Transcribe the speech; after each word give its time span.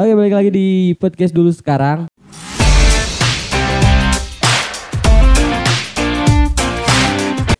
Oke 0.00 0.16
balik 0.16 0.32
lagi 0.32 0.48
di 0.48 0.96
podcast 0.96 1.28
dulu 1.28 1.52
sekarang. 1.52 2.08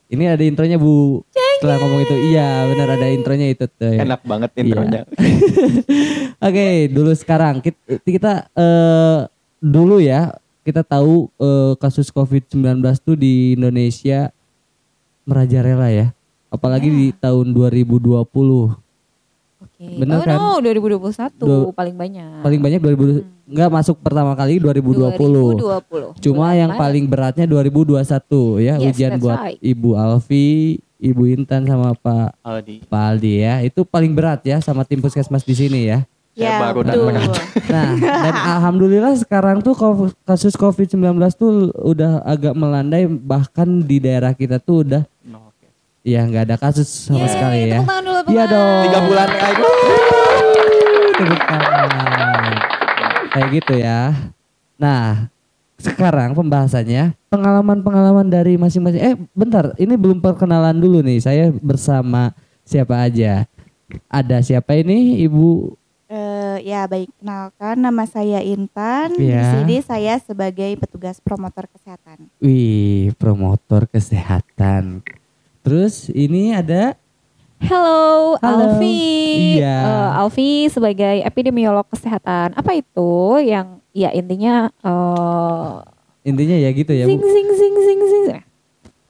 Ini 0.09 0.25
ada 0.25 0.41
intronya 0.41 0.81
Bu. 0.81 1.21
Setelah 1.61 1.77
ngomong 1.85 2.01
itu, 2.01 2.17
iya 2.33 2.65
benar 2.65 2.97
ada 2.97 3.13
intronya 3.13 3.45
itu 3.53 3.69
tuh. 3.69 3.93
ya. 3.93 4.09
Enak 4.09 4.25
banget 4.25 4.57
Iya. 4.57 4.61
intronya. 4.65 5.01
Oke, 6.49 6.89
dulu 6.89 7.13
sekarang 7.13 7.61
kita, 7.61 8.01
kita 8.09 8.33
eh, 8.57 9.29
dulu 9.61 10.01
ya 10.01 10.33
kita 10.65 10.81
tahu 10.81 11.29
eh, 11.37 11.77
kasus 11.77 12.09
COVID-19 12.09 12.81
tuh 13.05 13.21
di 13.21 13.53
Indonesia 13.53 14.33
merajalela 15.29 15.93
ya. 15.93 16.17
Apalagi 16.49 16.89
di 16.89 17.07
tahun 17.21 17.53
2020. 17.53 18.90
Oke. 19.81 19.97
Bener 19.97 20.13
oh 20.15 20.23
kan? 20.23 20.37
no, 20.37 20.61
2021 20.61 21.41
Du- 21.41 21.73
paling 21.73 21.97
banyak. 21.97 22.45
Paling 22.45 22.61
banyak 22.61 22.81
2000 22.81 23.25
enggak 23.49 23.71
masuk 23.73 23.97
pertama 23.99 24.33
kali 24.35 24.61
2020. 24.61 25.57
2020. 25.57 26.21
Cuma 26.21 26.47
Bulan 26.47 26.61
yang 26.61 26.71
Maret. 26.71 26.83
paling 26.85 27.05
beratnya 27.07 27.47
2021 27.49 28.05
ya 28.61 28.75
Yes, 28.77 28.85
ujian 28.87 29.13
buat 29.17 29.39
right. 29.41 29.57
Ibu 29.59 29.91
Alfi, 29.95 30.51
Ibu 30.95 31.23
Intan 31.33 31.65
sama 31.65 31.95
Pak 31.95 32.37
Aldi. 32.41 32.85
Pak 32.85 33.03
Aldi 33.09 33.33
ya. 33.41 33.55
Itu 33.61 33.83
paling 33.83 34.13
berat 34.13 34.45
ya 34.45 34.61
sama 34.61 34.85
tim 34.85 35.01
puskesmas 35.01 35.43
di 35.43 35.57
sini 35.57 35.89
ya. 35.89 36.05
Ya, 36.31 36.63
baru. 36.63 36.87
Nah, 36.87 36.95
dan 37.67 37.99
alhamdulillah 38.55 39.13
sekarang 39.15 39.61
tuh 39.61 39.75
kasus 40.23 40.55
Covid-19 40.55 41.01
tuh 41.35 41.53
udah 41.75 42.23
agak 42.23 42.53
melandai 42.53 43.05
bahkan 43.05 43.67
di 43.81 43.99
daerah 43.99 44.33
kita 44.33 44.57
tuh 44.57 44.85
udah 44.85 45.03
No, 45.21 45.49
oke. 45.49 45.67
ya 46.01 46.23
nggak 46.23 46.45
ada 46.45 46.57
kasus 46.57 46.87
sama 46.87 47.19
Yeay, 47.21 47.29
sekali 47.29 47.59
ya. 47.61 47.69
tepuk 47.75 47.89
tangan 47.89 48.05
dulu, 48.05 48.10
tepuk 48.21 48.31
Iya 48.31 48.45
tangan. 48.45 48.55
dong. 48.55 48.83
Tiga 48.85 49.01
bulan 49.03 49.29
lagi. 49.31 49.63
Tepuk 51.17 51.43
tangan. 51.43 52.53
Kayak 53.31 53.49
gitu 53.55 53.75
ya. 53.77 54.01
Nah, 54.77 55.29
sekarang 55.77 56.31
pembahasannya 56.33 57.17
pengalaman-pengalaman 57.29 58.29
dari 58.29 58.57
masing-masing. 58.57 59.01
Eh, 59.01 59.15
bentar, 59.33 59.73
ini 59.77 59.95
belum 59.95 60.21
perkenalan 60.21 60.77
dulu 60.77 61.01
nih. 61.01 61.21
Saya 61.21 61.45
bersama 61.51 62.33
siapa 62.63 63.01
aja. 63.01 63.49
Ada 64.07 64.41
siapa 64.41 64.77
ini, 64.77 65.25
Ibu? 65.25 65.75
Eh, 66.11 66.67
ya 66.67 66.91
baik, 66.91 67.07
kenalkan 67.23 67.79
nama 67.79 68.03
saya 68.03 68.43
Intan. 68.43 69.15
Di 69.15 69.31
Ya. 69.31 69.47
sini 69.55 69.79
saya 69.79 70.19
sebagai 70.19 70.75
petugas 70.75 71.23
promotor 71.23 71.71
kesehatan. 71.71 72.27
Wih, 72.43 73.15
promotor 73.15 73.87
kesehatan. 73.87 75.07
Terus 75.63 76.11
ini 76.11 76.51
ada 76.51 76.99
Hello, 77.61 78.41
Halo. 78.41 78.81
Alfi. 78.81 79.61
Iya. 79.61 79.77
Eh, 79.85 80.11
Alfi 80.17 80.51
sebagai 80.73 81.21
epidemiolog 81.21 81.85
kesehatan. 81.87 82.57
Apa 82.57 82.73
itu 82.73 83.13
yang 83.45 83.79
ya 83.93 84.09
intinya 84.11 84.73
eh 84.81 85.71
intinya 86.25 86.57
ya 86.57 86.71
gitu 86.71 86.93
ya, 86.93 87.05
sing 87.05 87.21
sing 87.21 87.49
sing 87.53 87.75
sing 87.77 88.01
sing. 88.01 88.25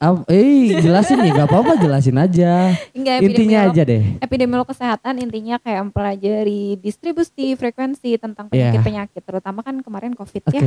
Ap- 0.01 0.25
eh, 0.33 0.81
jelasin 0.81 1.21
nih, 1.21 1.37
gak 1.37 1.45
apa-apa 1.45 1.77
jelasin 1.77 2.17
aja. 2.17 2.73
Enggak 2.97 3.21
Intinya 3.21 3.69
aja 3.69 3.85
deh. 3.85 4.17
Epidemiolog 4.17 4.65
kesehatan 4.65 5.21
intinya 5.21 5.61
kayak 5.61 5.85
mempelajari 5.85 6.81
distribusi 6.81 7.53
frekuensi 7.53 8.17
tentang 8.17 8.49
Iya. 8.49 8.73
penyakit-penyakit 8.73 9.21
terutama 9.21 9.61
kan 9.61 9.77
kemarin 9.85 10.17
Covid 10.17 10.41
Oke. 10.49 10.57
ya, 10.57 10.65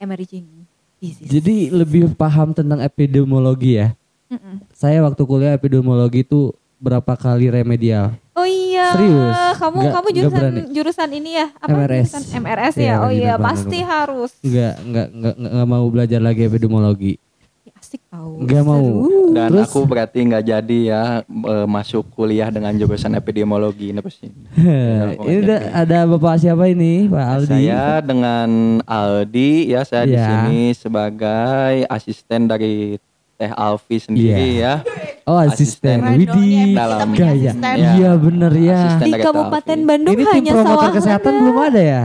emerging 0.00 0.48
disease. 0.96 1.28
Jadi 1.28 1.68
lebih 1.68 2.16
paham 2.16 2.56
tentang 2.56 2.80
epidemiologi 2.80 3.76
ya. 3.76 3.92
Mm-mm. 4.32 4.64
Saya 4.72 5.04
waktu 5.04 5.20
kuliah 5.22 5.52
epidemiologi 5.52 6.24
itu 6.24 6.56
berapa 6.78 7.12
kali 7.14 7.48
remedial. 7.48 8.12
Oh 8.32 8.44
iya, 8.44 8.92
Serius? 8.92 9.32
kamu 9.56 9.76
Nggak- 9.78 9.94
kamu 9.94 10.08
jurusan 10.12 10.44
jurusan 10.70 11.08
ini 11.10 11.30
ya? 11.34 11.46
Apa 11.56 11.72
MRS. 11.74 12.04
jurusan 12.04 12.24
MRS 12.36 12.74
Iya, 12.76 12.84
ya? 12.86 12.94
Oh 13.00 13.10
iya, 13.10 13.32
pasti 13.38 13.78
harus. 13.80 14.30
Enggak, 14.40 14.74
enggak, 14.78 15.06
enggak, 15.10 15.34
enggak, 15.34 15.50
enggak 15.50 15.68
mau 15.70 15.86
belajar 15.86 16.20
lagi 16.20 16.42
epidemiologi. 16.42 17.14
Ya, 17.62 17.72
Asik 17.74 18.02
tahu. 18.06 18.30
Enggak 18.38 18.62
mau. 18.62 18.86
Dan 19.26 19.48
Terus? 19.50 19.64
aku 19.66 19.80
berarti 19.82 20.18
nggak 20.22 20.44
jadi 20.46 20.78
ya 20.86 21.02
eh, 21.24 21.66
masuk 21.66 22.04
kuliah 22.10 22.48
dengan 22.48 22.72
jurusan 22.72 23.12
epidemiologi 23.14 23.90
ini 23.90 24.00
pasti. 24.00 24.28
ini 25.24 25.40
ada, 25.42 25.56
ada 25.74 25.98
bapak 26.06 26.36
siapa 26.38 26.64
ini, 26.66 27.08
Pak 27.08 27.24
Aldi? 27.34 27.48
Saya 27.48 27.84
dengan 28.00 28.48
Aldi 28.82 29.50
ya 29.66 29.80
saya 29.80 30.04
di 30.04 30.12
Iya. 30.12 30.24
sini 30.26 30.60
sebagai 30.72 31.72
asisten 31.86 32.44
dari 32.44 33.00
Teh 33.34 33.48
Alfi 33.50 33.96
sendiri 33.98 34.60
ya. 34.60 34.80
Oh 35.26 35.42
asisten, 35.42 36.06
Asisten. 36.06 36.22
Widih, 36.22 36.78
Dalam- 36.78 37.10
gaya. 37.18 37.50
Ya. 37.50 37.74
Iya 37.98 38.10
bener 38.14 38.52
ya. 38.54 38.78
Asisten 38.94 39.10
Di 39.10 39.18
Kabupaten. 39.18 39.78
Bandung 39.82 40.14
Ini 40.14 40.22
tim 40.22 40.34
hanya 40.38 40.52
promotor 40.54 40.70
sawah 40.78 40.90
kesehatan 40.94 41.32
belum 41.42 41.56
ada 41.66 41.82
ya? 41.82 42.04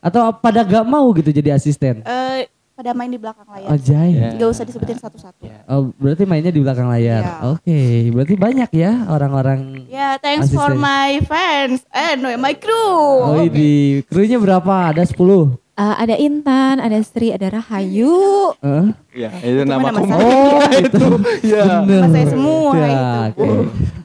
Atau 0.00 0.20
pada 0.40 0.64
gak 0.64 0.84
mau 0.88 1.12
gitu 1.12 1.28
jadi 1.28 1.52
asisten? 1.52 2.00
Eh, 2.00 2.48
pada 2.72 2.96
main 2.96 3.12
di 3.12 3.20
belakang 3.20 3.44
layar. 3.52 3.68
Ajay. 3.68 4.10
Ya. 4.16 4.28
Gak 4.40 4.48
usah 4.48 4.64
disebutin 4.64 4.96
satu-satu. 4.96 5.44
Ya. 5.44 5.60
Oh, 5.68 5.92
berarti 6.00 6.24
mainnya 6.24 6.48
di 6.48 6.64
belakang 6.64 6.88
layar. 6.88 7.20
Iya. 7.20 7.52
Oke, 7.52 7.80
berarti 8.16 8.34
banyak 8.40 8.70
ya 8.72 8.92
orang-orang. 9.12 9.60
Ya, 9.92 10.16
thanks 10.16 10.48
for 10.48 10.72
Asisten. 10.72 10.80
my 10.80 11.20
fans 11.20 11.84
and 11.92 12.24
my 12.40 12.56
crew. 12.56 13.28
Oh, 13.28 13.44
ini 13.44 14.00
krunya 14.08 14.40
berapa? 14.40 14.88
Ada 14.88 15.04
10. 15.04 15.52
Eh, 15.74 15.94
ada 16.06 16.14
Intan, 16.14 16.78
ada 16.78 16.94
Sri, 17.02 17.34
ada 17.34 17.50
Rahayu. 17.50 18.54
Hah? 18.62 18.94
Ya, 19.10 19.30
itu, 19.42 19.58
Itu 19.58 19.62
nama 19.66 19.90
aku. 19.90 20.06
saya. 20.06 20.22
Oh, 20.22 20.60
itu. 20.70 21.06
Ya. 21.42 21.82
Nama 21.82 22.06
saya 22.14 22.26
semua 22.30 22.70
Ya, 22.78 22.86
itu. 22.86 23.42
Oke. 23.42 23.50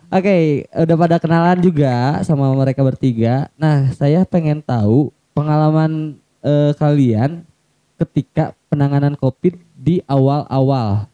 Oke, 0.10 0.36
udah 0.74 0.96
pada 0.98 1.16
kenalan 1.22 1.62
juga 1.62 2.26
sama 2.26 2.50
mereka 2.58 2.82
bertiga. 2.82 3.54
Nah, 3.54 3.94
saya 3.94 4.26
pengen 4.26 4.66
tahu 4.66 5.14
pengalaman 5.38 6.18
eh, 6.42 6.74
kalian 6.74 7.46
ketika 8.02 8.58
penanganan 8.74 9.14
COVID 9.14 9.54
di 9.78 10.02
awal-awal. 10.10 11.06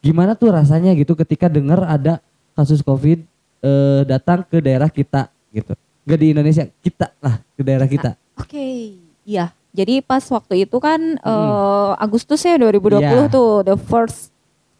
Gimana 0.00 0.32
tuh 0.32 0.56
rasanya 0.56 0.96
gitu 0.96 1.12
ketika 1.20 1.52
dengar 1.52 1.84
ada 1.84 2.24
kasus 2.56 2.80
COVID 2.80 3.28
eh, 3.60 4.00
datang 4.08 4.40
ke 4.40 4.56
daerah 4.64 4.88
kita 4.88 5.28
gitu. 5.52 5.76
Gak 6.08 6.16
di 6.16 6.32
Indonesia, 6.32 6.64
kita 6.80 7.12
lah 7.20 7.44
ke 7.52 7.60
daerah 7.60 7.84
kita. 7.84 8.16
Oke. 8.40 8.96
Iya. 9.28 9.52
Jadi 9.70 10.00
pas 10.00 10.24
waktu 10.28 10.64
itu 10.64 10.76
kan 10.78 11.16
eh, 11.16 11.90
Agustus 11.98 12.40
ya 12.42 12.56
2020 12.56 12.98
Iya. 12.98 13.28
tuh 13.28 13.62
the 13.62 13.76
first 13.76 14.32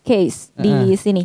case 0.02 0.48
di 0.54 0.96
sini. 0.96 1.24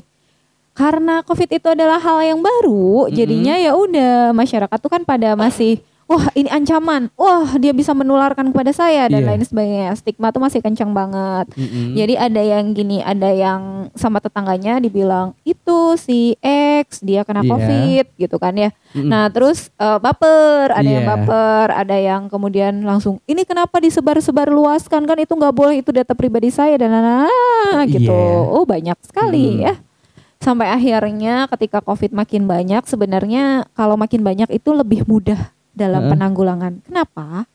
Karena 0.73 1.21
Covid 1.21 1.53
itu 1.53 1.67
adalah 1.69 2.01
hal 2.01 2.19
yang 2.25 2.41
baru, 2.41 3.05
jadinya 3.07 3.53
ya 3.55 3.77
udah 3.77 4.33
masyarakat 4.33 4.77
tuh 4.81 4.89
kan 4.89 5.05
pada 5.05 5.37
masih 5.37 5.77
wah 6.05 6.27
ini 6.33 6.47
ancaman, 6.47 7.07
wah 7.13 7.55
dia 7.55 7.71
bisa 7.71 7.91
menularkan 7.91 8.49
kepada 8.49 8.69
saya 8.69 9.07
dan 9.07 9.23
Iya. 9.23 9.29
lain 9.33 9.43
sebagainya. 9.43 9.89
Stigma 9.93 10.29
tuh 10.29 10.39
masih 10.39 10.59
kencang 10.59 10.91
banget. 10.91 11.47
Mm-mm. 11.55 11.95
Jadi 11.95 12.13
ada 12.15 12.41
yang 12.41 12.71
gini, 12.71 12.99
ada 12.99 13.29
yang 13.29 13.87
sama 13.93 14.19
tetangganya 14.19 14.77
dibilang 14.77 15.31
itu 15.41 15.95
si 15.95 16.35
X 16.39 16.99
dia 16.99 17.23
kena 17.23 17.41
Iya. 17.41 17.49
COVID 17.49 18.05
gitu 18.17 18.35
kan 18.37 18.53
ya. 18.53 18.69
Mm-mm. 18.93 19.09
Nah 19.09 19.27
terus 19.27 19.71
eh, 19.73 19.97
baper, 19.97 20.71
ada 20.71 20.85
yang 20.85 21.05
Iya. 21.05 21.11
baper, 21.15 21.67
ada 21.71 21.95
yang 21.95 22.21
kemudian 22.27 22.83
langsung 22.83 23.17
ini 23.25 23.43
kenapa 23.43 23.79
disebar-sebar 23.79 24.47
luaskan 24.47 25.03
kan 25.03 25.17
itu 25.17 25.33
nggak 25.33 25.55
boleh 25.55 25.79
itu 25.79 25.89
data 25.89 26.13
pribadi 26.13 26.51
saya 26.51 26.75
dan 26.77 26.93
nah, 26.93 27.83
gitu. 27.87 28.11
Iya. 28.11 28.51
Oh 28.53 28.63
banyak 28.63 28.97
sekali 29.01 29.57
Hmm. 29.57 29.63
ya. 29.65 29.73
Sampai 30.43 30.67
akhirnya 30.67 31.47
ketika 31.47 31.79
COVID 31.79 32.11
makin 32.11 32.43
banyak 32.43 32.83
sebenarnya 32.83 33.63
kalau 33.73 33.95
makin 33.95 34.27
banyak 34.27 34.51
itu 34.51 34.75
lebih 34.75 35.07
mudah 35.07 35.39
dalam 35.73 36.07
Heeh. 36.07 36.11
penanggulangan. 36.13 36.73
Kenapa? 36.85 37.45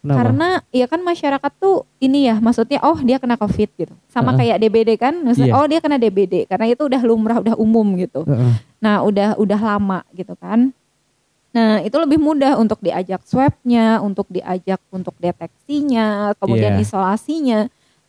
Kenapa? 0.00 0.16
Karena 0.22 0.48
ya 0.70 0.86
kan 0.86 1.00
masyarakat 1.02 1.52
tuh 1.58 1.82
ini 1.98 2.30
ya 2.30 2.38
maksudnya 2.38 2.78
oh 2.82 2.94
dia 3.00 3.18
kena 3.18 3.34
covid 3.34 3.68
gitu. 3.74 3.94
Sama 4.06 4.32
Heeh. 4.32 4.54
kayak 4.54 4.56
DBD 4.62 4.90
kan, 4.96 5.14
maksudnya 5.20 5.50
Iya. 5.50 5.58
oh 5.58 5.66
dia 5.66 5.80
kena 5.82 5.96
DBD 5.98 6.46
karena 6.46 6.66
itu 6.70 6.82
udah 6.86 7.02
lumrah 7.02 7.38
udah 7.42 7.54
umum 7.58 7.86
gitu. 7.98 8.22
Heeh. 8.22 8.52
Nah, 8.78 9.02
udah 9.02 9.34
udah 9.36 9.60
lama 9.60 10.00
gitu 10.12 10.38
kan. 10.38 10.70
Nah, 11.50 11.80
itu 11.80 11.96
lebih 11.96 12.20
mudah 12.20 12.60
untuk 12.60 12.84
diajak 12.84 13.24
swabnya, 13.24 13.98
untuk 13.98 14.28
diajak 14.28 14.76
untuk 14.92 15.16
deteksinya, 15.16 16.36
kemudian 16.36 16.76
Iya. 16.76 16.84
isolasinya. 16.84 17.60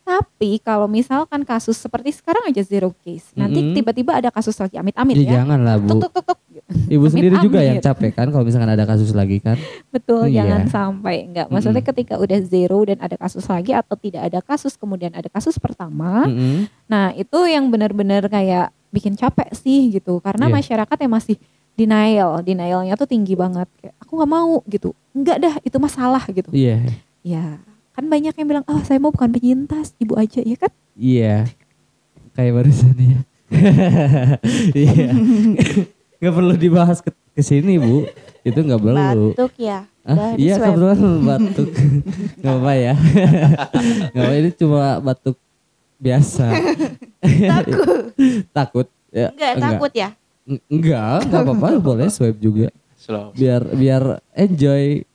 Tapi 0.08 0.64
kalau 0.64 0.88
misalkan 0.88 1.44
kasus 1.44 1.76
seperti 1.76 2.16
sekarang 2.16 2.48
aja 2.48 2.64
zero 2.64 2.96
case, 2.98 3.28
nanti 3.36 3.60
tiba-tiba 3.76 4.16
ada 4.16 4.32
kasus 4.32 4.56
lagi 4.56 4.80
amit-amit 4.80 5.14
Ya, 5.14 5.24
ya. 5.28 5.32
jangan 5.44 5.60
lah 5.60 5.76
bu. 5.76 6.00
tuk 6.00 6.08
tuk 6.08 6.24
tuk. 6.24 6.40
Ibu 6.88 7.06
sendiri 7.08 7.36
juga 7.40 7.60
yang 7.60 7.78
capek 7.78 8.16
kan 8.16 8.32
kalau 8.32 8.42
misalkan 8.42 8.72
ada 8.72 8.84
kasus 8.84 9.12
lagi 9.12 9.38
kan. 9.38 9.60
Betul, 9.88 10.32
Iya. 10.32 10.48
jangan 10.48 10.62
sampai 10.68 11.28
enggak. 11.28 11.48
Maksudnya 11.48 11.84
Mm-mm. 11.84 11.92
ketika 11.92 12.16
udah 12.16 12.40
zero 12.40 12.80
dan 12.82 12.98
ada 12.98 13.16
kasus 13.16 13.44
lagi 13.46 13.76
atau 13.76 13.96
tidak 13.96 14.22
ada 14.24 14.40
kasus 14.40 14.74
kemudian 14.74 15.12
ada 15.12 15.28
kasus 15.28 15.60
pertama, 15.60 16.24
Mm-mm. 16.24 16.72
nah 16.86 17.12
itu 17.12 17.40
yang 17.44 17.68
benar-benar 17.68 18.24
kayak 18.28 18.72
bikin 18.90 19.14
capek 19.14 19.52
sih 19.52 19.92
gitu. 19.92 20.24
Karena 20.24 20.48
Iya. 20.48 20.56
masyarakat 20.56 20.98
yang 20.98 21.14
masih 21.14 21.36
denial, 21.76 22.40
denialnya 22.40 22.96
tuh 22.96 23.06
tinggi 23.06 23.36
banget. 23.36 23.68
Kayak 23.78 23.96
aku 24.00 24.12
nggak 24.16 24.32
mau 24.32 24.64
gitu. 24.66 24.96
Enggak 25.12 25.38
dah, 25.38 25.56
itu 25.62 25.78
masalah 25.78 26.24
gitu. 26.28 26.48
Iya, 26.50 26.80
Ya, 27.22 27.60
kan 27.98 28.06
banyak 28.06 28.30
yang 28.32 28.46
bilang, 28.48 28.66
"Oh, 28.70 28.78
saya 28.86 29.02
mau 29.02 29.10
bukan 29.10 29.34
penyintas, 29.34 29.98
ibu 29.98 30.14
aja." 30.14 30.38
Ya 30.40 30.54
kan? 30.56 30.72
iya. 30.94 31.36
Kayak 32.32 32.62
barusan 32.62 32.94
ya. 32.94 33.20
Iya. 34.78 35.10
Gak 36.22 36.34
perlu 36.34 36.54
dibahas 36.54 37.02
ke, 37.02 37.10
ke 37.10 37.42
sini 37.42 37.82
bu. 37.82 38.06
Itu 38.46 38.62
nggak 38.62 38.78
perlu. 38.78 39.34
Batuk 39.34 39.54
ya. 39.58 39.90
Ah, 40.06 40.14
Udah 40.14 40.30
di 40.38 40.46
iya 40.46 40.56
kebetulan 40.62 41.00
batuk. 41.20 41.70
Gak 42.46 42.54
apa 42.54 42.72
ya. 42.74 42.94
Gak 44.14 44.22
apa 44.22 44.34
ini 44.38 44.50
cuma 44.54 45.02
batuk 45.02 45.38
biasa. 45.98 46.46
Takut. 47.26 47.98
takut. 48.54 48.88
Ya, 49.10 49.34
Enggak, 49.34 49.52
takut 49.58 49.92
ya? 49.98 50.10
Eng- 50.46 50.64
Enggak, 50.70 51.26
enggak 51.26 51.42
apa-apa, 51.42 51.68
boleh 51.82 52.08
swipe 52.14 52.38
juga. 52.38 52.70
Slow. 53.02 53.34
Biar 53.34 53.66
biar 53.74 54.04
enjoy. 54.38 55.07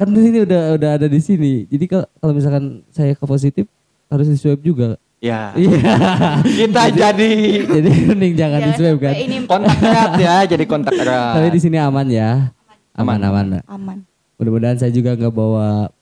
Kan 0.00 0.16
di 0.16 0.20
sini 0.24 0.38
udah 0.48 0.80
udah 0.80 0.90
ada 0.96 1.06
di 1.12 1.20
sini. 1.20 1.68
Jadi 1.68 1.84
kalau 1.84 2.08
kalau 2.16 2.32
misalkan 2.32 2.80
saya 2.88 3.12
ke 3.12 3.24
positif 3.28 3.68
harus 4.08 4.32
di 4.32 4.36
swipe 4.40 4.64
juga. 4.64 4.96
Ya. 5.20 5.52
Iya. 5.52 5.76
Kita 6.64 6.88
jadi 6.88 7.30
Jadi 7.68 7.90
mending 8.08 8.32
jangan 8.32 8.60
di 8.64 8.72
swipe 8.80 8.96
kan. 9.04 9.12
Ini 9.12 9.36
kontak 9.44 9.76
erat 9.76 10.12
ya, 10.16 10.36
jadi 10.48 10.64
kontak 10.64 10.96
erat. 10.96 11.36
Tapi 11.36 11.48
di 11.52 11.60
sini 11.60 11.76
aman 11.76 12.08
ya. 12.08 12.48
Aman 12.96 13.20
aman. 13.20 13.60
aman. 13.68 13.98
Mudah-mudahan 14.40 14.80
saya 14.80 14.88
juga 14.88 15.12
nggak 15.12 15.36
bawa 15.36 15.92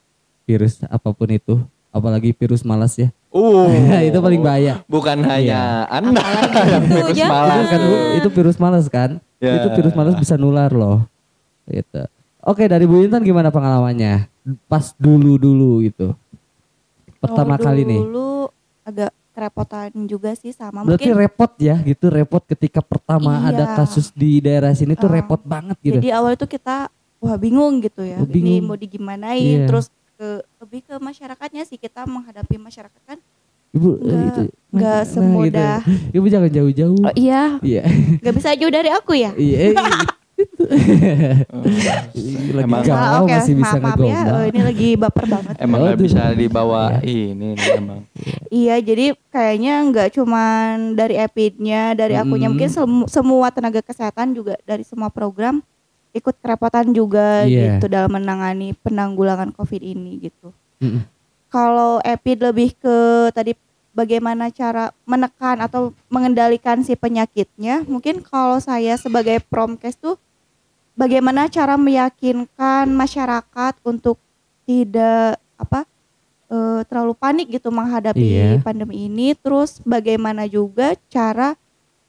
virus 0.47 0.79
apa 0.87 1.11
pun 1.11 1.29
itu, 1.35 1.59
apalagi 1.91 2.31
virus 2.39 2.62
malas 2.62 2.95
ya. 2.95 3.11
Uh. 3.35 3.67
itu 4.09 4.19
paling 4.23 4.39
bahaya. 4.39 4.79
Bukan 4.87 5.27
hanya 5.27 5.91
Iya. 5.91 5.91
Anda 5.91 6.23
yang 6.23 6.87
itu, 6.87 6.87
virus 6.95 7.17
jangan. 7.19 7.35
malas. 7.35 7.59
Itu 7.59 7.67
kan 7.67 7.81
Bu, 7.83 7.95
itu 8.15 8.29
virus 8.31 8.56
malas 8.62 8.85
kan? 8.87 9.11
Ya. 9.43 9.53
Itu 9.59 9.69
virus 9.75 9.95
malas 9.99 10.15
bisa 10.15 10.39
nular 10.39 10.71
loh. 10.71 11.03
Gitu. 11.67 12.06
Oke, 12.49 12.65
dari 12.65 12.85
Bu 12.85 12.97
Intan 12.99 13.21
gimana 13.21 13.49
pengalamannya? 13.49 14.25
Pas 14.65 14.97
dulu-dulu 14.97 15.85
gitu. 15.85 16.17
Pertama 17.19 17.55
Kalau 17.55 17.67
kali 17.67 17.83
nih. 17.85 18.00
Dulu 18.00 18.49
agak 18.83 19.11
kerepotan 19.31 19.93
juga 20.03 20.33
sih 20.33 20.50
sama 20.50 20.81
Berarti 20.81 21.06
mungkin. 21.06 21.21
repot 21.21 21.53
ya 21.56 21.77
gitu, 21.79 22.09
repot 22.09 22.41
ketika 22.43 22.81
pertama 22.81 23.37
Iya. 23.39 23.49
ada 23.53 23.65
kasus 23.77 24.11
di 24.11 24.41
daerah 24.41 24.73
sini 24.73 24.95
tuh 24.95 25.06
Ah. 25.06 25.15
repot 25.15 25.39
banget 25.39 25.77
gitu. 25.79 25.95
Jadi 25.95 26.09
awal 26.11 26.35
itu 26.35 26.47
kita 26.49 26.89
wah 27.19 27.37
bingung 27.37 27.79
gitu 27.79 28.00
ya. 28.00 28.17
Oh, 28.17 28.25
Ini 28.25 28.33
bingung. 28.33 28.65
mau 28.65 28.77
digimanain 28.77 29.39
Iya. 29.61 29.67
terus 29.67 29.87
ke 30.15 30.29
lebih 30.59 30.81
ke 30.83 30.95
masyarakatnya 30.97 31.62
sih 31.62 31.77
kita 31.77 32.03
menghadapi 32.05 32.56
masyarakat 32.56 33.03
kan 33.05 33.19
Ibu 33.69 33.89
eh, 33.95 34.00
nggak- 34.00 34.25
itu 34.25 34.43
nggak 34.73 34.97
nah, 34.97 35.06
semudah- 35.06 35.83
gitu. 35.85 36.17
Ibu 36.17 36.27
jangan 36.27 36.50
jauh-jauh. 36.50 36.99
Oh, 36.99 37.15
iya. 37.15 37.43
Iya. 37.61 37.83
nggak 38.19 38.35
bisa 38.35 38.56
jauh 38.56 38.73
dari 38.73 38.91
aku 38.91 39.12
ya. 39.12 39.31
Iya. 39.37 39.77
eh, 40.38 41.44
lagi 42.52 42.64
Emang- 42.64 42.85
galau 42.85 43.05
Ah, 43.05 43.20
oke, 43.23 43.32
masih 43.32 43.55
bisa 43.55 43.76
maaf, 43.76 43.85
maaf 43.85 43.99
ya. 43.99 44.05
ngegombal. 44.05 44.35
Oh, 44.35 44.44
ini 44.44 44.61
lagi 44.62 44.88
baper 44.94 45.25
banget. 45.26 45.55
Emang 45.58 45.79
nggak 45.81 45.94
Aduh. 45.94 46.05
bisa 46.05 46.23
dibawa 46.32 46.82
ini 47.02 47.49
nih 47.52 47.70
emang. 47.76 48.00
Iya, 48.49 48.76
jadi 48.79 49.06
kayaknya 49.29 49.75
nggak 49.85 50.08
cuman 50.12 50.70
dari 50.94 51.14
epidnya, 51.17 51.82
dari 51.93 52.14
akunya 52.14 52.46
Mm. 52.46 52.52
mungkin 52.55 52.70
semu- 52.70 53.08
semua 53.08 53.46
tenaga 53.49 53.81
kesehatan 53.81 54.32
juga 54.32 54.55
dari 54.62 54.82
semua 54.82 55.08
program 55.08 55.61
ikut 56.11 56.35
kerepotan 56.37 56.90
juga 56.90 57.44
Iya. 57.44 57.76
gitu 57.76 57.87
dalam 57.87 58.11
menangani 58.11 58.73
penanggulangan 58.76 59.52
COVID 59.52 59.82
ini 59.82 60.19
gitu. 60.23 60.50
Mm-mm. 60.79 61.05
Kalau 61.49 62.00
epid 62.02 62.38
lebih 62.38 62.75
ke 62.75 62.96
tadi 63.31 63.56
bagaimana 63.90 64.49
cara 64.49 64.93
menekan 65.02 65.58
atau 65.58 65.90
mengendalikan 66.06 66.81
si 66.81 66.93
penyakitnya, 66.93 67.82
mungkin 67.85 68.20
kalau 68.20 68.56
saya 68.58 68.94
sebagai 68.94 69.40
promkes 69.43 69.96
tuh 69.96 70.20
bagaimana 70.99 71.47
cara 71.47 71.79
meyakinkan 71.79 72.91
masyarakat 72.91 73.79
untuk 73.83 74.19
tidak 74.67 75.39
apa 75.55 75.87
eh, 76.49 76.81
terlalu 76.85 77.15
panik 77.15 77.47
gitu 77.49 77.71
menghadapi 77.71 78.19
Iya. 78.19 78.50
pandemi 78.61 79.06
ini, 79.06 79.33
terus 79.33 79.79
bagaimana 79.81 80.45
juga 80.45 80.99
cara 81.09 81.55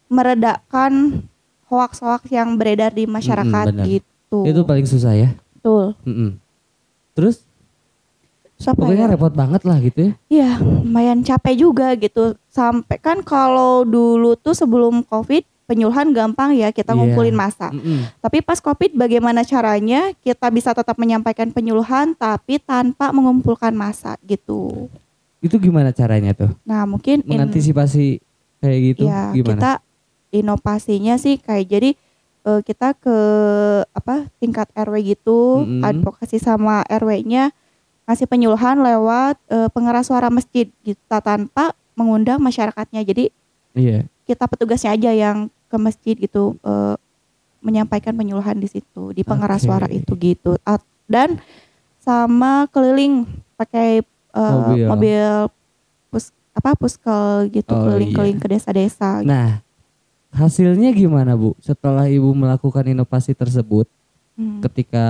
meredakan 0.10 1.22
hoaks-hoaks 1.68 2.28
yang 2.28 2.58
beredar 2.58 2.90
di 2.90 3.06
masyarakat 3.06 3.66
benar. 3.70 3.86
gitu. 3.86 4.42
Itu 4.42 4.66
paling 4.66 4.84
susah 4.84 5.14
ya. 5.14 5.30
betul. 5.54 5.94
Mm-mm. 6.04 6.40
Terus 7.14 7.46
Terus 8.56 8.68
apa 8.70 8.80
pokoknya 8.82 9.06
ya? 9.06 9.12
repot 9.14 9.34
banget 9.34 9.62
lah 9.64 9.78
gitu 9.78 10.00
ya. 10.02 10.12
Iya, 10.28 10.50
lumayan 10.60 11.20
capek 11.20 11.56
juga 11.58 11.94
gitu. 11.94 12.36
Sampai 12.48 12.98
kan 12.98 13.22
kalau 13.22 13.84
dulu 13.84 14.36
tuh 14.36 14.52
sebelum 14.52 15.00
Covid 15.02 15.44
penyuluhan 15.70 16.10
gampang 16.10 16.52
ya 16.52 16.74
kita 16.74 16.92
Iya. 16.92 16.98
ngumpulin 16.98 17.32
masa. 17.32 17.70
Mm-mm. 17.70 18.10
Tapi 18.18 18.42
pas 18.42 18.58
Covid 18.58 18.92
bagaimana 18.92 19.46
caranya 19.46 20.10
kita 20.18 20.50
bisa 20.50 20.74
tetap 20.74 20.98
menyampaikan 20.98 21.48
penyuluhan 21.48 22.12
tapi 22.14 22.58
tanpa 22.58 23.14
mengumpulkan 23.14 23.70
masa 23.72 24.18
gitu. 24.24 24.90
Itu 25.38 25.56
gimana 25.56 25.94
caranya 25.94 26.34
tuh? 26.34 26.50
Nah, 26.64 26.84
mungkin 26.84 27.22
in- 27.22 27.38
Mengantisipasi 27.38 28.18
kayak 28.58 28.80
gitu 28.90 29.06
ya 29.06 29.30
gimana? 29.32 29.54
kita 29.54 29.72
inovasinya 30.32 31.16
sih 31.16 31.38
kayak 31.38 31.66
jadi 31.70 31.90
eh, 32.42 32.62
kita 32.62 32.92
ke 32.94 33.18
apa 33.90 34.28
tingkat 34.38 34.68
RW 34.74 34.96
gitu, 35.08 35.62
Mm-mm. 35.62 35.86
advokasi 35.86 36.38
sama 36.38 36.82
RW-nya 36.84 37.54
ngasih 38.04 38.26
penyuluhan 38.26 38.80
lewat 38.80 39.38
eh, 39.48 39.70
pengeras 39.70 40.08
suara 40.08 40.28
masjid 40.28 40.66
kita 40.82 41.22
tanpa 41.22 41.78
mengundang 41.94 42.40
masyarakatnya. 42.40 43.04
Jadi 43.04 43.30
Iya. 43.72 44.10
kita 44.26 44.44
petugasnya 44.44 44.92
aja 44.92 45.12
yang 45.12 45.38
ke 45.70 45.78
masjid 45.78 46.18
gitu 46.18 46.58
eh, 46.60 46.96
menyampaikan 47.60 48.12
penyuluhan 48.12 48.58
di 48.58 48.66
situ 48.66 49.14
di 49.14 49.22
pengeras 49.22 49.62
Oke. 49.62 49.68
suara 49.70 49.88
itu 49.88 50.12
gitu 50.16 50.58
At- 50.64 50.84
dan 51.06 51.38
sama 52.00 52.66
keliling 52.70 53.28
pakai 53.56 54.02
eh, 54.04 54.54
Mobil. 54.58 54.86
mobil. 54.88 55.30
pus 56.10 56.34
apa 56.52 56.74
puskel 56.74 57.54
gitu 57.54 57.70
Oh, 57.70 57.86
keliling-keliling 57.86 58.36
iya. 58.36 58.44
ke 58.44 58.50
desa-desa 58.50 59.22
Nah, 59.22 59.62
hasilnya 60.30 60.90
gimana 60.92 61.34
Bu? 61.34 61.54
Setelah 61.60 62.10
Ibu 62.10 62.34
melakukan 62.34 62.86
inovasi 62.86 63.32
tersebut 63.32 63.86
Hmm. 64.34 64.64
ketika 64.64 65.08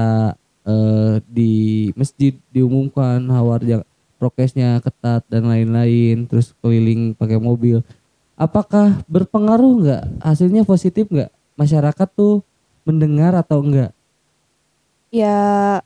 eh, 0.65 1.21
di 1.29 1.53
masjid 1.93 2.33
diumumkan 2.49 3.21
hawar 3.29 3.61
yang 3.61 3.85
prokesnya 4.17 4.81
ketat 4.81 5.23
dan 5.29 5.45
lain-lain, 5.45 6.27
terus 6.27 6.51
keliling 6.59 7.15
pakai 7.15 7.39
mobil. 7.39 7.79
Apakah 8.39 9.03
berpengaruh 9.05 9.73
nggak? 9.77 10.03
Hasilnya 10.21 10.63
positif 10.63 11.05
nggak? 11.05 11.27
Masyarakat 11.53 12.07
tuh 12.09 12.39
mendengar 12.81 13.35
atau 13.35 13.59
enggak? 13.59 13.91
ya 15.09 15.81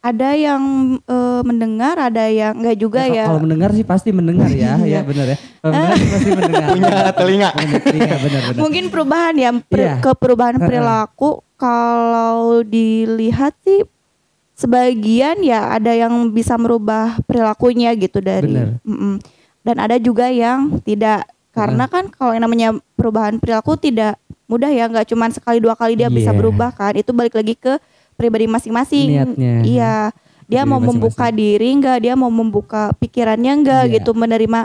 ada 0.00 0.30
yang 0.32 0.62
eh, 0.98 1.40
mendengar 1.44 1.94
ada 2.00 2.24
yang 2.26 2.56
enggak 2.56 2.74
juga 2.74 3.04
Ya, 3.04 3.12
ya, 3.14 3.24
Kalau 3.28 3.38
mendengar 3.38 3.70
sih 3.70 3.84
pasti 3.84 4.10
mendengar 4.10 4.48
ya, 4.48 4.80
ya 4.92 5.04
benar 5.04 5.26
ya. 5.28 5.36
Kalau 5.60 5.70
mendengar 5.70 5.94
sih 5.94 6.08
pasti 6.10 6.30
mendengar. 6.32 6.68
Punya 6.72 6.90
telinga. 7.14 7.50
Telinga 7.78 8.16
benar-benar. 8.18 8.58
mungkin 8.58 8.84
perubahan 8.88 9.34
ya 9.36 9.50
per- 9.62 9.78
Iya. 9.78 9.94
ke 10.00 10.10
perubahan 10.12 10.56
perilaku 10.58 11.30
kalau 11.54 12.66
dilihat 12.66 13.54
sih 13.62 13.86
sebagian 14.54 15.40
ya 15.40 15.70
ada 15.70 15.92
yang 15.92 16.10
bisa 16.28 16.56
merubah 16.56 17.16
perilakunya 17.22 17.94
gitu 17.94 18.18
dari 18.18 18.50
Bener. 18.50 18.68
Mm-mm. 18.82 19.14
dan 19.60 19.76
ada 19.78 19.96
juga 19.96 20.26
yang 20.28 20.80
tidak 20.80 21.28
karena 21.52 21.84
kan 21.86 22.08
kalau 22.08 22.32
yang 22.32 22.42
namanya 22.42 22.68
perubahan 22.92 23.36
perilaku 23.36 23.76
tidak 23.76 24.16
mudah 24.44 24.68
ya 24.68 24.84
nggak 24.84 25.06
cuma 25.06 25.28
sekali 25.28 25.58
dua 25.58 25.72
kali 25.72 25.94
dia 25.94 26.08
bisa 26.08 26.28
Iya. 26.28 26.36
berubah 26.36 26.70
kan 26.70 26.92
itu 26.94 27.10
balik 27.10 27.32
lagi 27.32 27.54
ke 27.54 27.76
pribadi 28.14 28.44
masing-masing 28.44 29.08
Niatnya. 29.10 29.54
iya 29.62 29.96
dia 30.44 30.60
Pribadi 30.60 30.68
mau 30.68 30.78
masing-masing. 30.78 30.88
membuka 30.90 31.26
diri 31.30 31.68
nggak 31.74 31.98
dia 32.00 32.14
mau 32.14 32.28
membuka 32.28 32.82
pikirannya 32.96 33.52
nggak 33.58 33.82
Iya. 33.86 33.92
gitu 33.96 34.10
menerima 34.12 34.60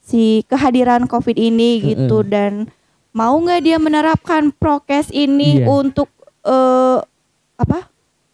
si 0.00 0.22
kehadiran 0.44 1.04
covid 1.04 1.36
ini 1.36 1.94
gitu 1.94 2.20
dan 2.22 2.68
mau 3.10 3.32
nggak 3.34 3.60
dia 3.60 3.76
menerapkan 3.76 4.48
prokes 4.50 5.08
ini 5.08 5.60
Iya. 5.60 5.66
untuk 5.66 6.08
eh 6.40 6.98
apa 7.56 7.92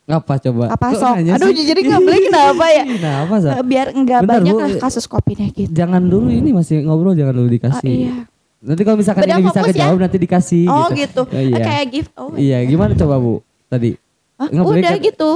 Apa 0.09 0.39
coba? 0.39 0.71
apa 0.71 0.87
sok 0.93 1.19
aduh 1.19 1.51
sih? 1.51 1.67
jadi 1.67 1.81
nggak 1.83 1.99
boleh 2.01 2.21
kenapa 2.29 2.65
ya 2.69 2.85
Kenapa 2.87 3.35
Sa? 3.37 3.51
Eh, 3.53 3.65
biar 3.65 3.87
nggak 3.91 4.21
Bentar, 4.21 4.35
banyak 4.39 4.53
Bu. 4.53 4.61
lah 4.61 4.71
kasus 4.79 5.05
covidnya 5.05 5.49
gitu 5.51 5.67
Jangan 5.69 5.99
dulu 6.01 6.31
ini 6.31 6.51
masih 6.51 6.81
ngobrol 6.81 7.13
jangan 7.13 7.35
dulu 7.35 7.49
dikasih. 7.49 7.91
iya 8.05 8.17
Nanti 8.59 8.83
kalau 8.83 8.97
misalkan 8.97 9.23
Beda 9.23 9.35
ini 9.35 9.45
bisa 9.45 9.61
ya? 9.61 9.67
kejawab 9.69 9.97
nanti 10.01 10.17
dikasih 10.17 10.65
oh 10.65 10.87
gitu. 10.89 11.23
gitu, 11.23 11.23
Oh, 11.29 11.43
iya. 11.45 11.59
Kayak 11.61 11.87
gift 11.89 12.13
oh 12.15 12.31
Iya, 12.33 12.59
gimana 12.65 12.93
coba 12.93 13.15
Bu 13.17 13.35
tadi? 13.67 13.91
Hah? 14.37 14.49
Nggak 14.49 14.65
boleh 14.65 14.81
udah 14.81 14.93
kan- 14.93 15.03
gitu 15.05 15.31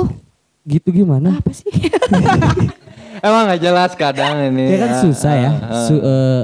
Gitu 0.63 0.89
gimana? 0.95 1.29
apa 1.35 1.51
sih 1.51 1.67
Emang 3.21 3.43
nggak 3.45 3.61
jelas 3.61 3.93
kadang 3.95 4.37
ini. 4.47 4.65
Ya 4.71 4.79
kan 4.79 4.91
Ah, 4.91 5.01
susah 5.03 5.35
ya. 5.35 5.51
ah, 5.51 5.65
ah. 5.69 5.85
Su- 5.85 6.01
eh, 6.01 6.43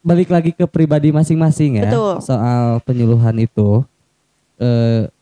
balik 0.00 0.30
lagi 0.30 0.50
ke 0.50 0.64
pribadi 0.64 1.10
masing-masing 1.10 1.76
ya. 1.76 1.84
Betul. 1.84 2.14
Soal 2.20 2.80
penyuluhan 2.80 3.36
itu. 3.36 3.84
Eh 4.56 5.12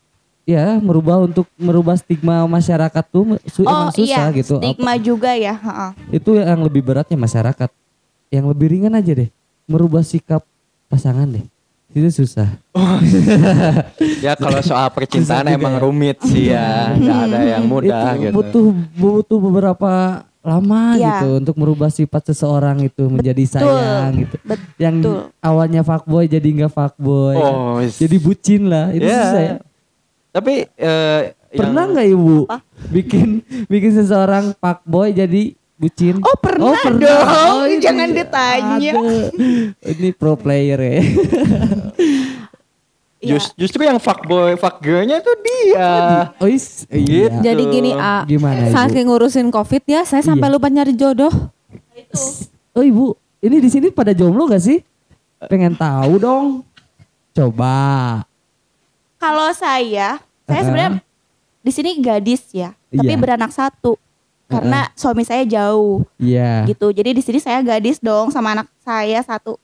ya 0.45 0.77
merubah 0.77 1.19
untuk 1.19 1.49
merubah 1.55 1.93
stigma 1.93 2.45
masyarakat 2.45 3.03
tuh 3.05 3.35
su- 3.45 3.65
emang 3.65 3.89
oh 3.89 3.91
susah 3.91 4.29
iya 4.29 4.37
gitu. 4.37 4.55
stigma 4.57 4.93
juga 4.95 5.33
ya 5.33 5.53
ha-ha. 5.53 5.97
Itu 6.09 6.37
yang 6.37 6.61
lebih 6.61 6.81
beratnya 6.81 7.17
masyarakat. 7.17 7.69
Yang 8.29 8.45
lebih 8.47 8.67
ringan 8.69 8.93
aja 8.93 9.11
deh. 9.15 9.29
Merubah 9.65 10.01
sikap 10.01 10.45
pasangan 10.85 11.25
deh. 11.25 11.45
Itu 11.91 12.09
susah. 12.15 12.49
Ya 14.21 14.33
kalau 14.35 14.59
soal 14.59 14.89
percintaan 14.89 15.47
emang 15.47 15.77
ya. 15.77 15.81
rumit 15.81 16.17
sih 16.23 16.49
ya, 16.49 16.91
nggak 16.91 17.19
ada 17.25 17.39
yang 17.47 17.63
mudah 17.65 18.13
itu 18.13 18.21
gitu. 18.21 18.33
butuh 18.33 18.65
butuh 18.95 19.39
beberapa 19.39 19.91
lama 20.41 20.81
Iya. 20.93 21.05
gitu 21.15 21.29
untuk 21.39 21.55
merubah 21.55 21.89
sifat 21.89 22.21
seseorang 22.27 22.77
itu 22.83 23.03
menjadi 23.05 23.43
sayang 23.47 24.11
gitu. 24.19 24.35
Betul. 24.43 24.77
Yang 24.77 24.95
awalnya 25.39 25.81
fuckboy 25.81 26.25
jadi 26.25 26.45
nggak 26.45 26.71
fuckboy. 26.71 27.33
Oh, 27.35 27.81
Jadi 27.81 28.15
bucin 28.17 28.67
lah. 28.67 28.91
Itu 28.91 29.05
Ya. 29.05 29.19
susah 29.23 29.41
ya. 29.41 29.55
Tapi 30.35 30.67
eh, 30.75 31.21
Pernah 31.49 31.87
Yang- 31.87 31.91
nggak 31.95 32.07
ibu 32.11 32.35
Apa? 32.45 32.57
bikin 32.91 33.27
bikin 33.65 33.91
seseorang 33.95 34.51
fuckboy 34.53 35.15
jadi 35.15 35.55
bucin? 35.75 36.19
Oh, 36.19 36.35
pernah 36.35 36.75
dong. 36.75 37.63
ini. 37.65 37.79
Jangan 37.79 38.09
ditanya. 38.11 38.91
Aduh. 38.91 39.31
Ini 39.81 40.09
pro 40.11 40.35
player 40.35 40.75
ya. 40.77 40.93
Iya. 43.17 43.39
Jus- 43.39 43.55
justru 43.57 43.81
yang 43.81 43.97
fuckboy 43.97 44.53
fuckgirlnya 44.53 45.17
tuh 45.17 45.33
dia. 45.39 46.29
Oh, 46.37 46.45
is, 46.45 46.83
iya. 46.91 47.31
Gitu. 47.31 47.39
Jadi 47.41 47.63
gini 47.65 47.91
A, 47.91 48.21
Gimana, 48.21 48.67
Ibu? 48.67 48.75
saking 48.75 49.05
ngurusin 49.07 49.47
covid 49.49 49.81
ya, 49.87 50.03
saya 50.03 50.21
sampai 50.21 50.45
Iya. 50.45 50.53
lupa 50.53 50.67
nyari 50.67 50.93
jodoh. 50.93 51.31
Oh 52.69 52.83
ibu, 52.83 53.15
ini 53.39 53.57
di 53.57 53.69
sini 53.71 53.87
pada 53.89 54.11
jomblo 54.11 54.45
gak 54.45 54.59
sih? 54.59 54.83
Pengen 55.47 55.73
tahu 55.73 56.19
dong. 56.19 56.45
Coba. 57.31 58.21
Kalau 59.25 59.49
saya, 59.57 60.21
saya 60.45 60.61
sebenarnya 60.61 61.01
di 61.65 61.71
sini 61.73 61.97
gadis 61.97 62.45
ya, 62.53 62.77
tapi 62.93 63.09
Iya. 63.09 63.17
beranak 63.17 63.49
satu. 63.49 63.97
Karena 64.45 64.85
suami 64.93 65.25
saya 65.25 65.41
jauh 65.41 66.05
Iya. 66.21 66.69
gitu. 66.69 66.93
Jadi 66.93 67.17
di 67.17 67.21
sini 67.25 67.41
saya 67.41 67.65
gadis 67.65 67.97
dong 67.97 68.29
sama 68.29 68.53
anak 68.53 68.69
saya 68.85 69.17
satu. 69.25 69.57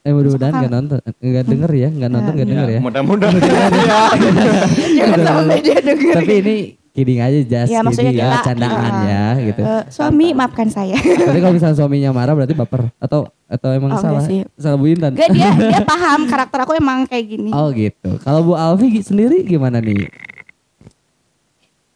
Eh 0.00 0.16
mudah-mudahan 0.16 0.48
Masuk 0.48 0.64
gak 0.64 0.72
nonton, 0.72 0.98
gak 1.04 1.44
denger 1.44 1.70
ya, 1.76 1.88
gak 1.92 2.10
nonton 2.14 2.32
gak 2.32 2.48
denger 2.48 2.68
ya. 2.72 2.80
Mudah-mudahan. 2.80 3.36
Jangan 4.96 5.20
sampai 5.20 5.58
dia 5.60 5.78
denger. 5.84 6.14
Tapi 6.16 6.34
ini 6.40 6.56
kidding 6.96 7.20
aja 7.20 7.38
just 7.38 7.68
Ya, 7.68 7.80
maksudnya 7.80 8.08
kidding, 8.08 8.24
ya, 8.24 8.32
kita- 8.32 8.46
candaan 8.48 8.80
uh, 8.88 9.04
ya 9.04 9.24
gitu. 9.44 9.60
Eh, 9.60 9.82
suami 9.86 10.26
maafkan 10.32 10.66
saya. 10.66 10.96
Tapi 10.96 11.38
kalau 11.38 11.52
misalnya 11.52 11.76
suaminya 11.76 12.10
marah 12.10 12.32
berarti 12.32 12.52
baper 12.52 12.88
atau 12.96 13.28
atau 13.46 13.68
emang 13.70 13.92
Oh, 13.92 14.00
salah 14.00 14.24
sih. 14.24 14.48
salah 14.56 14.74
Bu 14.74 14.88
Intan. 14.88 15.12
Gak 15.12 15.28
dia 15.28 15.52
dia 15.52 15.84
paham 15.86 16.24
karakter 16.24 16.58
aku 16.58 16.72
emang 16.72 17.04
kayak 17.04 17.26
gini. 17.28 17.52
Oh 17.52 17.68
gitu. 17.68 18.16
Kalau 18.18 18.40
Bu 18.42 18.56
Alfi 18.56 18.88
sendiri 19.00 19.44
gimana 19.44 19.78
nih? 19.78 20.08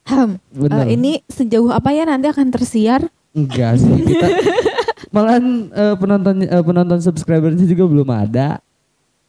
Hmm, 0.04 0.36
Bener. 0.50 0.84
eh, 0.84 0.94
ini 0.94 1.22
sejauh 1.24 1.70
apa 1.70 1.90
ya 1.90 2.02
nanti 2.02 2.26
akan 2.26 2.50
tersiar? 2.50 3.06
Enggak 3.30 3.78
sih 3.78 3.94
kita 4.04 4.26
malahan 5.14 5.44
eh, 5.70 5.94
penonton 5.94 6.34
eh, 6.42 6.60
penonton 6.60 6.98
subscribernya 6.98 7.62
juga 7.62 7.84
belum 7.86 8.08
ada. 8.10 8.58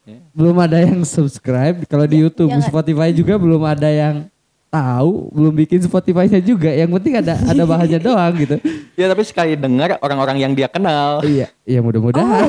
Ya. 0.02 0.18
Belum 0.34 0.58
ada 0.58 0.76
yang 0.76 1.06
subscribe. 1.06 1.86
Kalau 1.86 2.02
di 2.04 2.18
YouTube, 2.18 2.50
jangan. 2.50 2.66
Spotify 2.66 3.08
juga 3.10 3.38
belum 3.38 3.62
ada 3.62 3.86
yang 3.86 4.26
tahu, 4.72 5.28
belum 5.30 5.52
bikin 5.54 5.84
Spotify-nya 5.84 6.40
juga. 6.40 6.72
Yang 6.72 6.96
penting 6.96 7.14
ada 7.20 7.36
ada 7.36 7.62
bahannya 7.62 8.00
doang 8.08 8.32
gitu. 8.34 8.56
ya 8.92 9.04
tapi 9.06 9.22
sekali 9.22 9.52
dengar 9.52 10.00
orang-orang 10.00 10.40
yang 10.40 10.52
dia 10.52 10.64
kenal. 10.66 11.20
Iya, 11.20 11.52
iya 11.62 11.80
mudah-mudahan. 11.84 12.48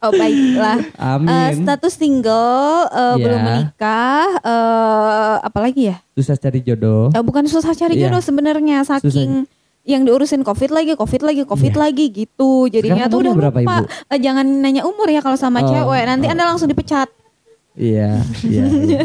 Oh 0.00 0.12
baiklah. 0.20 0.80
Eh, 0.80 0.96
Amin. 0.96 1.54
status 1.60 1.92
single, 1.94 2.88
eh, 2.88 3.00
Iya. 3.12 3.20
belum 3.20 3.40
menikah, 3.44 4.26
eh, 4.40 5.34
apalagi 5.44 5.92
ya? 5.92 5.96
Susah 6.16 6.40
cari 6.40 6.64
jodoh. 6.64 7.12
Eh, 7.12 7.20
bukan 7.20 7.44
susah 7.44 7.76
cari 7.76 8.00
Iya. 8.00 8.08
jodoh 8.08 8.24
sebenarnya 8.24 8.80
saking 8.82 9.44
yang 9.86 10.02
diurusin 10.02 10.42
covid 10.42 10.72
lagi, 10.72 10.96
covid 10.96 11.22
lagi, 11.22 11.42
covid 11.44 11.70
Iya. 11.70 11.80
lagi 11.80 12.04
gitu. 12.10 12.66
Jadinya 12.66 13.06
Sekarang 13.06 13.12
tuh 13.12 13.20
udah 13.22 13.34
berapa, 13.36 13.58
lupa. 13.60 13.74
Ibu? 13.76 14.16
Jangan 14.18 14.46
nanya 14.58 14.82
umur 14.82 15.06
ya 15.06 15.20
kalau 15.20 15.36
sama 15.36 15.60
Oh, 15.60 15.68
cewek. 15.68 16.02
Nanti 16.02 16.26
oh. 16.26 16.32
anda 16.32 16.44
langsung 16.44 16.66
dipecat. 16.66 17.06
Iya, 17.76 18.24
iya, 18.42 18.64
iya. 18.72 19.00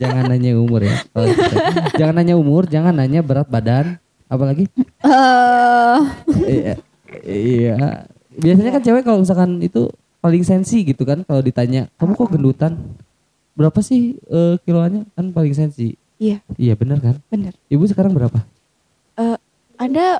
Jangan 0.00 0.24
nanya 0.26 0.56
umur 0.56 0.80
ya. 0.80 0.96
Gitu. 1.04 1.56
jangan 1.94 2.14
nanya 2.16 2.34
umur, 2.34 2.64
jangan 2.64 2.96
nanya 2.96 3.20
berat 3.20 3.44
badan, 3.46 4.00
apalagi 4.26 4.64
Eh, 5.04 6.00
iya, 6.48 6.74
iya. 7.22 7.74
Biasanya 8.34 8.70
kan 8.72 8.82
cewek 8.82 9.02
kalau 9.04 9.20
misalkan 9.20 9.60
itu 9.60 9.92
paling 10.18 10.40
sensi 10.40 10.82
gitu 10.82 11.04
kan 11.04 11.20
kalau 11.22 11.38
ditanya, 11.38 11.86
"Kamu 11.94 12.16
kok 12.16 12.32
gendutan?" 12.32 12.80
Berapa 13.54 13.78
sih 13.78 14.16
eh, 14.18 14.56
kiloannya? 14.60 15.06
Kan 15.12 15.30
paling 15.30 15.52
sensi. 15.52 15.94
Iya, 16.16 16.40
Iya, 16.56 16.74
benar 16.74 16.98
kan? 16.98 17.16
bener. 17.28 17.52
Ibu 17.68 17.84
sekarang 17.86 18.10
berapa? 18.10 18.40
Eh, 19.14 19.36
anda 19.76 20.18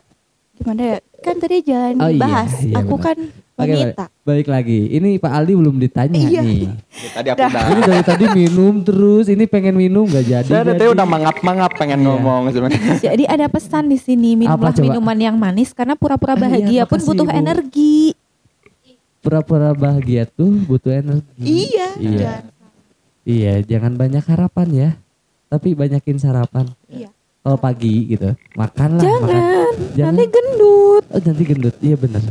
gimana 0.54 0.82
ya? 0.84 0.98
Kan 1.18 1.40
tadi 1.40 1.64
jangan 1.64 1.98
Oh, 1.98 2.06
iya, 2.06 2.14
dibahas. 2.14 2.52
iya, 2.60 2.76
aku 2.78 2.94
benar. 2.94 3.06
kan 3.06 3.18
Oke, 3.54 3.70
wanita. 3.70 4.10
balik, 4.10 4.22
balik 4.24 4.48
lagi. 4.50 4.80
Ini 4.90 5.14
Pak 5.16 5.30
Aldi 5.30 5.52
belum 5.54 5.76
ditanya 5.78 6.18
Iya. 6.18 6.42
nih. 6.42 6.66
Ya, 6.66 7.08
tadi 7.12 7.28
aku 7.30 7.38
Dah. 7.38 7.48
udah. 7.48 7.62
Ini 7.64 7.80
dari 7.84 8.02
tadi 8.02 8.24
minum 8.34 8.74
terus, 8.82 9.26
ini 9.26 9.44
pengen 9.44 9.74
minum 9.74 10.04
gak 10.04 10.24
jadi. 10.24 10.48
Saya 10.48 10.66
tadi 10.66 10.74
jadi. 10.80 10.90
udah 10.90 11.06
mangap-mangap 11.06 11.70
pengen 11.72 11.98
Iya. 11.98 12.06
ngomong 12.10 12.42
sebenarnya. 12.50 12.98
jadi 13.06 13.24
ada 13.24 13.46
pesan 13.46 13.86
di 13.86 13.94
sini 13.96 14.34
minumlah 14.36 14.74
minuman 14.76 15.14
yang 15.16 15.36
manis 15.36 15.70
karena 15.70 15.94
pura-pura 15.94 16.34
Ah, 16.34 16.36
iya, 16.36 16.42
bahagia 16.42 16.82
pun 16.82 16.98
makasih, 16.98 17.08
butuh 17.08 17.26
Ibu. 17.26 17.38
energi. 17.38 17.96
Pura-pura 19.20 19.70
bahagia 19.72 20.22
tuh 20.26 20.50
butuh 20.60 20.92
energi. 20.92 21.38
Iya. 21.70 21.88
Iya. 21.96 22.18
jangan. 22.18 22.42
Iya, 23.24 23.52
jangan 23.64 23.92
banyak 23.94 24.24
harapan 24.26 24.68
ya. 24.68 24.90
Tapi 25.46 25.72
banyakin 25.72 26.18
sarapan. 26.18 26.66
Iya. 26.86 27.08
Kalau 27.40 27.56
pagi 27.56 28.10
gitu, 28.10 28.34
makanlah. 28.52 28.98
Jangan, 28.98 29.22
makan. 29.22 29.72
Jangan. 29.94 30.10
nanti 30.10 30.24
gendut. 30.26 31.02
Oh, 31.06 31.20
nanti 31.22 31.42
gendut. 31.44 31.74
Iya 31.78 31.96
benar. 31.96 32.22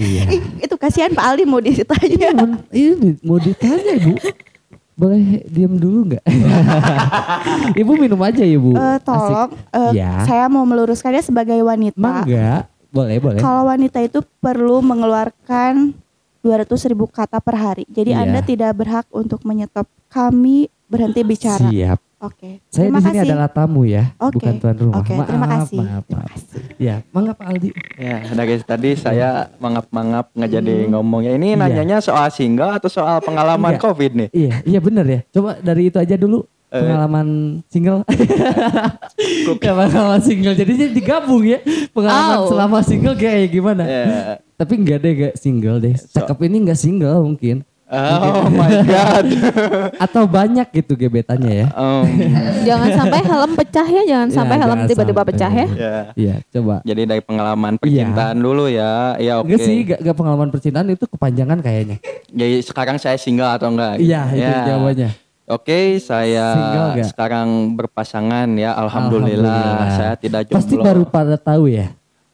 Iya. 0.00 0.22
Ih, 0.32 0.40
itu 0.58 0.74
kasihan 0.74 1.12
Pak 1.12 1.20
Aldi 1.22 1.44
mau 1.44 1.60
ditanya. 1.60 2.32
Men- 2.32 2.64
Ini 2.68 3.20
mau 3.20 3.36
ditanya 3.36 3.92
ibu. 3.94 4.16
Boleh 4.96 5.20
diam 5.46 5.76
dulu 5.76 6.08
nggak? 6.08 6.24
ibu 7.80 7.92
minum 7.94 8.20
aja 8.20 8.40
ibu. 8.40 8.72
Eh, 8.72 8.98
tolong, 9.00 9.52
eh, 9.70 9.92
Ya. 9.94 10.24
saya 10.24 10.44
mau 10.46 10.64
meluruskannya 10.64 11.20
sebagai 11.20 11.60
wanita. 11.60 11.96
Mangga. 11.96 12.68
Boleh 12.90 13.16
boleh. 13.16 13.38
Kalau 13.38 13.64
wanita 13.64 14.00
itu 14.00 14.18
perlu 14.40 14.82
mengeluarkan 14.82 15.94
200 16.40 16.66
ribu 16.86 17.06
kata 17.06 17.38
per 17.38 17.54
hari. 17.54 17.84
Jadi 17.86 18.10
Iya. 18.10 18.24
Anda 18.24 18.40
tidak 18.40 18.72
berhak 18.74 19.06
untuk 19.10 19.40
menyetop 19.42 19.84
kami 20.08 20.66
berhenti 20.84 21.22
bicara. 21.22 21.70
Siap. 21.70 22.00
Oke. 22.20 22.60
Saya 22.68 22.86
terima 22.86 23.00
di 23.00 23.02
sini 23.02 23.16
kasih. 23.16 23.26
adalah 23.26 23.48
tamu 23.48 23.82
ya, 23.82 24.04
Oke. 24.20 24.34
bukan 24.36 24.52
tuan 24.56 24.76
rumah. 24.76 25.00
Oke, 25.00 25.12
maaf, 25.12 25.24
terima 25.24 25.46
kasih. 25.48 25.78
maaf, 25.80 26.02
Terima 26.04 26.20
maaf. 26.20 26.30
kasih. 26.30 26.60
Ya, 26.76 26.94
mangga 27.10 27.32
Pak 27.32 27.46
Aldi. 27.48 27.68
Ya, 27.96 28.16
dari 28.30 28.54
tadi 28.60 28.90
saya 28.94 29.28
mangap-mangap 29.56 30.28
nggak 30.30 30.50
jadi 30.52 30.74
ngomong 30.86 31.20
ya. 31.22 31.32
Ini 31.32 31.48
Iya. 31.48 31.56
nanyanya 31.56 31.96
soal 31.98 32.28
single 32.28 32.70
atau 32.70 32.86
soal 32.86 33.18
pengalaman 33.18 33.72
Enggak. 33.72 33.84
COVID 33.86 34.10
nih? 34.14 34.28
Iya, 34.30 34.52
iya 34.62 34.78
benar 34.78 35.04
ya. 35.04 35.20
Coba 35.26 35.56
dari 35.58 35.88
itu 35.88 35.96
aja 35.96 36.12
dulu 36.14 36.44
Eh. 36.68 36.76
pengalaman 36.78 37.26
single. 37.66 38.04
ya, 39.58 39.72
pengalaman 39.74 40.20
single. 40.20 40.54
Jadi 40.54 40.72
digabung 40.92 41.42
ya. 41.42 41.58
Pengalaman 41.90 42.36
Oh. 42.38 42.48
selama 42.48 42.78
single 42.80 43.16
kayak 43.16 43.48
gimana? 43.48 43.82
Ya. 43.82 44.04
Tapi 44.54 44.76
enggak 44.76 44.98
deh 45.00 45.12
gak 45.18 45.34
single 45.34 45.80
deh. 45.80 45.96
Cakep 45.96 46.36
ini 46.44 46.56
enggak 46.62 46.76
single 46.76 47.24
mungkin. 47.24 47.64
Oh 47.90 48.46
my 48.46 48.70
god. 48.82 49.26
Atau 50.04 50.24
banyak 50.24 50.62
gitu 50.72 50.94
gebetannya 50.94 51.52
ya. 51.52 51.68
Em, 51.70 52.06
jangan 52.68 52.88
sampai 52.94 53.20
helm 53.20 53.50
pecah 53.52 53.82
ya, 53.84 54.02
jangan 54.06 54.28
Ya, 54.28 54.34
sampai 54.34 54.56
helm 54.56 54.78
tiba-tiba 54.86 55.22
pecah 55.26 55.50
ya. 55.50 55.66
ya. 55.68 55.94
Iya, 56.14 56.34
coba. 56.48 56.80
Jadi 56.82 57.02
dari 57.04 57.18
pengalaman 57.18 57.74
percintaan 57.76 58.38
dulu 58.38 58.70
ya. 58.70 59.18
Ya 59.18 59.38
oke. 59.38 59.50
Enggak 59.50 59.60
sih, 59.60 59.76
gak, 59.84 59.98
gak 60.00 60.16
pengalaman 60.16 60.48
percintaan 60.48 60.86
itu 60.88 61.04
kepanjangan 61.04 61.58
kayaknya. 61.58 61.96
Jadi 62.30 62.56
sekarang 62.62 62.96
saya 62.96 63.18
single 63.18 63.50
atau 63.50 63.68
enggak? 63.68 63.98
Iya, 63.98 64.22
itu 64.30 64.38
Ya. 64.40 64.62
jawabannya. 64.66 65.10
Oke, 65.50 65.98
saya 65.98 66.54
Single 66.54 66.88
nggak? 66.94 67.06
sekarang 67.10 67.48
berpasangan 67.74 68.46
ya. 68.54 68.70
Alhamdulillah, 68.72 69.50
Alhamdulillah. 69.50 69.90
saya 69.98 70.14
tidak 70.14 70.46
jomblo. 70.46 70.62
Pasti 70.62 70.74
baru 70.78 71.02
pada 71.02 71.34
tahu 71.34 71.66
ya. 71.66 71.90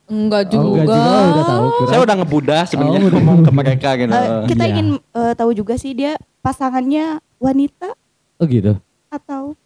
Enggak 0.06 0.54
Oh, 0.54 0.70
enggak 0.70 0.86
juga 0.86 1.08
oh, 1.10 1.24
udah 1.26 1.44
tahu. 1.44 1.66
Kira- 1.68 1.88
Saya 1.88 2.00
udah 2.00 2.14
ngebudah 2.16 2.60
sebenarnya 2.64 3.00
Oh, 3.00 3.10
ngomong 3.10 3.38
ke 3.42 3.50
mereka 3.50 3.88
gitu. 3.96 4.12
Eh, 4.12 4.46
kita 4.46 4.64
Iya. 4.64 4.72
ingin 4.72 4.88
eh, 4.96 5.32
tahu 5.34 5.50
juga 5.52 5.74
sih 5.74 5.92
dia 5.92 6.14
pasangannya 6.40 7.04
wanita 7.36 7.90
Oh 8.36 8.46
gitu. 8.46 8.78
atau 9.08 9.58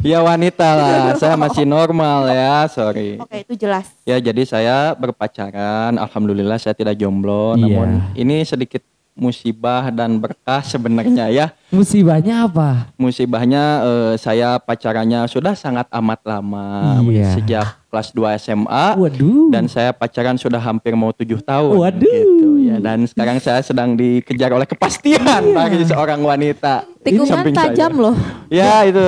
Ya 0.00 0.20
wanita 0.20 0.68
lah, 0.68 0.92
saya 1.20 1.32
masih 1.34 1.64
normal 1.64 2.28
ya, 2.28 2.68
sorry. 2.68 3.16
Oke, 3.16 3.40
itu 3.40 3.54
jelas. 3.56 3.88
Ya 4.02 4.16
jadi 4.18 4.42
saya 4.42 4.92
berpacaran, 4.92 5.96
alhamdulillah 5.96 6.56
saya 6.56 6.72
tidak 6.72 6.92
jomblo. 6.94 7.54
Iya. 7.54 7.60
Namun 7.62 7.88
ini 8.12 8.42
sedikit 8.42 8.84
musibah 9.14 9.88
dan 9.88 10.16
berkah 10.16 10.60
sebenarnya 10.60 11.28
ya. 11.28 11.46
Musibahnya 11.68 12.44
apa? 12.44 12.88
Musibahnya 12.96 13.62
eh, 13.80 14.14
saya 14.16 14.56
pacarannya 14.56 15.24
sudah 15.26 15.52
sangat 15.52 15.84
amat 15.90 16.20
lama, 16.22 17.00
Iya. 17.04 17.36
sejak 17.36 17.66
kelas 17.86 18.08
2 18.10 18.36
SMA. 18.36 18.86
Waduh. 18.96 19.52
Dan 19.52 19.68
saya 19.68 19.92
pacaran 19.92 20.34
sudah 20.34 20.56
hampir 20.58 20.92
mau 20.92 21.12
tujuh 21.12 21.38
tahun. 21.38 21.76
Waduh. 21.76 22.08
Gitu, 22.08 22.48
ya. 22.64 22.76
Dan 22.78 23.04
sekarang 23.04 23.36
saya 23.36 23.60
sedang 23.60 23.92
dikejar 23.92 24.48
oleh 24.50 24.64
kepastian 24.64 25.52
bagi 25.52 25.84
seorang 25.84 26.18
wanita. 26.18 26.88
Tikungan 26.98 27.28
Samping 27.28 27.52
saya. 27.52 27.68
tajam 27.68 27.92
loh. 27.94 28.16
Ya 28.48 28.84
itu 28.84 29.02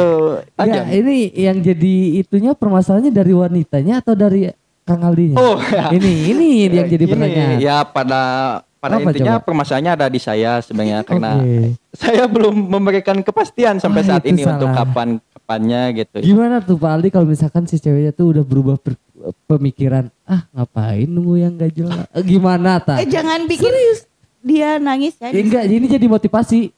Enggak, 0.54 0.84
tajam. 0.84 0.84
ini 0.90 1.16
yang 1.32 1.56
jadi 1.58 1.94
itunya 2.18 2.52
permasalahannya 2.52 3.08
dari 3.08 3.32
wanitanya 3.32 4.02
atau 4.02 4.12
dari 4.12 4.52
Kang 4.84 5.00
Aldinya? 5.00 5.40
Oh, 5.40 5.56
ya. 5.73 5.88
Ini 5.88 6.12
ini 6.28 6.49
yang 6.68 6.84
jadi 6.84 7.00
Gini, 7.00 7.08
pertanyaan. 7.08 7.56
Ya 7.56 7.80
pada 7.82 8.23
pada 8.84 9.00
Apa 9.00 9.08
intinya 9.08 9.34
coba? 9.34 9.44
permasalahannya 9.48 9.92
ada 9.94 10.06
di 10.06 10.20
saya 10.20 10.60
sebenarnya 10.60 11.00
karena 11.00 11.40
saya 11.96 12.28
belum 12.28 12.52
memberikan 12.68 13.16
kepastian 13.18 13.80
sampai 13.80 14.04
Ah, 14.04 14.08
saat 14.12 14.28
ini 14.28 14.44
untuk 14.44 14.68
salah. 14.68 14.84
kapan 14.84 15.08
kapannya 15.32 15.82
gitu. 15.94 16.16
Gimana 16.20 16.60
tuh 16.60 16.76
Pak 16.76 16.90
Aldi 16.90 17.08
kalau 17.08 17.24
misalkan 17.24 17.64
si 17.64 17.76
ceweknya 17.76 18.12
tuh 18.12 18.30
udah 18.30 18.44
berubah 18.44 18.76
per- 18.76 19.00
pemikiran, 19.46 20.12
ah 20.22 20.44
ngapain 20.50 21.04
nunggu 21.04 21.34
yang 21.38 21.52
gak 21.54 21.72
jelas? 21.72 22.04
Eh, 22.10 22.20
Gimana 22.22 22.76
ta? 22.78 23.00
Eh 23.00 23.08
jangan 23.08 23.44
bikin 23.44 23.72
dia 24.40 24.76
nangis 24.76 25.16
ya. 25.16 25.32
Ya, 25.32 25.40
enggak, 25.40 25.64
ini 25.64 25.86
jadi 25.86 26.04
motivasi. 26.04 26.68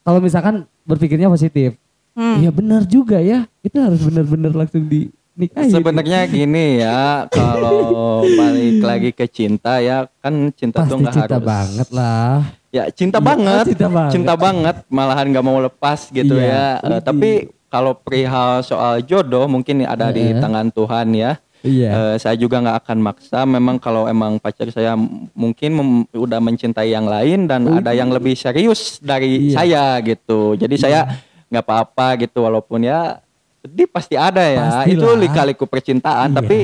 Kalau 0.00 0.18
misalkan 0.18 0.54
berpikirnya 0.82 1.26
positif. 1.26 1.76
Hmm. 2.12 2.40
Iya 2.40 2.48
benar 2.48 2.84
juga 2.84 3.20
ya. 3.20 3.44
Itu 3.60 3.76
harus 3.76 4.00
benar-benar 4.00 4.52
langsung 4.54 4.86
di. 4.86 5.12
Sebenarnya 5.36 6.24
gini 6.24 6.80
ya, 6.80 7.28
kalau 7.28 7.84
balik 8.24 8.80
lagi 8.80 9.10
ke 9.12 9.28
cinta 9.28 9.78
ya, 9.78 10.08
kan 10.18 10.32
cinta 10.50 10.80
pasti 10.80 10.90
tuh 10.90 10.96
nggak 10.98 11.12
cinta 11.12 11.36
harus 11.36 11.44
banget 11.44 11.88
lah. 11.92 12.32
Ya 12.72 12.84
cinta 12.88 13.18
Iya, 13.18 13.26
banget, 13.26 13.64
cinta 13.68 13.88
banget. 13.90 14.12
cinta 14.12 14.34
banget, 14.34 14.76
malahan 14.88 15.26
nggak 15.28 15.44
mau 15.44 15.60
lepas 15.60 16.08
gitu 16.08 16.34
Iya, 16.34 16.48
ya. 16.48 16.64
Widih. 16.80 17.00
tapi 17.02 17.30
kalau 17.66 17.92
perihal 17.92 18.60
soal 18.62 19.00
jodoh 19.00 19.44
mungkin 19.44 19.84
ada 19.84 20.08
di 20.08 20.32
Heeh. 20.32 20.40
tangan 20.40 20.72
Tuhan 20.72 21.08
ya. 21.12 21.36
Iya. 21.60 21.90
Eh, 21.90 22.16
saya 22.16 22.36
juga 22.36 22.56
nggak 22.58 22.78
akan 22.80 22.98
maksa. 23.02 23.40
Memang 23.44 23.76
kalau 23.76 24.06
emang 24.06 24.38
pacar 24.38 24.70
saya 24.70 24.96
mungkin 25.32 25.70
mem- 25.74 26.08
udah 26.14 26.38
mencintai 26.38 26.88
yang 26.88 27.04
lain 27.04 27.44
dan 27.44 27.68
ada 27.74 27.92
yang 27.92 28.08
lebih 28.08 28.32
serius 28.32 29.02
dari 29.02 29.50
Iya. 29.50 29.54
saya 29.54 29.84
gitu. 30.00 30.54
Jadi 30.54 30.76
saya 30.78 31.00
nggak 31.46 31.60
apa-apa 31.62 32.24
gitu 32.24 32.40
walaupun 32.40 32.80
ya 32.82 33.20
sedih 33.66 33.86
pasti 33.86 34.14
ada 34.14 34.40
ya. 34.40 34.86
Pastilah. 34.86 34.94
Itu 34.94 35.08
lika-liku 35.12 35.64
percintaan. 35.64 36.30
Iya. 36.30 36.36
Tapi 36.38 36.56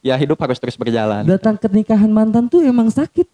ya 0.00 0.14
hidup 0.16 0.38
harus 0.38 0.56
terus 0.56 0.74
berjalan. 0.74 1.22
Datang 1.22 1.54
ke 1.54 1.68
nikahan 1.68 2.08
mantan 2.08 2.48
tuh 2.48 2.60
emang 2.60 2.88
sakit. 2.88 3.28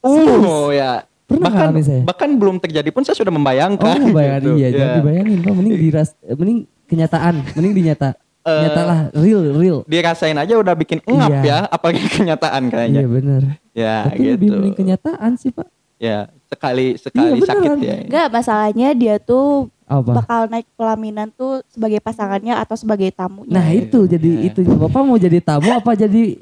Oh 0.00 0.70
ya. 0.70 1.02
Pernah 1.24 1.46
bahkan 1.46 1.70
saya? 1.78 2.02
bahkan 2.02 2.30
belum 2.34 2.58
terjadi 2.58 2.90
pun 2.90 3.06
saya 3.06 3.14
sudah 3.14 3.30
membayangkan. 3.30 4.02
Oh, 4.02 4.10
bayangin 4.10 4.42
gitu. 4.42 4.50
iya, 4.56 4.68
jangan 4.68 4.82
Ya. 4.82 4.96
dibayangin, 4.98 5.38
Pak. 5.38 5.52
Mending 5.54 5.76
diras 5.84 6.08
eh, 6.20 6.34
mending 6.34 6.58
kenyataan, 6.84 7.34
mending 7.54 7.74
dinyata. 7.76 8.08
Eh, 8.40 8.60
Nyatalah 8.66 8.98
real, 9.14 9.40
real. 9.54 9.78
Dirasain 9.86 10.34
aja 10.34 10.58
udah 10.58 10.74
bikin 10.74 10.98
engap 11.06 11.30
Iya. 11.30 11.42
ya, 11.44 11.58
apalagi 11.70 12.02
kenyataan 12.18 12.66
kayaknya. 12.66 13.00
Iya 13.00 13.08
benar. 13.08 13.42
Ya 13.70 13.94
Tapi 14.10 14.22
lebih 14.26 14.42
gitu. 14.42 14.54
mending 14.58 14.74
kenyataan 14.74 15.30
sih, 15.38 15.54
Pak. 15.54 15.68
Ya 16.02 16.18
sekali 16.50 16.98
sekali 16.98 17.30
Iya, 17.30 17.46
sakit 17.46 17.70
ya. 17.78 17.94
Enggak, 18.10 18.26
masalahnya 18.32 18.88
dia 18.90 19.14
tuh 19.16 19.70
Apa? 19.90 20.22
bakal 20.22 20.40
naik 20.46 20.70
pelaminan 20.72 21.28
tuh 21.28 21.66
sebagai 21.66 21.98
pasangannya 21.98 22.54
atau 22.54 22.78
sebagai 22.78 23.10
tamunya. 23.10 23.50
Nah, 23.50 23.66
itu 23.68 24.06
jadi 24.06 24.30
Iya. 24.46 24.54
itu 24.54 24.62
Bapak 24.62 25.02
mau 25.02 25.18
jadi 25.18 25.42
tamu 25.42 25.66
apa 25.68 25.92
jadi 25.92 26.38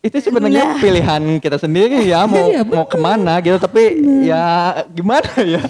Itu 0.00 0.16
sebenarnya 0.16 0.78
pilihan 0.78 1.18
kita 1.36 1.58
sendiri 1.58 1.98
ya 2.00 2.24
mau 2.24 2.38
Iya, 2.40 2.62
mau 2.62 2.86
ke 2.86 2.96
mana 2.96 3.36
gitu. 3.38 3.58
Tapi 3.58 3.82
ya 4.22 4.72
gimana 4.88 5.28
ya? 5.44 5.60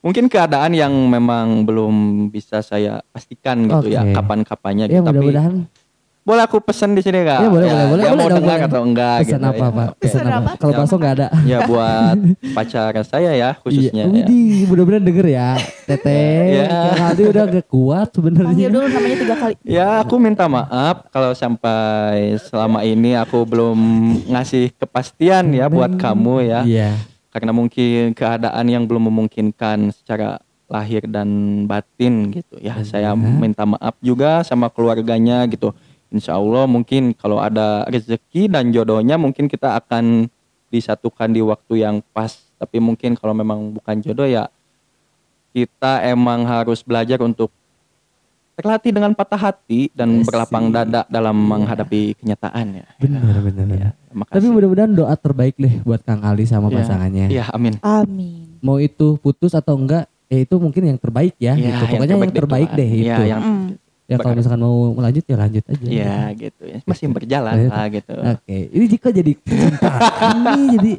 Mungkin 0.00 0.26
keadaan 0.26 0.74
yang 0.74 0.90
memang 0.90 1.62
belum 1.62 1.94
bisa 2.28 2.58
saya 2.58 3.00
pastikan 3.08 3.64
gitu 3.64 3.88
ya 3.88 4.02
Oke. 4.02 4.12
kapan-kapannya. 4.12 4.84
ya 4.86 4.98
Gitu. 4.98 5.00
Tapi 5.00 5.14
mudah-mudahan 5.14 5.54
boleh 6.24 6.42
aku 6.42 6.56
pesan 6.58 6.92
di 6.92 7.00
sini 7.00 7.20
kak? 7.20 7.36
Ya, 7.38 7.48
boleh, 7.48 7.68
boleh, 7.68 7.86
boleh, 7.86 8.00
dia 8.00 8.10
boleh 8.10 8.16
mau 8.16 8.26
dong, 8.26 8.38
dengar 8.40 8.56
boleh. 8.56 8.66
atau 8.66 8.80
enggak? 8.82 9.16
pesan 9.20 9.28
gitu 9.30 9.44
apa, 9.44 9.52
ya. 9.54 9.68
Pak? 9.68 9.88
Pesan 9.94 10.00
Pesan 10.00 10.24
apa? 10.24 10.34
apa? 10.34 10.50
Kalau 10.56 10.72
Ya. 10.72 10.78
bakso 10.80 10.94
nggak 10.96 11.14
ada. 11.14 11.26
Ya 11.44 11.58
buat 11.62 12.16
pacar 12.50 12.92
saya 13.04 13.30
ya 13.34 13.50
khususnya. 13.54 14.04
Iya. 14.06 14.24
ya. 14.24 14.64
Mudah-mudahan 14.64 15.04
denger 15.04 15.26
ya. 15.28 15.48
Teteh, 15.84 16.40
Iya. 16.56 16.66
Kang 16.66 17.04
Aldi 17.06 17.22
udah 17.26 17.44
gak 17.46 17.66
kuat 17.66 18.08
Panggil 18.08 18.16
sebenarnya. 18.16 18.66
dulu 18.68 18.86
namanya 18.88 19.16
tiga 19.20 19.34
kali. 19.36 19.54
Ya 19.62 19.88
aku 20.00 20.14
minta 20.16 20.44
maaf 20.46 20.96
kalau 21.08 21.30
sampai 21.32 22.16
selama 22.40 22.80
ini 22.82 23.12
aku 23.14 23.44
belum 23.44 23.76
ngasih 24.26 24.72
kepastian 24.74 25.52
ya 25.52 25.68
buat 25.68 25.92
kamu 25.94 26.34
ya. 26.42 26.60
Iya. 26.64 26.90
Karena 27.28 27.50
mungkin 27.50 28.12
keadaan 28.12 28.64
yang 28.64 28.84
belum 28.84 29.12
memungkinkan 29.12 29.92
secara 29.92 30.40
lahir 30.64 31.04
dan 31.04 31.28
batin 31.64 32.32
gitu 32.32 32.56
ya. 32.58 32.80
Saya 32.82 33.12
minta 33.12 33.62
maaf 33.62 33.92
juga 34.00 34.40
sama 34.40 34.66
keluarganya 34.66 35.44
gitu. 35.44 35.76
Insya 36.14 36.38
Allah 36.38 36.70
mungkin 36.70 37.10
kalau 37.18 37.42
ada 37.42 37.82
rezeki 37.90 38.46
dan 38.46 38.70
jodohnya 38.70 39.18
mungkin 39.18 39.50
kita 39.50 39.74
akan 39.82 40.30
disatukan 40.70 41.34
di 41.34 41.42
waktu 41.42 41.82
yang 41.82 41.98
pas. 42.14 42.38
Tapi 42.54 42.78
mungkin 42.78 43.18
kalau 43.18 43.34
memang 43.34 43.74
bukan 43.74 43.98
jodoh 43.98 44.30
ya 44.30 44.46
kita 45.50 46.06
emang 46.06 46.46
harus 46.46 46.86
belajar 46.86 47.18
untuk 47.22 47.50
terlatih 48.54 48.94
dengan 48.94 49.10
patah 49.14 49.50
hati 49.50 49.90
dan 49.90 50.22
Yes, 50.22 50.26
berlapang 50.30 50.70
dada 50.70 51.02
dalam 51.10 51.34
menghadapi 51.34 52.14
kenyataan 52.22 52.82
ya. 52.82 52.86
Benar, 53.02 53.34
benar. 53.42 53.66
Ya, 53.74 53.90
Tapi 54.14 54.46
mudah-mudahan 54.46 54.94
doa 54.94 55.14
terbaik 55.18 55.58
deh 55.58 55.82
buat 55.82 55.98
Kang 56.06 56.22
Ali 56.22 56.46
sama 56.46 56.70
Ya, 56.70 56.78
pasangannya. 56.78 57.26
Iya, 57.30 57.44
amin. 57.50 57.74
Amin. 57.82 58.62
Mau 58.62 58.78
itu 58.78 59.18
putus 59.18 59.58
atau 59.58 59.74
enggak, 59.74 60.06
ya 60.30 60.38
itu 60.38 60.54
mungkin 60.62 60.86
yang 60.86 60.98
terbaik 61.02 61.34
ya. 61.42 61.58
Ya, 61.58 61.74
gitu. 61.74 61.98
Pokoknya 61.98 62.14
yang 62.14 62.30
terbaik, 62.30 62.68
Tuhan. 62.70 62.78
deh 62.78 62.90
Ya, 62.94 63.02
itu. 63.02 63.22
yang 63.26 63.42
Mm. 63.42 63.83
Ya 64.04 64.16
kalau 64.16 64.34
misalkan 64.34 64.60
mau 64.60 64.74
lanjut 64.94 65.24
ya 65.24 65.36
lanjut 65.38 65.64
aja. 65.64 65.86
ya 65.86 66.16
gitu 66.30 66.62
ya. 66.62 66.78
Masih 66.84 67.08
berjalan 67.08 67.54
Iya. 67.56 67.68
lah 67.68 67.86
gitu. 67.88 68.14
Oke, 68.14 68.56
ini 68.68 68.84
jika 68.86 69.08
jadi 69.08 69.32
cinta. 69.38 69.92
ini 70.36 70.62
jadi 70.70 70.92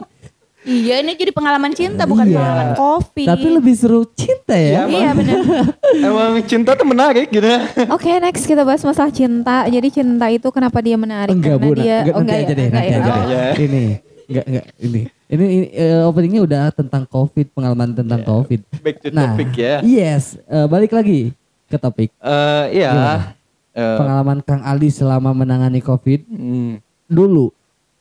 Iya, 0.65 0.95
ini 0.97 1.13
jadi 1.13 1.29
pengalaman 1.29 1.69
cinta 1.71 2.03
bukan 2.03 2.25
Iya. 2.25 2.35
pengalaman 2.35 2.69
kopi. 2.73 3.23
tapi 3.23 3.47
lebih 3.53 3.73
seru 3.75 4.01
cinta 4.11 4.57
ya. 4.57 4.89
Iya 4.89 5.13
benar. 5.13 5.37
Emang 6.01 6.41
cinta 6.41 6.73
tuh 6.73 6.83
menarik 6.83 7.29
gitu. 7.29 7.45
Oke, 7.87 8.09
next 8.17 8.43
kita 8.43 8.65
bahas 8.65 8.81
masalah 8.81 9.13
cinta. 9.13 9.69
Jadi 9.69 9.87
cinta 9.93 10.25
itu 10.27 10.49
kenapa 10.49 10.81
dia 10.81 10.97
menarik? 10.97 11.29
Enggak 11.31 11.61
Karena 11.61 11.69
bu, 11.69 11.77
dia 11.77 11.97
enggak, 12.01 12.15
oh, 12.15 12.19
nanti 12.19 12.33
enggak 12.33 12.41
aja 12.41 12.49
ya, 12.49 12.55
deh, 12.55 12.65
enggak 12.65 12.81
nanti 12.81 12.89
ya. 12.89 12.97
aja 12.97 13.13
Oh, 13.13 13.21
deh. 13.21 13.53
Ini, 13.61 13.83
enggak 14.25 14.45
enggak 14.47 14.65
ini. 14.79 15.01
Ini, 15.25 15.41
ini 15.43 15.65
eh, 15.71 16.01
openingnya 16.01 16.41
udah 16.41 16.63
tentang 16.71 17.03
covid, 17.05 17.45
pengalaman 17.51 17.89
tentang 17.93 18.21
covid. 18.23 18.61
Back 18.81 18.97
to 18.99 19.09
Nah, 19.09 19.37
topic 19.37 19.53
ya. 19.53 19.75
yes, 19.81 20.41
eh, 20.43 20.65
balik 20.65 20.89
lagi 20.91 21.29
ke 21.65 21.77
topik 21.77 22.09
Eh, 22.17 22.65
iya. 22.73 22.91
Gimana? 22.91 23.15
Eh, 23.71 23.97
pengalaman 23.99 24.39
Kang 24.39 24.63
Ali 24.63 24.87
selama 24.87 25.31
menangani 25.31 25.79
covid 25.79 26.23
hmm, 26.23 26.79
dulu 27.05 27.51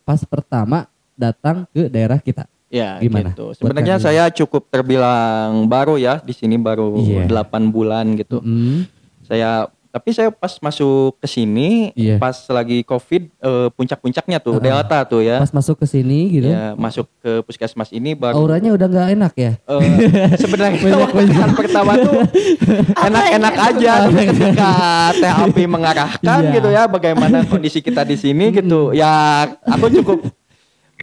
pas 0.03 0.20
pertama 0.22 0.87
datang 1.14 1.66
ke 1.70 1.88
daerah 1.88 2.18
kita. 2.18 2.44
ya 2.68 2.98
Gimana 2.98 3.31
gitu. 3.31 3.55
Sebenarnya 3.55 3.96
saya 3.98 4.27
cukup 4.29 4.66
terbilang 4.66 5.64
baru 5.64 5.94
ya 5.94 6.18
di 6.18 6.31
sini 6.31 6.55
baru 6.55 6.98
Iya. 6.98 7.27
8 7.27 7.70
bulan 7.70 8.14
gitu. 8.14 8.38
Mm, 8.38 8.87
Saya 9.24 9.70
tapi 9.95 10.11
saya 10.11 10.35
pas 10.35 10.51
masuk 10.59 11.15
ke 11.17 11.27
sini 11.31 11.95
Iya. 11.95 12.19
pas 12.19 12.35
lagi 12.51 12.83
Covid 12.83 13.31
eh, 13.31 13.69
puncak-puncaknya 13.71 14.43
tuh 14.43 14.59
Heeh. 14.59 14.67
Delta 14.67 14.99
tuh 15.07 15.23
ya. 15.23 15.39
Pas 15.39 15.55
masuk 15.55 15.79
ke 15.79 15.87
sini 15.87 16.35
gitu, 16.35 16.51
Ya, 16.51 16.75
masuk 16.75 17.07
ke 17.23 17.47
puskesmas 17.47 17.95
ini 17.95 18.11
baru 18.13 18.35
auranya 18.37 18.75
udah 18.75 18.91
nggak 18.91 19.09
enak 19.15 19.33
ya. 19.35 19.53
Eh, 19.55 19.87
sebenarnya 20.35 20.75
waktu 21.07 21.23
kan 21.31 21.51
pertama 21.55 21.95
tuh 21.95 22.27
enak-enak 23.07 23.55
aja 23.55 23.93
ketika 24.11 24.71
teh 25.15 25.31
api 25.31 25.63
mengarahkan 25.65 26.39
Iya. 26.43 26.53
gitu 26.53 26.69
ya 26.69 26.83
bagaimana 26.85 27.47
kondisi 27.47 27.79
kita 27.79 28.03
di 28.03 28.19
sini 28.19 28.51
gitu 28.51 28.91
ya 28.91 29.47
aku 29.63 29.95
cukup 29.95 30.19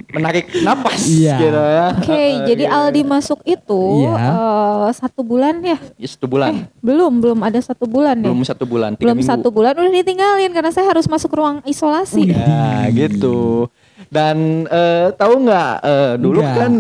menarik 0.10 0.46
napas 0.60 1.04
Iya. 1.04 1.36
gitu 1.38 1.62
ya 1.62 1.88
Oke, 1.94 2.22
jadi 2.48 2.64
Aldi 2.66 3.02
masuk 3.04 3.40
itu 3.44 3.82
Iya. 4.02 4.16
eh, 4.16 4.90
satu 4.94 5.22
bulan 5.22 5.60
ya? 5.60 5.78
Ya, 5.96 6.08
satu 6.08 6.26
bulan 6.26 6.68
Belum, 6.80 7.12
belum 7.14 7.40
ada 7.40 7.60
satu 7.60 7.86
bulan 7.86 8.18
ya? 8.18 8.26
belum 8.26 8.42
satu 8.42 8.64
bulan 8.64 8.94
tiga 8.94 9.06
Belum 9.06 9.18
minggu 9.18 9.30
satu 9.30 9.48
bulan 9.50 9.74
udah 9.74 9.94
ditinggalin 9.94 10.50
karena 10.50 10.70
saya 10.70 10.88
harus 10.88 11.06
masuk 11.06 11.32
ruang 11.32 11.60
isolasi. 11.64 12.28
ya 12.28 12.88
gitu 12.90 13.68
dan 14.08 14.68
eh, 14.68 15.08
tahu 15.14 15.34
nggak 15.42 15.74
eh, 15.82 16.14
dulu 16.18 16.40
Nggak. 16.42 16.56
kan 16.58 16.72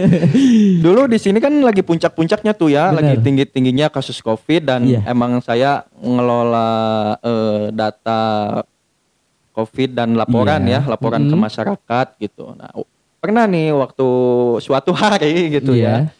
dulu 0.84 1.06
di 1.06 1.18
sini 1.18 1.38
kan 1.38 1.54
lagi 1.54 1.82
puncak-puncaknya 1.82 2.52
tuh 2.52 2.68
ya, 2.68 2.90
Bener. 2.90 3.14
lagi 3.14 3.14
tinggi-tingginya 3.20 3.86
kasus 3.88 4.18
Covid 4.18 4.62
dan 4.64 4.82
Iya. 4.82 5.06
emang 5.06 5.38
saya 5.38 5.86
ngelola 5.94 6.70
eh, 7.20 7.64
data 7.70 8.20
Covid 9.58 9.90
dan 9.90 10.14
laporan 10.14 10.62
Iya. 10.62 10.86
ya, 10.86 10.90
laporan 10.94 11.26
ke 11.26 11.34
Mm. 11.34 11.42
masyarakat 11.42 12.06
gitu. 12.16 12.54
Nah, 12.54 12.70
pernah 13.18 13.44
nih 13.44 13.74
waktu 13.74 14.06
suatu 14.64 14.94
hari 14.94 15.50
gitu 15.52 15.74
Iya. 15.74 16.06
ya. 16.06 16.14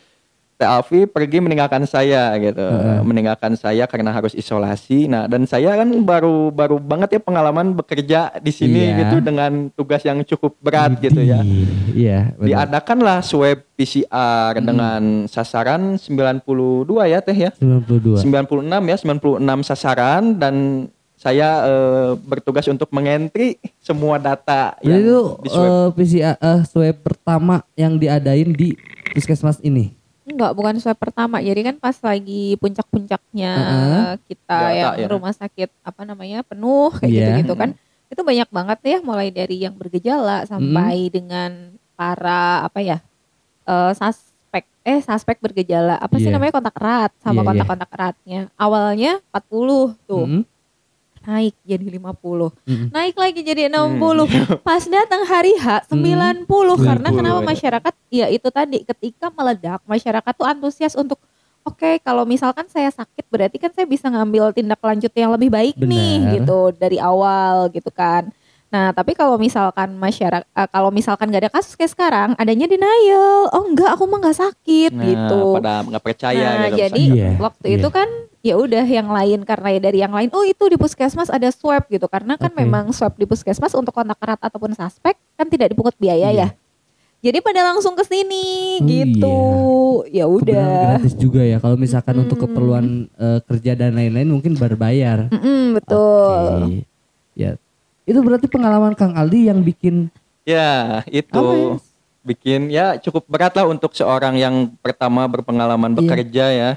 Teh 0.58 0.66
Alfi 0.66 1.06
pergi 1.06 1.38
meninggalkan 1.38 1.86
saya 1.86 2.34
gitu, 2.34 2.58
Heeh. 2.58 2.98
meninggalkan 3.06 3.54
saya 3.54 3.86
karena 3.86 4.10
harus 4.10 4.34
isolasi. 4.34 5.06
Nah, 5.06 5.30
dan 5.30 5.46
saya 5.46 5.78
kan 5.78 5.86
baru 6.02 6.50
baru 6.50 6.82
banget 6.82 7.14
ya 7.14 7.20
pengalaman 7.22 7.78
bekerja 7.78 8.34
di 8.42 8.50
sini 8.50 8.90
Iya. 8.90 9.06
gitu 9.06 9.22
dengan 9.22 9.70
tugas 9.70 10.02
yang 10.02 10.18
cukup 10.26 10.58
berat 10.58 10.98
gitu 10.98 11.22
ya. 11.22 11.46
Iya. 11.94 12.34
benar. 12.34 12.42
Diadakanlah 12.66 13.22
swab 13.22 13.70
PCR 13.78 14.58
dengan 14.58 15.30
sasaran 15.30 15.94
92 15.94 17.06
ya 17.06 17.22
Teh 17.22 17.38
ya. 17.38 17.54
92. 17.54 18.18
96 18.18 18.82
ya, 18.82 18.96
96 18.98 19.62
sasaran 19.62 20.34
dan 20.34 20.54
saya 21.18 21.48
eh, 21.60 22.10
bertugas 22.20 22.62
untuk 22.64 22.86
mengentri 22.88 23.58
semua 23.76 24.16
data 24.16 24.78
Jadi 24.78 24.86
yang 24.86 25.02
itu 25.02 25.18
di 25.36 25.48
swab. 25.50 25.66
eh, 25.66 25.88
PCR 25.92 26.36
eh, 26.38 26.60
swab 26.64 26.96
pertama 26.96 27.54
yang 27.74 27.98
diadain 27.98 28.48
di 28.48 28.78
puskesmas 29.10 29.58
ini. 29.60 29.98
Enggak, 30.22 30.52
bukan 30.52 30.78
swab 30.78 30.94
pertama. 30.94 31.40
Jadi 31.40 31.60
kan 31.64 31.76
pas 31.76 31.96
lagi 31.98 32.54
puncak-puncaknya 32.56 33.52
Heeh. 33.52 34.12
kita 34.26 34.58
Delta, 34.62 34.76
yang 34.76 34.92
ya. 34.94 35.06
rumah 35.08 35.32
sakit 35.32 35.68
apa 35.82 36.02
namanya 36.04 36.38
penuh 36.42 36.94
kayak 36.94 37.08
Iya. 37.08 37.20
gitu-gitu 37.34 37.54
kan. 37.54 37.70
Itu 38.06 38.22
banyak 38.22 38.48
banget 38.48 38.78
ya 38.86 38.98
mulai 39.00 39.28
dari 39.28 39.56
yang 39.58 39.74
bergejala 39.74 40.44
sampai 40.44 41.08
dengan 41.08 41.50
para 41.92 42.62
apa 42.62 42.78
ya? 42.78 42.98
eh, 43.64 43.92
suspek 43.92 44.64
eh 44.82 45.00
suspek 45.02 45.36
bergejala. 45.38 45.96
Apa 45.96 46.16
sih 46.16 46.24
Iya. 46.24 46.36
namanya 46.36 46.52
kontak 46.54 46.76
erat 46.76 47.12
sama 47.18 47.32
Iya, 47.32 47.36
iya. 47.36 47.48
kontak-kontak 47.48 47.90
eratnya. 47.90 48.40
Awalnya 48.54 49.12
40 49.26 49.76
tuh. 50.04 50.24
Mm, 50.24 50.42
Naik 51.28 51.54
jadi 51.60 51.84
50. 51.84 52.08
mm. 52.64 52.86
Naik 52.88 53.14
lagi 53.20 53.40
jadi 53.44 53.68
60. 53.68 54.32
Pas 54.66 54.80
datang 54.88 55.28
hari 55.28 55.52
H 55.60 55.84
90 55.92 56.48
karena 56.80 57.08
90, 57.12 57.18
kenapa 57.20 57.40
ya. 57.40 57.46
masyarakat 57.52 57.94
ya 58.08 58.26
itu 58.32 58.48
tadi 58.48 58.78
ketika 58.88 59.28
meledak 59.28 59.84
masyarakat 59.84 60.32
tuh 60.32 60.48
antusias 60.48 60.96
untuk 60.96 61.20
oke 61.68 62.00
kalau 62.00 62.24
misalkan 62.24 62.64
saya 62.72 62.88
sakit 62.88 63.28
berarti 63.28 63.60
kan 63.60 63.68
saya 63.76 63.84
bisa 63.84 64.08
ngambil 64.08 64.56
tindak 64.56 64.80
lanjut 64.80 65.12
yang 65.12 65.28
lebih 65.36 65.52
baik 65.52 65.76
nih 65.76 66.16
Benar. 66.16 66.32
gitu 66.40 66.58
dari 66.80 66.96
awal 66.96 67.68
gitu 67.76 67.92
kan. 67.92 68.32
Nah 68.68 68.92
tapi 68.92 69.12
kalau 69.12 69.36
misalkan 69.36 69.96
masyarakat 69.96 70.44
eh, 70.44 70.68
kalau 70.68 70.92
misalkan 70.92 71.28
gak 71.28 71.42
ada 71.42 71.52
kasus 71.52 71.72
kayak 71.72 71.88
sekarang 71.88 72.28
adanya 72.34 72.66
denial. 72.66 73.48
Oh 73.50 73.64
enggak 73.64 73.90
aku 73.90 74.04
mah 74.04 74.20
nggak 74.20 74.38
sakit 74.38 74.92
Nah, 74.92 75.04
gitu. 75.04 75.40
pada 75.56 75.72
nggak 75.82 76.04
percaya 76.04 76.46
Nah, 76.54 76.68
gitu. 76.68 76.78
jadi. 76.78 77.04
Iya, 77.08 77.30
waktu 77.38 77.64
iya. 77.66 77.76
itu 77.80 77.88
kan 77.88 78.08
ya 78.38 78.54
udah 78.54 78.84
yang 78.84 79.08
lain 79.08 79.40
karena 79.42 79.68
ya 79.70 79.80
dari 79.82 79.98
yang 79.98 80.12
lain 80.12 80.30
oh 80.30 80.42
itu 80.42 80.64
di 80.66 80.76
puskesmas 80.76 81.26
ada 81.26 81.48
swab 81.48 81.84
gitu 81.86 82.06
karena 82.06 82.36
kan 82.36 82.48
Oke. 82.48 82.60
memang 82.60 82.92
swab 82.92 83.12
di 83.14 83.24
puskesmas 83.24 83.72
untuk 83.72 83.90
kontak 83.90 84.16
erat 84.18 84.38
ataupun 84.38 84.72
suspek 84.72 85.16
kan 85.34 85.46
tidak 85.46 85.72
dipungut 85.72 85.96
biaya 85.96 86.28
Iya. 86.28 86.38
ya. 86.38 86.48
Jadi 87.18 87.42
pada 87.42 87.66
langsung 87.66 87.98
ke 87.98 88.04
sini 88.04 88.78
Oh, 88.78 88.86
gitu. 88.86 89.38
Ya 90.06 90.22
Kebenaran 90.22 90.38
udah. 90.38 90.70
gratis 90.94 91.14
juga 91.16 91.42
ya. 91.42 91.58
Kalau 91.58 91.74
misalkan 91.74 92.14
untuk 92.16 92.36
Mm-mm. 92.36 92.46
keperluan 92.46 92.84
eh, 93.10 93.40
kerja 93.42 93.72
dan 93.74 93.90
lain-lain 93.92 94.28
mungkin 94.28 94.54
berbayar. 94.54 95.26
Mm-mm, 95.26 95.74
betul. 95.74 96.46
Oke. 96.62 96.86
Ya. 97.34 97.58
Itu 98.08 98.18
berarti 98.18 98.46
pengalaman 98.46 98.92
Kang 98.92 99.12
Aldi 99.12 99.46
yang 99.46 99.60
bikin 99.60 100.08
Ya, 100.42 101.04
itu 101.06 101.28
Apa 101.36 101.52
ya? 101.52 101.76
bikin 102.24 102.60
ya 102.68 102.86
cukup 102.96 103.24
berat 103.26 103.52
lah 103.52 103.64
untuk 103.64 103.92
seorang 103.92 104.32
yang 104.34 104.54
pertama 104.76 105.24
berpengalaman 105.24 105.92
Iya. 105.92 105.98
bekerja 105.98 106.44
ya. 106.50 106.70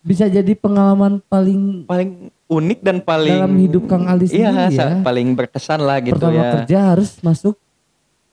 bisa 0.00 0.26
jadi 0.26 0.52
pengalaman 0.52 1.16
paling 1.24 1.82
Paling 1.84 2.10
unik 2.44 2.78
dan 2.80 3.00
paling 3.00 3.40
dalam 3.40 3.54
hidup 3.56 3.86
Kang 3.86 4.04
Aldi 4.04 4.28
Iya, 4.28 4.50
sendiri 4.52 4.74
sa- 4.74 4.90
ya. 4.90 4.96
paling 5.00 5.28
berkesan 5.32 5.80
lah 5.80 5.96
gitu 5.98 6.18
Pertama 6.18 6.36
ya. 6.36 6.50
kerja 6.58 6.78
harus 6.90 7.10
masuk 7.18 7.54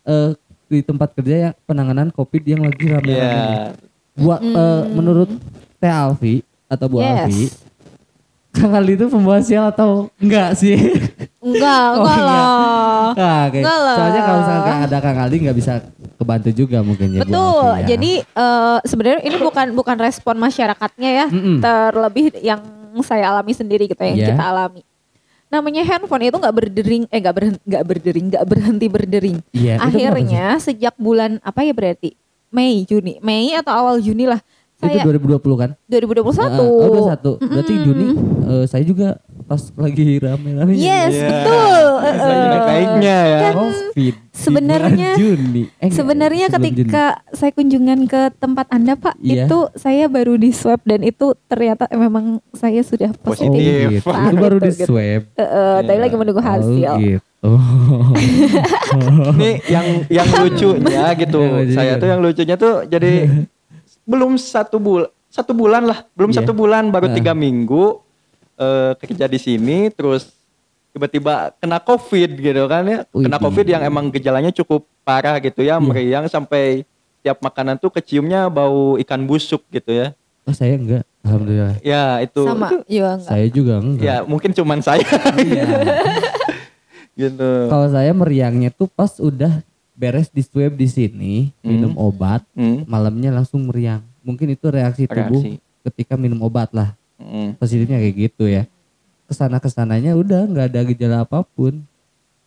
eh, 0.01 0.33
di 0.67 0.81
tempat 0.81 1.13
kerja 1.13 1.35
yang 1.37 1.53
penanganan 1.63 2.09
COVID 2.09 2.41
yang 2.43 2.61
lagi 2.61 2.81
Iya. 2.81 2.97
rame-rame. 2.97 3.55
Buat 4.13 4.41
Mm. 4.41 4.55
eh, 4.57 4.81
menurut 4.91 5.29
Teh 5.77 5.87
Alfi 5.89 6.35
atau 6.65 6.85
Bu 6.87 6.97
Alfi, 6.99 7.47
Yes. 7.47 7.61
Kang 8.51 8.73
Aldi 8.73 8.93
itu 8.93 9.05
pembawa 9.07 9.39
sial 9.39 9.65
atau 9.67 10.11
enggak 10.17 10.55
sih? 10.55 10.75
Enggak, 11.41 11.85
Oh, 11.91 11.97
enggak 11.99 12.15
iya. 12.15 12.27
lah. 12.27 13.09
Nah, 13.11 13.41
kayak- 13.43 13.53
Enggak 13.57 13.79
lah. 13.79 13.95
soalnya 13.97 14.21
kalau 14.21 14.39
misalkan 14.39 14.75
ada 14.79 14.97
Kang 14.99 15.17
Aldi 15.17 15.35
nggak 15.41 15.57
bisa 15.57 15.73
kebantu 16.15 16.49
juga 16.51 16.77
mungkin 16.79 17.07
ya 17.11 17.21
Betul. 17.21 17.71
Ya. 17.75 17.85
Jadi 17.87 18.11
eh, 18.21 18.77
sebenarnya 18.83 19.19
ini 19.21 19.35
bukan 19.35 19.67
bukan 19.73 19.97
respon 19.97 20.35
masyarakatnya 20.37 21.09
ya, 21.11 21.25
Mm-mm. 21.27 21.57
terlebih 21.59 22.25
yang 22.39 22.61
saya 23.01 23.31
alami 23.31 23.51
sendiri 23.51 23.85
gitu 23.85 23.97
yang 23.99 24.15
Iya. 24.15 24.27
kita 24.29 24.43
alami. 24.43 24.85
Namanya 25.47 25.81
handphone 25.83 26.23
itu 26.23 26.37
nggak 26.37 26.55
berdering, 26.55 27.03
eh 27.05 27.19
nggak 27.19 27.35
berhenti, 27.35 27.59
nggak 27.65 27.83
berdering, 27.83 28.25
nggak 28.29 28.45
berhenti 28.45 28.87
berdering. 28.87 29.37
Iya, 29.51 29.73
itu 29.75 29.83
Akhirnya 29.83 30.45
sejak 30.57 30.93
bulan 30.95 31.41
apa 31.41 31.59
ya 31.61 31.73
berarti 31.73 32.13
Mei 32.49 32.85
Juni, 32.85 33.17
Mei 33.19 33.51
atau 33.53 33.73
awal 33.73 33.97
Juni 33.97 34.23
lah. 34.25 34.39
itu 34.73 34.87
Saya 34.87 35.05
2020 35.05 35.41
kan? 35.55 35.69
2021. 35.85 36.57
Oh, 36.57 37.37
21. 37.37 37.37
Berarti 37.43 37.73
Mm-mm. 37.73 37.83
Juni 37.83 38.07
eh, 38.47 38.65
saya 38.65 38.81
juga 38.81 39.17
pas 39.51 39.63
lagi 39.75 40.15
rame-rame. 40.15 40.71
Yes, 40.73 41.11
Iya. 41.11 41.27
betul. 41.27 41.83
Lagi 42.01 42.15
Eh, 42.15 42.47
naik-naiknya 42.47 43.17
ya. 43.21 43.39
kan 43.41 43.53
Covid. 43.53 44.15
di 44.15 44.31
sebenarnya- 44.31 45.13
Juni. 45.13 45.63
Eh, 45.75 45.91
Sebenarnya 45.91 46.45
sebelum 46.47 46.63
Juni. 46.63 46.71
ketika 46.79 47.03
saya 47.29 47.51
kunjungan 47.51 47.99
ke 48.05 48.21
tempat 48.33 48.65
Anda 48.69 48.95
Pak, 48.95 49.19
Iya. 49.19 49.43
itu 49.45 49.59
saya 49.75 50.07
baru 50.07 50.33
di 50.35 50.49
swab 50.49 50.79
dan 50.83 51.03
itu 51.03 51.35
ternyata 51.45 51.91
memang 51.91 52.39
saya 52.51 52.79
sudah 52.81 53.11
Oh, 53.11 53.19
positif. 53.27 53.51
Positif. 53.51 54.01
gitu. 54.01 54.07
Itu 54.07 54.35
baru 54.37 54.55
gitu, 54.55 54.63
di 54.63 54.71
gitu. 54.73 54.85
swab. 54.87 55.21
Eh, 55.27 55.43
eh, 55.43 55.77
Tadi 55.81 55.91
Iya. 55.91 56.01
lagi 56.01 56.15
menunggu 56.15 56.41
hasil. 56.41 56.87
Oh, 56.87 56.97
gitu. 56.97 57.19
Nih 59.35 59.55
yang 59.67 59.85
yang 60.07 60.27
lucunya 60.31 61.05
gitu. 61.21 61.41
Saya 61.71 61.97
tuh 61.97 62.07
yang 62.07 62.21
lucunya 62.21 62.55
tuh 62.55 62.85
jadi 62.85 63.27
belum 64.11 64.35
satu 64.35 64.79
bulan 64.79 65.09
satu 65.27 65.51
bulan 65.51 65.83
lah, 65.83 66.03
belum 66.11 66.29
Iya. 66.29 66.37
satu 66.39 66.51
bulan 66.51 66.87
baru 66.87 67.07
Nah. 67.07 67.15
tiga 67.15 67.31
minggu 67.31 68.03
eh, 68.61 68.91
kerja 68.95 69.25
di 69.25 69.37
sini, 69.37 69.89
terus 69.89 70.29
tiba-tiba 70.91 71.55
kena 71.57 71.79
covid 71.79 72.29
gitu 72.31 72.63
kan 72.65 72.83
ya, 72.83 72.99
kena 73.07 73.37
covid 73.37 73.65
yang 73.65 73.81
emang 73.81 74.07
gejalanya 74.07 74.51
cukup 74.51 74.85
parah 75.01 75.35
gitu 75.37 75.61
ya, 75.61 75.75
Iya. 75.75 75.81
meriang 75.81 76.25
sampai 76.27 76.85
tiap 77.19 77.39
makanan 77.39 77.75
tuh 77.75 77.89
keciumnya 77.89 78.45
bau 78.47 78.97
ikan 78.97 79.21
busuk 79.21 79.65
gitu 79.67 79.89
ya. 79.89 80.13
Oh, 80.41 80.51
saya 80.51 80.73
enggak. 80.73 81.05
Alhamdulillah. 81.21 81.77
Ya 81.81 82.17
itu, 82.19 82.41
Sama 82.41 82.65
juga 82.81 82.81
enggak. 83.13 83.17
Saya 83.23 83.45
juga 83.47 83.73
enggak. 83.77 84.01
ya 84.03 84.15
mungkin 84.23 84.51
cuman 84.51 84.79
saya 84.79 85.05
Iya. 85.37 85.65
gitu. 87.21 87.49
Kalau 87.67 87.87
saya 87.87 88.11
meriangnya 88.11 88.69
tuh 88.69 88.87
pas 88.87 89.11
udah 89.17 89.61
beres 89.93 90.27
di 90.27 90.41
swab 90.41 90.73
di 90.73 90.87
sini, 90.87 91.33
minum 91.61 91.93
obat, 91.93 92.41
Hmm, 92.51 92.83
malamnya 92.83 93.29
langsung 93.31 93.61
meriang. 93.63 94.01
Mungkin 94.21 94.49
itu 94.49 94.65
reaksi 94.67 95.05
tubuh 95.05 95.41
Reaksi. 95.41 95.61
ketika 95.83 96.13
minum 96.15 96.41
obat 96.41 96.69
lah. 96.71 96.97
Hmm. 97.21 97.49
Positifnya 97.57 97.97
kayak 98.01 98.15
gitu 98.17 98.45
ya. 98.49 98.63
Ke 99.25 99.33
sana 99.33 99.61
ke 99.61 99.69
sananya 99.69 100.17
udah 100.17 100.43
nggak 100.49 100.67
ada 100.73 100.81
gejala 100.89 101.17
apa 101.23 101.45
pun. 101.45 101.85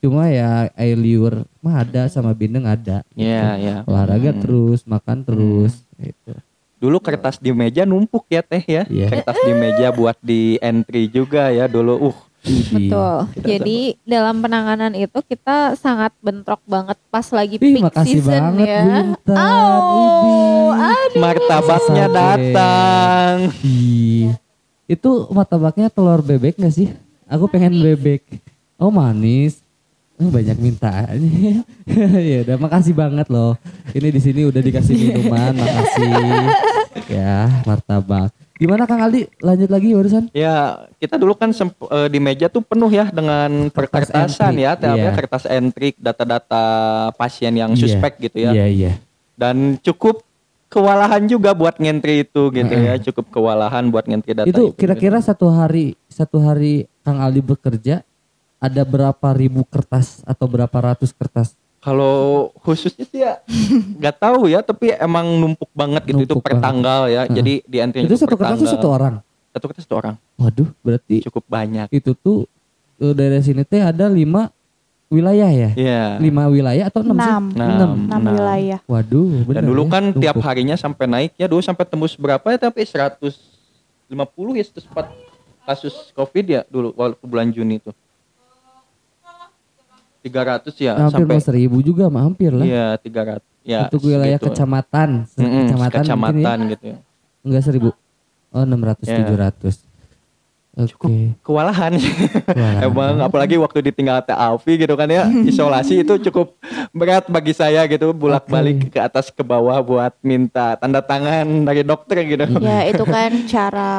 Cuma 0.04 0.28
ya 0.28 0.68
air 0.76 1.00
liur 1.00 1.48
mah 1.64 1.80
ada 1.80 2.04
sama 2.12 2.37
bindeng 2.37 2.68
ada. 2.68 3.00
Iya, 3.16 3.56
iya. 3.56 3.76
Olahraga 3.88 4.37
Hmm. 4.37 4.40
terus, 4.44 4.84
makan 4.84 5.24
terus. 5.24 5.80
Gitu. 5.96 6.37
Dulu 6.76 7.00
kertas 7.00 7.40
di 7.40 7.48
meja 7.56 7.88
numpuk 7.88 8.28
ya 8.28 8.44
teh 8.44 8.60
ya. 8.60 8.84
Iya. 8.84 9.08
Kertas 9.08 9.38
di 9.40 9.52
meja 9.56 9.88
buat 9.88 10.20
di 10.20 10.60
entry 10.60 11.08
juga 11.08 11.48
ya 11.48 11.64
dulu. 11.64 12.12
Uh, 12.12 12.18
Idih. 12.44 12.92
Betul. 12.92 13.16
Jadi 13.40 13.78
dalam 14.04 14.44
penanganan 14.44 14.92
itu 14.92 15.16
kita 15.24 15.80
sangat 15.80 16.12
bentrok 16.20 16.60
banget 16.68 17.00
pas 17.08 17.24
lagi 17.32 17.56
Ih, 17.56 17.80
peak 17.80 17.84
makasih 17.88 18.20
season 18.20 18.42
banget 18.52 18.68
ya. 18.68 18.82
Bu 18.84 18.92
Intan. 18.92 19.37
Oh, 19.40 20.68
aduh. 20.76 21.20
martabaknya 21.24 22.04
Sampai. 22.04 22.16
datang. 22.20 23.34
Ih. 23.64 24.43
Itu 24.85 25.29
martabaknya 25.33 25.88
telur 25.88 26.20
bebek 26.20 26.61
gak 26.61 26.75
sih? 26.75 26.92
Aku 27.25 27.49
pengen 27.49 27.81
bebek. 27.81 28.20
Oh 28.77 28.92
manis. 28.92 29.64
Oh, 30.14 30.31
banyak 30.31 30.55
minta. 30.62 31.11
ya 32.31 32.38
udah 32.47 32.57
makasih 32.57 32.94
banget 32.94 33.27
loh. 33.27 33.59
Ini 33.90 34.09
di 34.14 34.20
sini 34.23 34.40
udah 34.47 34.62
dikasih 34.62 34.94
minuman, 34.94 35.53
makasih. 35.59 36.11
Ya, 37.11 37.51
martabak. 37.66 38.31
Gimana 38.55 38.87
Kang 38.87 39.03
Aldi? 39.03 39.27
Lanjut 39.42 39.68
lagi 39.68 39.92
barusan? 39.92 40.31
Ya, 40.33 40.87
kita 40.97 41.18
dulu 41.20 41.37
kan 41.37 41.53
semp- 41.53 41.90
eh, 41.90 42.09
di 42.09 42.16
meja 42.16 42.49
tuh 42.49 42.64
penuh 42.64 42.88
ya 42.88 43.11
dengan 43.12 43.68
perkertasan 43.68 44.49
entry, 44.49 44.64
ya, 44.64 44.73
ya, 44.79 44.94
iya. 44.94 45.11
kertas 45.12 45.44
entry, 45.44 45.92
data-data 45.99 46.64
pasien 47.18 47.53
yang 47.53 47.75
Iya. 47.75 47.81
suspek 47.83 48.12
gitu 48.25 48.47
ya. 48.47 48.51
Iya, 48.57 48.66
iya. 48.70 48.92
Dan 49.37 49.77
cukup 49.83 50.23
kewalahan 50.74 51.22
juga 51.24 51.54
buat 51.54 51.78
ngentri 51.78 52.20
itu 52.20 52.42
gitu 52.50 52.74
ya, 52.74 52.98
cukup 53.00 53.30
kewalahan 53.30 53.87
buat 53.87 54.02
ngentri 54.02 54.34
data 54.34 54.44
Itu 54.44 54.68
itu. 54.68 54.74
kira-kira 54.74 55.18
satu 55.18 55.46
hari 55.46 55.94
satu 56.06 56.42
hari 56.42 56.90
Kang 57.00 57.16
Aldi 57.16 57.38
bekerja 57.40 58.02
ada 58.58 58.82
berapa 58.82 59.28
ribu 59.30 59.62
kertas 59.62 60.24
atau 60.24 60.44
berapa 60.44 60.72
ratus 60.74 61.12
kertas? 61.12 61.54
Kalau 61.78 62.48
khususnya 62.58 63.04
sih 63.04 63.20
ya 63.20 63.38
nggak 64.00 64.16
tahu 64.16 64.48
ya, 64.48 64.60
tapi 64.60 64.90
emang 64.90 65.28
numpuk 65.37 65.68
banget 65.70 66.02
gitu 66.06 66.18
itu 66.18 66.32
Numpuk 66.32 66.42
per 66.42 66.52
banget. 66.52 66.64
tanggal 66.64 67.00
ya. 67.06 67.22
Jadi 67.28 67.60
di 67.62 67.76
entry 67.78 68.02
Itu 68.02 68.16
satu 68.16 68.34
kertas 68.34 68.56
itu 68.56 68.66
satu 68.66 68.88
orang. 68.88 69.14
Satu 69.52 69.64
kertas 69.68 69.84
satu 69.84 69.96
orang. 69.96 70.14
Waduh, 70.34 70.66
berarti 70.80 71.22
Cukup 71.22 71.44
banyak. 71.44 71.87
itu 71.88 72.16
tuh 72.16 72.48
eh, 72.98 73.12
dari 73.12 73.38
sini 73.38 73.62
teh 73.62 73.78
ada 73.78 74.08
lima 74.08 74.48
wilayah 75.14 75.50
ya? 75.50 75.70
Iya. 75.79 75.90
Yeah. 75.94 76.09
Lima 76.18 76.50
wilayah 76.50 76.85
atau 76.90 77.00
enam? 77.07 77.14
Enam. 77.16 77.44
Sih? 77.55 77.62
Enam. 77.62 77.90
enam 78.11 78.22
wilayah. 78.35 78.79
Waduh. 78.90 79.46
Benar 79.46 79.62
Dan 79.62 79.70
dulu 79.70 79.83
ya? 79.87 79.90
kan 79.94 80.05
Tumpuk. 80.11 80.22
tiap 80.27 80.37
harinya 80.42 80.77
sampai 80.77 81.05
naik 81.07 81.31
ya 81.38 81.46
dulu 81.46 81.62
sampai 81.62 81.85
tembus 81.87 82.18
berapa 82.18 82.42
ya 82.50 82.59
tapi 82.59 82.83
150 82.83 83.31
ya 84.59 84.64
104 84.66 85.64
kasus 85.64 85.94
covid 86.12 86.44
ya 86.44 86.61
dulu 86.66 86.90
waktu 86.98 87.24
bulan 87.24 87.48
Juni 87.55 87.79
itu. 87.79 87.94
300 90.24 90.72
ya 90.81 90.96
hampir 90.96 91.20
sampai 91.20 91.68
1000 91.68 91.85
juga 91.85 92.09
mah 92.09 92.24
hampir 92.24 92.48
lah. 92.48 92.64
Iya, 92.64 92.96
300. 92.96 93.44
Ya, 93.64 93.88
untuk 93.88 94.09
wilayah 94.09 94.37
gitu. 94.40 94.53
kecamatan, 94.53 95.24
kecamatan, 95.24 95.40
mm 95.40 95.72
-hmm, 95.72 95.92
kecamatan, 96.05 96.57
ya? 96.57 96.70
gitu 96.77 96.85
ya. 96.85 96.98
Enggak 97.44 97.62
1000. 97.64 97.92
Oh, 98.53 98.64
600 98.64 99.05
yeah. 99.05 99.53
700 99.53 99.84
cukup 100.74 101.10
okay. 101.10 101.28
kewalahan. 101.46 101.92
kewalahan. 102.50 102.82
Emang 102.82 103.14
apalagi 103.22 103.54
waktu 103.62 103.78
ditinggal 103.90 104.26
Teh 104.26 104.34
Alfi 104.34 104.74
gitu 104.74 104.98
kan 104.98 105.06
ya, 105.06 105.30
isolasi 105.50 106.02
itu 106.02 106.18
cukup 106.30 106.58
berat 106.90 107.30
bagi 107.30 107.54
saya 107.54 107.87
gitu, 107.87 108.10
bolak-balik 108.10 108.90
okay. 108.90 108.90
ke 108.90 109.00
atas 109.00 109.30
ke 109.30 109.46
bawah 109.46 109.78
buat 109.80 110.12
minta 110.26 110.74
tanda 110.74 110.98
tangan 110.98 111.46
dari 111.62 111.87
dokter 111.87 112.26
gitu. 112.26 112.44
Ya, 112.58 112.82
itu 112.90 113.04
kan 113.06 113.30
cara 113.46 113.92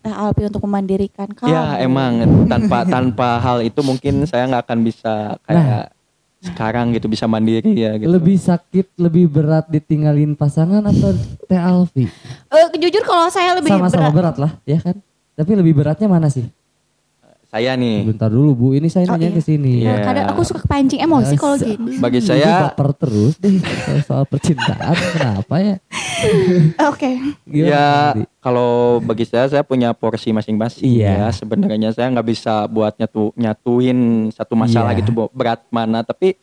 Teh 0.00 0.12
Alfi 0.12 0.48
untuk 0.48 0.64
memandirikan 0.64 1.28
kamu. 1.28 1.52
Ya, 1.52 1.76
emang 1.84 2.24
tanpa 2.48 2.88
tanpa 2.88 3.28
hal 3.44 3.60
itu 3.60 3.84
mungkin 3.84 4.24
saya 4.24 4.48
nggak 4.48 4.64
akan 4.64 4.78
bisa 4.80 5.36
kayak 5.44 5.60
nah 5.60 5.84
sekarang 6.44 6.92
gitu 6.92 7.08
bisa 7.08 7.24
mandiri 7.24 7.72
ya 7.72 7.96
gitu. 7.96 8.12
Lebih 8.12 8.36
sakit, 8.36 9.00
lebih 9.00 9.32
berat 9.32 9.64
ditinggalin 9.72 10.36
pasangan 10.36 10.84
atau 10.84 11.16
Teh 11.48 11.56
Alfi? 11.56 12.04
Uh, 12.52 12.68
jujur 12.76 13.00
kalau 13.00 13.32
saya 13.32 13.56
lebih 13.56 13.72
Sama-sama 13.72 14.12
berat. 14.12 14.36
berat 14.36 14.36
lah, 14.36 14.52
ya 14.68 14.78
kan? 14.84 15.00
Tapi 15.34 15.50
lebih 15.52 15.74
beratnya 15.74 16.06
mana 16.06 16.26
sih? 16.28 16.46
saya 17.46 17.78
nih 17.78 18.02
Bentar 18.04 18.26
dulu 18.26 18.50
Bu, 18.52 18.68
ini 18.72 18.90
saya 18.90 19.06
Oh, 19.06 19.14
nanya 19.14 19.30
iya. 19.30 19.38
ke 19.38 19.42
sini. 19.44 19.86
Iya. 19.86 20.02
Kadang 20.02 20.26
aku 20.26 20.42
suka 20.42 20.58
kepancing 20.60 20.98
emosi 20.98 21.38
kalau 21.38 21.54
Masa- 21.54 21.70
gini. 21.70 21.94
bagi 22.02 22.18
saya 22.18 22.50
baper 22.66 22.90
terus 22.98 23.38
deh 23.38 23.54
soal, 23.54 23.98
soal 24.02 24.24
percintaan 24.26 24.90
kenapa 25.14 25.54
ya? 25.56 25.76
Oke. 26.84 27.14
Gimana, 27.46 27.70
ya 27.70 27.86
kalau 28.40 28.98
bagi 28.98 29.22
saya 29.22 29.46
saya 29.46 29.62
punya 29.62 29.94
porsi 29.94 30.34
masing-masing 30.34 30.98
Iya. 30.98 31.14
ya 31.14 31.26
sebenarnya 31.30 31.90
saya 31.90 32.10
nggak 32.10 32.26
bisa 32.26 32.66
buat 32.66 32.98
nyatu 32.98 33.30
nyatuin 33.34 33.98
satu 34.30 34.54
masalah 34.54 34.90
Iya. 34.90 34.98
gitu 34.98 35.14
Bu, 35.14 35.30
berat 35.30 35.62
mana 35.68 36.02
tapi 36.02 36.34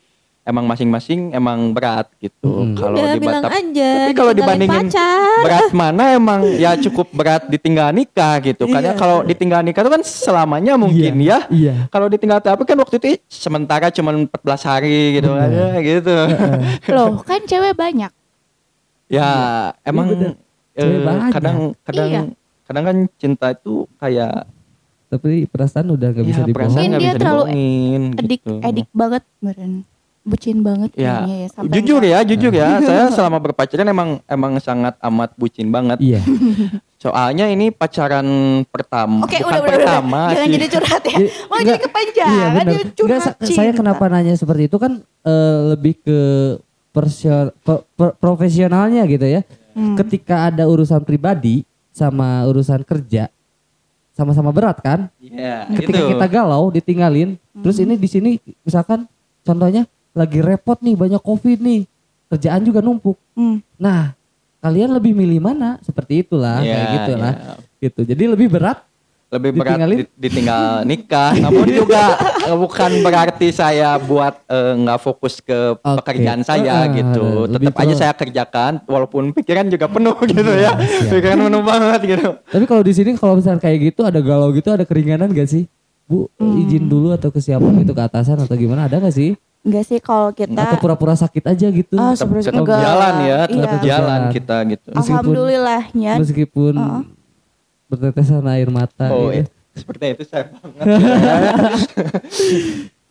emang 0.44 0.66
masing-masing 0.66 1.30
emang 1.32 1.70
berat 1.70 2.10
gitu 2.18 2.50
Mm. 2.66 2.74
kalau 2.74 2.98
Udah 2.98 3.14
di 3.14 3.20
bilang 3.20 3.44
Batam 3.44 3.60
aja. 3.62 3.90
tapi 3.96 4.14
kalau 4.16 4.32
dibandingin 4.34 4.90
pacar. 4.90 5.38
berat 5.40 5.70
mana 5.72 6.04
emang 6.12 6.40
ya 6.56 6.74
cukup 6.76 7.08
berat 7.12 7.46
ditinggal 7.46 7.90
nikah 7.90 8.42
gitu 8.42 8.66
karena 8.66 8.92
Iya. 8.92 8.98
kalau 8.98 9.22
ditinggal 9.22 9.62
nikah 9.62 9.82
itu 9.82 9.92
kan 9.92 10.02
selamanya 10.02 10.74
mungkin 10.76 11.14
ya 11.20 11.46
Iya. 11.48 11.86
kalau 11.88 12.08
ditinggal 12.08 12.40
tapi 12.40 12.64
kan 12.64 12.74
waktu 12.76 12.98
itu 12.98 13.08
sementara 13.28 13.88
cuma 13.90 14.10
14 14.12 14.28
hari 14.64 14.98
gitu 15.16 15.30
kan 15.30 15.46
Bener. 15.48 15.72
ya, 15.72 15.80
gitu 15.80 16.16
Loh, 16.90 17.22
kan 17.22 17.42
cewek 17.44 17.74
banyak. 17.74 18.10
ya 19.08 19.30
emang 19.84 20.08
bener. 20.10 20.34
eh, 20.72 20.80
Cewek 20.80 21.00
banyak. 21.04 21.32
kadang 21.32 21.58
kadang 21.84 22.08
Iya. 22.08 22.22
kadang 22.64 22.84
kan 22.84 22.98
cinta 23.16 23.48
itu 23.52 23.74
kayak 23.96 24.48
Tapi 25.08 25.44
perasaan 25.46 25.92
udah 25.92 26.08
nggak 26.10 26.24
ya, 26.24 26.30
bisa 26.32 26.42
perasaan 26.42 26.48
dibohong. 26.48 26.72
Mungkin 26.72 26.88
nggak 26.88 26.98
dia 26.98 27.04
bisa 27.06 27.20
terlalu 27.20 27.44
dibohongin 27.44 28.02
Edik, 28.16 28.40
gitu. 28.40 28.54
edik 28.64 28.88
banget 28.92 29.24
meren. 29.38 29.72
Bucin 30.22 30.62
banget 30.62 30.94
ya, 30.94 31.26
kayaknya 31.26 31.36
ya. 31.36 31.48
sampai 31.50 31.74
jujur 31.74 32.02
ya 32.04 32.20
jujur 32.22 32.54
ya 32.54 32.78
saya 32.86 33.10
selama 33.10 33.42
berpacaran 33.42 33.84
emang 33.84 34.10
emang 34.26 34.54
sangat 34.58 34.94
amat 35.02 35.34
bucin 35.34 35.68
banget 35.68 35.98
Iya. 35.98 36.22
soalnya 37.02 37.46
ini 37.48 37.70
pacaran 37.70 38.26
pertama 38.66 39.26
Oke, 39.26 39.38
bukan 39.38 39.50
udah, 39.50 39.58
udah, 39.58 39.66
udah. 39.66 39.74
pertama 39.74 40.22
Jangan 40.30 40.46
sih 40.46 40.54
jadi 40.54 40.68
curhat 40.70 41.02
ya. 41.02 41.12
Jadi, 41.12 41.28
Mau 41.44 41.58
jadi 41.60 41.80
kepanjangan, 41.82 42.38
Iya 42.38 42.62
dia 42.64 42.82
curhat 42.92 43.02
Enggak, 43.02 43.22
sa- 43.24 43.36
cinta. 43.42 43.58
saya 43.58 43.72
kenapa 43.74 44.04
nanya 44.08 44.34
seperti 44.36 44.70
itu 44.70 44.78
kan 44.78 44.92
eh, 45.02 45.60
lebih 45.72 45.94
ke 45.98 46.20
persio- 46.92 47.54
pe- 47.58 47.84
pe- 47.92 48.16
profesionalnya 48.16 49.02
gitu 49.06 49.26
ya. 49.26 49.42
Hmm. 49.72 49.98
Ketika 49.98 50.46
ada 50.46 50.64
urusan 50.64 51.02
pribadi 51.02 51.66
sama 51.90 52.46
urusan 52.46 52.84
kerja 52.84 53.34
sama-sama 54.12 54.52
berat 54.52 54.78
kan? 54.78 55.10
Iya, 55.18 55.66
Ketika 55.74 56.00
itu. 56.00 56.10
kita 56.14 56.26
galau 56.30 56.70
ditinggalin, 56.70 57.34
terus 57.58 57.80
ini 57.80 57.96
di 57.96 58.06
sini 58.06 58.30
misalkan 58.62 59.10
contohnya 59.42 59.90
lagi 60.12 60.40
repot 60.40 60.78
nih 60.78 60.94
banyak 60.94 61.20
covid 61.20 61.58
nih, 61.58 61.88
kerjaan 62.28 62.62
juga 62.62 62.80
numpuk. 62.80 63.16
Hmm. 63.32 63.64
Nah, 63.76 64.12
kalian 64.60 64.92
lebih 64.92 65.12
milih 65.12 65.40
mana? 65.40 65.80
Seperti 65.80 66.22
itulah, 66.22 66.60
Iya, 66.60 66.72
kayak 66.72 66.88
gitu 66.94 67.14
lah. 67.16 67.34
iya. 67.34 67.54
Gitu. 67.82 68.00
Jadi 68.06 68.24
lebih 68.28 68.48
berat 68.48 68.86
lebih 69.32 69.56
berat 69.56 69.80
Ditinggalin? 69.80 69.98
di- 69.98 70.12
ditinggal 70.20 70.64
nikah 70.84 71.32
namun 71.40 71.64
juga 71.66 72.20
eh, 72.44 72.58
bukan 72.58 72.92
berarti 73.00 73.48
saya 73.50 73.96
buat 73.98 74.44
eh, 74.44 74.76
nggak 74.76 75.00
fokus 75.00 75.40
ke 75.40 75.56
Oke. 75.74 76.04
pekerjaan 76.04 76.44
saya 76.44 76.84
Ah, 76.84 76.92
gitu 76.92 77.48
tetap 77.48 77.72
aja 77.74 77.94
saya 77.96 78.12
kerjakan 78.12 78.84
walaupun 78.84 79.32
pikiran 79.32 79.66
juga 79.66 79.88
penuh 79.88 80.20
gitu 80.28 80.44
ya 80.52 80.76
siap. 80.76 81.16
pikiran 81.16 81.48
penuh 81.48 81.64
banget 81.64 82.00
gitu 82.12 82.28
Tapi 82.44 82.66
kalau 82.66 82.84
di 82.84 82.92
sini 82.92 83.16
kalau 83.16 83.34
misalnya 83.34 83.64
kayak 83.64 83.80
gitu 83.88 84.04
ada 84.04 84.20
galau 84.20 84.52
gitu 84.52 84.68
ada 84.68 84.84
keringanan 84.84 85.32
gak 85.32 85.48
sih? 85.48 85.64
Bu 86.04 86.28
izin 86.36 86.86
dulu 86.86 87.10
atau 87.10 87.32
ke 87.32 87.40
siapa 87.40 87.64
gitu 87.72 87.96
ke 87.96 88.04
atasan 88.04 88.36
atau 88.38 88.52
gimana 88.54 88.86
ada 88.86 89.00
gak 89.00 89.16
sih? 89.16 89.40
Enggak 89.62 89.84
sih 89.86 89.98
kalau 89.98 90.30
kita 90.32 90.58
Atau 90.58 90.82
pura-pura 90.82 91.14
sakit 91.14 91.44
aja 91.46 91.68
gitu? 91.70 91.94
Ah, 91.94 92.12
tetap, 92.12 92.34
enggak. 92.58 92.82
jalan 92.82 93.14
ya 93.22 93.40
tetap 93.46 93.78
Iya. 93.78 93.88
jalan 93.88 94.22
kita 94.32 94.56
gitu 94.66 94.88
Meskipun- 94.90 95.02
alhamdulillahnya 95.14 96.14
Meskipun 96.18 96.74
Heeh. 96.76 97.04
bertetesan 97.88 98.46
air 98.48 98.70
mata 98.70 99.06
oh 99.08 99.30
gitu. 99.30 99.38
iya. 99.38 99.46
seperti 99.72 100.06
itu 100.10 100.24
saya 100.26 100.44
banget 100.52 100.84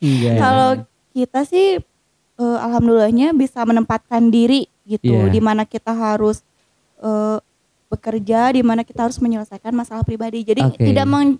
Iya. 0.01 0.33
kalau 0.37 0.71
kita 1.11 1.41
sih 1.45 1.79
eh, 2.37 2.59
alhamdulillahnya 2.59 3.31
bisa 3.33 3.61
menempatkan 3.63 4.27
diri 4.27 4.65
gitu 4.85 5.13
Iya. 5.13 5.29
di 5.29 5.39
mana 5.39 5.63
kita 5.63 5.93
harus 5.93 6.41
eh, 6.99 7.39
bekerja 7.87 8.51
di 8.51 8.63
mana 8.63 8.81
kita 8.81 9.03
harus 9.03 9.19
menyelesaikan 9.19 9.71
masalah 9.71 10.03
pribadi 10.03 10.43
jadi 10.43 10.63
Oke. 10.65 10.81
tidak 10.81 11.07
meng- 11.07 11.39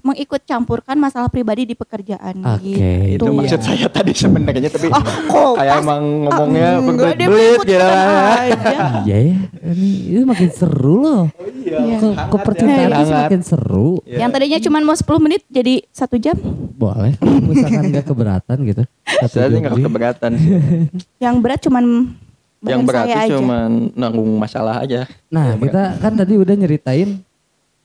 mengikut 0.00 0.40
campurkan 0.42 0.96
masalah 0.96 1.26
pribadi 1.26 1.64
di 1.64 1.74
pekerjaan 1.74 2.40
Oke, 2.40 2.64
gitu. 3.12 3.20
itu 3.20 3.30
maksud 3.30 3.60
saya 3.60 3.86
tadi 3.86 4.12
sebenarnya 4.12 4.68
tapi 4.68 4.88
Ah, 4.88 5.02
kok 5.02 5.52
kayak 5.54 5.68
pas- 5.70 5.82
emang 5.82 6.02
ngomongnya 6.24 6.68
Ah, 6.68 6.80
enggak, 6.80 7.12
dia 7.12 7.26
berbelit 7.26 7.60
gitu. 7.60 7.88
Iya 9.04 9.16
ya, 9.18 9.34
ini 9.66 9.88
itu 10.10 10.24
makin 10.24 10.48
seru 10.50 10.96
loh. 10.98 11.22
Iya. 11.58 11.78
Ke, 11.98 12.08
ke 12.14 12.36
percintaan 12.40 12.88
itu 12.88 13.04
Hangat. 13.04 13.20
makin 13.26 13.40
seru. 13.42 13.90
Yang 14.02 14.30
tadinya 14.30 14.58
cuma 14.62 14.76
mau 14.82 14.96
10 14.96 15.18
menit 15.20 15.42
jadi 15.46 15.74
satu 15.90 16.16
jam. 16.16 16.36
Boleh 16.72 17.12
misalkan 17.42 17.90
nggak 17.90 18.06
keberatan 18.06 18.56
gitu. 18.64 18.82
Satu 19.04 19.34
saya 19.34 19.48
nggak 19.50 19.76
keberatan 19.78 20.30
sih. 20.34 20.50
Yang 21.24 21.34
berat 21.38 21.60
cuman 21.60 21.84
yang 22.62 22.82
berat 22.82 23.06
itu 23.06 23.36
cuma 23.36 23.68
nanggung 23.94 24.26
masalah 24.34 24.80
aja 24.80 25.06
Nah, 25.28 25.54
kita 25.54 26.00
kan 26.00 26.12
tadi 26.12 26.34
udah 26.34 26.50
nyeritain 26.50 27.20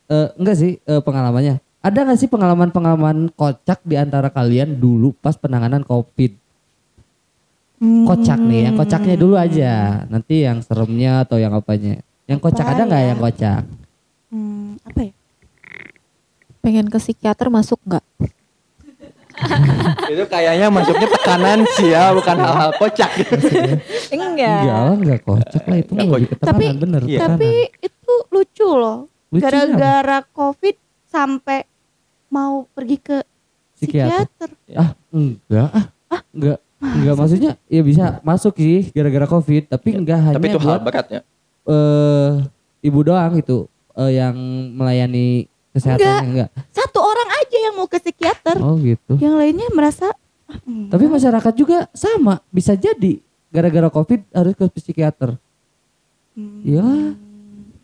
eh 0.07 0.27
enggak 0.35 0.55
sih 0.55 0.71
eh, 0.79 0.99
pengalamannya. 0.99 1.59
Ada 1.81 2.05
nggak 2.05 2.19
sih 2.21 2.29
pengalaman-pengalaman 2.29 3.33
kocak 3.33 3.81
di 3.81 3.97
antara 3.97 4.29
kalian 4.29 4.77
dulu 4.77 5.17
pas 5.17 5.33
penanganan 5.33 5.81
Covid? 5.81 6.37
Hmm. 7.81 8.05
Kocak 8.05 8.37
nih, 8.37 8.69
yang 8.69 8.77
kocaknya 8.77 9.15
dulu 9.17 9.33
aja. 9.33 10.05
Nanti 10.05 10.45
yang 10.45 10.61
seremnya 10.61 11.25
atau 11.25 11.41
yang 11.41 11.57
apanya? 11.57 11.97
Yang 12.29 12.39
kocak 12.45 12.65
Apa 12.69 12.73
ada 12.77 12.83
nggak 12.85 13.01
ya? 13.01 13.07
yang 13.09 13.19
kocak? 13.19 13.63
Hmm, 14.29 14.77
apa 14.85 14.99
ya? 15.09 15.13
Pengen 16.61 16.87
ke 16.93 17.01
psikiater 17.01 17.49
masuk 17.49 17.81
nggak? 17.81 18.05
itu 20.11 20.23
kayaknya 20.29 20.67
masuknya 20.69 21.07
tekanan 21.17 21.65
sih 21.73 21.89
ya 21.89 22.13
bukan 22.13 22.35
hal-hal 22.37 22.71
kocak 22.77 23.09
gitu. 23.17 23.33
Enggak. 24.13 24.61
Enggak 24.61 24.79
lah, 24.85 24.93
enggak 24.93 25.19
kocak 25.25 25.63
lah 25.65 25.77
itu 25.81 25.91
Enggak 25.97 26.19
ke 26.29 26.35
Tapi 26.45 26.65
bener. 26.77 27.01
iya. 27.09 27.19
tapi 27.25 27.51
itu 27.81 28.13
lucu 28.29 28.69
loh. 28.69 29.09
Apa? 29.31 29.39
Gara-gara 29.39 30.19
Covid 30.29 30.75
sampai 31.09 31.70
mau 32.31 32.63
pergi 32.71 32.97
ke 32.97 33.17
Psikiater. 33.75 34.25
psikiater. 34.25 34.49
Ah, 34.73 34.91
enggak. 35.11 35.69
Ah, 36.07 36.21
enggak. 36.31 36.57
Enggak 36.81 37.15
maksudnya 37.15 37.51
ya 37.65 37.81
bisa 37.81 38.05
masuk 38.21 38.57
sih 38.57 38.89
gara-gara 38.89 39.27
Covid, 39.27 39.69
tapi 39.69 39.93
enggak 39.93 40.17
hanya 40.17 40.37
tapi 40.37 40.49
itu 40.49 40.57
hal 40.57 40.65
buat 40.65 40.81
berat 40.81 41.07
ya 41.11 41.21
eh 41.61 42.31
ibu 42.81 42.99
doang 43.01 43.37
itu 43.37 43.69
eh, 43.93 44.17
yang 44.17 44.33
melayani 44.73 45.45
kesehatannya 45.71 46.25
enggak. 46.27 46.49
Satu 46.69 46.97
orang 46.97 47.29
aja 47.37 47.57
yang 47.59 47.73
mau 47.77 47.85
ke 47.85 48.01
psikiater. 48.01 48.57
Oh 48.57 48.73
gitu. 48.77 49.13
Yang 49.17 49.35
lainnya 49.35 49.67
merasa 49.71 50.09
ah, 50.49 50.57
enggak. 50.63 50.89
Tapi 50.89 51.05
masyarakat 51.05 51.53
juga 51.53 51.77
sama, 51.91 52.41
bisa 52.49 52.73
jadi 52.73 53.21
gara-gara 53.53 53.89
Covid 53.89 54.25
harus 54.31 54.53
ke 54.55 54.65
psikiater. 54.73 55.37
Hmm, 56.33 56.63
Ya, 56.63 56.85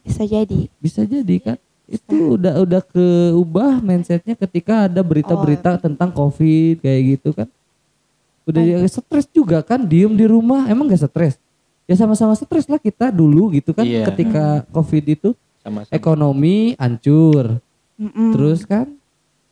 bisa 0.01 0.23
jadi. 0.23 0.71
bisa 0.79 1.03
jadi 1.03 1.35
kan. 1.37 1.57
Itu 1.87 2.35
udah 2.35 2.59
udah 2.61 2.81
keubah 2.83 3.79
mindsetnya 3.79 4.35
ketika 4.35 4.91
ada 4.91 4.99
berita-berita 4.99 5.79
tentang 5.79 6.11
Covid 6.11 6.83
kayak 6.83 7.01
gitu 7.15 7.31
kan. 7.31 7.47
Udah 8.43 8.63
ya 8.63 8.79
stres 8.83 9.27
juga 9.27 9.59
kan, 9.59 9.83
diem 9.83 10.11
di 10.11 10.23
rumah, 10.23 10.67
emang 10.67 10.87
gak 10.87 11.07
stres? 11.07 11.35
Ya 11.83 11.95
sama-sama 11.95 12.35
stres 12.35 12.67
lah 12.67 12.79
kita 12.79 13.07
dulu 13.07 13.55
gitu 13.55 13.71
kan 13.71 13.87
Iya. 13.87 14.03
ketika 14.11 14.67
Covid 14.71 15.03
itu 15.07 15.29
sama-sama 15.63 15.95
ekonomi 15.95 16.75
hancur. 16.75 17.63
Mm-mm. 17.95 18.35
Terus 18.35 18.67
kan 18.67 18.91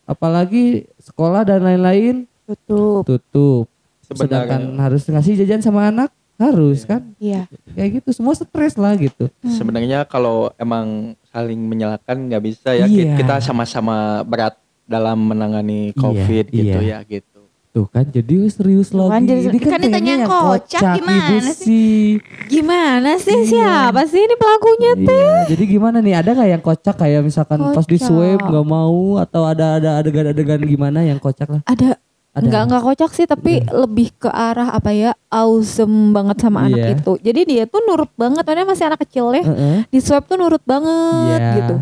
apalagi 0.03 0.85
sekolah 0.99 1.47
dan 1.47 1.63
lain-lain 1.63 2.27
tutup. 2.45 3.03
tutup. 3.07 3.65
Sebenarnya- 4.05 4.27
Sedangkan 4.45 4.61
harus 4.77 5.01
ngasih 5.07 5.33
jajan 5.39 5.63
sama 5.63 5.87
anak 5.89 6.11
harus 6.37 6.83
kan 6.83 7.01
Iya. 7.15 7.47
kayak 7.71 7.89
gitu 7.97 8.09
semua 8.13 8.33
stres 8.33 8.75
lah 8.75 8.93
gitu. 8.93 9.31
sebenarnya 9.41 10.03
kalau 10.03 10.51
emang 10.55 11.13
saling 11.25 11.57
menyalahkan 11.57 12.17
nggak 12.21 12.43
bisa 12.43 12.73
ya 12.73 12.85
Iya. 12.85 13.15
kita 13.15 13.39
sama-sama 13.39 13.95
berat 14.21 14.55
dalam 14.83 15.17
menangani 15.17 15.89
Iya, 15.89 15.97
covid 15.97 16.45
gitu 16.47 16.79
iya. 16.81 16.99
ya 16.99 17.09
gitu 17.09 17.31
Tuh 17.71 17.83
kan 17.85 18.07
jadi 18.07 18.47
serius 18.47 18.87
Tuh 18.87 19.03
kan, 19.03 19.19
lagi. 19.19 19.27
jadi- 19.27 19.51
Ini 19.51 19.59
kan 19.61 19.79
ditanya 19.81 19.91
pengennya 19.91 20.15
yang 20.15 20.31
kocak, 20.31 20.81
gimana 20.95 21.27
ibu 21.27 21.35
sih? 21.43 21.55
sih. 21.59 21.99
Gimana 22.47 23.11
sih 23.17 23.35
Iya. 23.35 23.47
siapa 23.51 24.01
sih 24.05 24.21
ini 24.21 24.35
pelakunya 24.35 24.91
teh? 24.95 25.11
Iya, 25.11 25.49
jadi 25.49 25.63
gimana 25.67 25.97
nih? 25.99 26.13
Ada 26.15 26.29
nggak 26.31 26.49
yang 26.49 26.63
kocak 26.63 26.95
kayak 26.95 27.21
misalkan 27.21 27.59
pas 27.69 27.83
di 27.83 27.97
Kocak. 27.97 28.07
swab 28.07 28.39
nggak 28.41 28.63
mau 28.65 28.99
atau 29.17 29.43
ada 29.43 29.75
ada 29.75 29.89
adegan-adegan 29.99 30.63
gimana 30.63 31.03
yang 31.03 31.19
kocak 31.19 31.49
lah? 31.49 31.61
Ada 31.65 31.99
Ada. 32.35 32.43
Enggak 32.43 32.61
enggak 32.67 32.83
kocak 32.83 33.11
sih 33.11 33.23
tapi 33.23 33.63
lebih 33.63 34.11
ke 34.13 34.27
arah 34.27 34.69
apa 34.69 34.91
ya 34.91 35.11
awesome 35.25 36.11
banget 36.11 36.35
sama 36.37 36.67
anak 36.67 36.79
Iya. 36.81 36.91
itu. 36.93 37.11
Jadi 37.17 37.41
dia 37.45 37.63
tuh 37.63 37.79
nurut 37.81 38.11
banget, 38.13 38.43
padahal 38.43 38.67
masih 38.67 38.85
anak 38.85 38.99
kecil 39.01 39.31
ya. 39.31 39.39
Heeh. 39.41 39.77
Di 39.87 39.99
swab 39.99 40.23
tuh 40.23 40.35
nurut 40.35 40.59
banget 40.61 41.39
Iya. 41.39 41.55
gitu. 41.57 41.75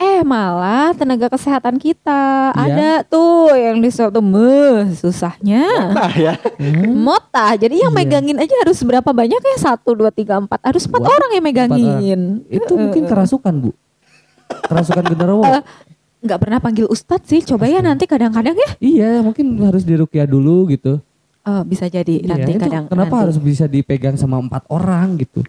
Eh 0.00 0.24
malah 0.24 0.96
tenaga 0.96 1.28
kesehatan 1.28 1.76
kita 1.76 2.48
Iya. 2.50 2.64
ada 2.64 2.90
tuh 3.04 3.52
yang 3.52 3.76
di 3.76 3.92
swab 3.92 4.08
tuh 4.10 4.24
meh 4.24 4.88
susahnya. 4.96 5.92
nah 5.92 6.08
ya 6.10 6.32
Hmm. 6.56 6.96
Mota, 6.96 7.52
jadi 7.54 7.76
yang 7.78 7.92
Iya. 7.92 8.00
megangin 8.00 8.36
aja 8.36 8.56
harus 8.58 8.80
berapa 8.80 9.04
banyak 9.06 9.36
ya? 9.38 9.56
Satu, 9.60 9.92
dua, 9.92 10.08
tiga, 10.08 10.36
empat. 10.36 10.56
Harus 10.62 10.84
empat 10.84 11.00
Wah, 11.00 11.12
orang 11.12 11.30
yang 11.30 11.44
megangin. 11.44 12.20
Itu 12.48 12.72
Heeh. 12.72 12.80
mungkin 12.80 13.04
kerasukan 13.04 13.52
bu, 13.58 13.70
kerasukan 14.64 15.04
genderuwo. 15.06 15.44
Eh, 15.44 15.60
nggak 16.20 16.38
pernah 16.38 16.58
panggil 16.58 16.84
ustadz 16.84 17.26
sih. 17.26 17.40
Coba 17.40 17.64
ya 17.64 17.80
nanti 17.80 18.04
kadang-kadang 18.04 18.52
ya. 18.52 18.70
Iya, 18.78 19.12
mungkin 19.20 19.56
harus 19.60 19.82
dirukyah 19.82 20.24
dulu 20.24 20.68
gitu. 20.68 21.00
Oh, 21.40 21.62
bisa 21.62 21.86
jadi 21.86 22.20
Iya, 22.20 22.28
nanti 22.30 22.52
itu 22.52 22.60
kadang. 22.62 22.84
kenapa 22.86 23.10
nanti. 23.10 23.22
harus 23.24 23.36
bisa 23.36 23.64
dipegang 23.64 24.14
sama 24.14 24.36
empat 24.36 24.68
orang 24.68 25.16
gitu? 25.16 25.40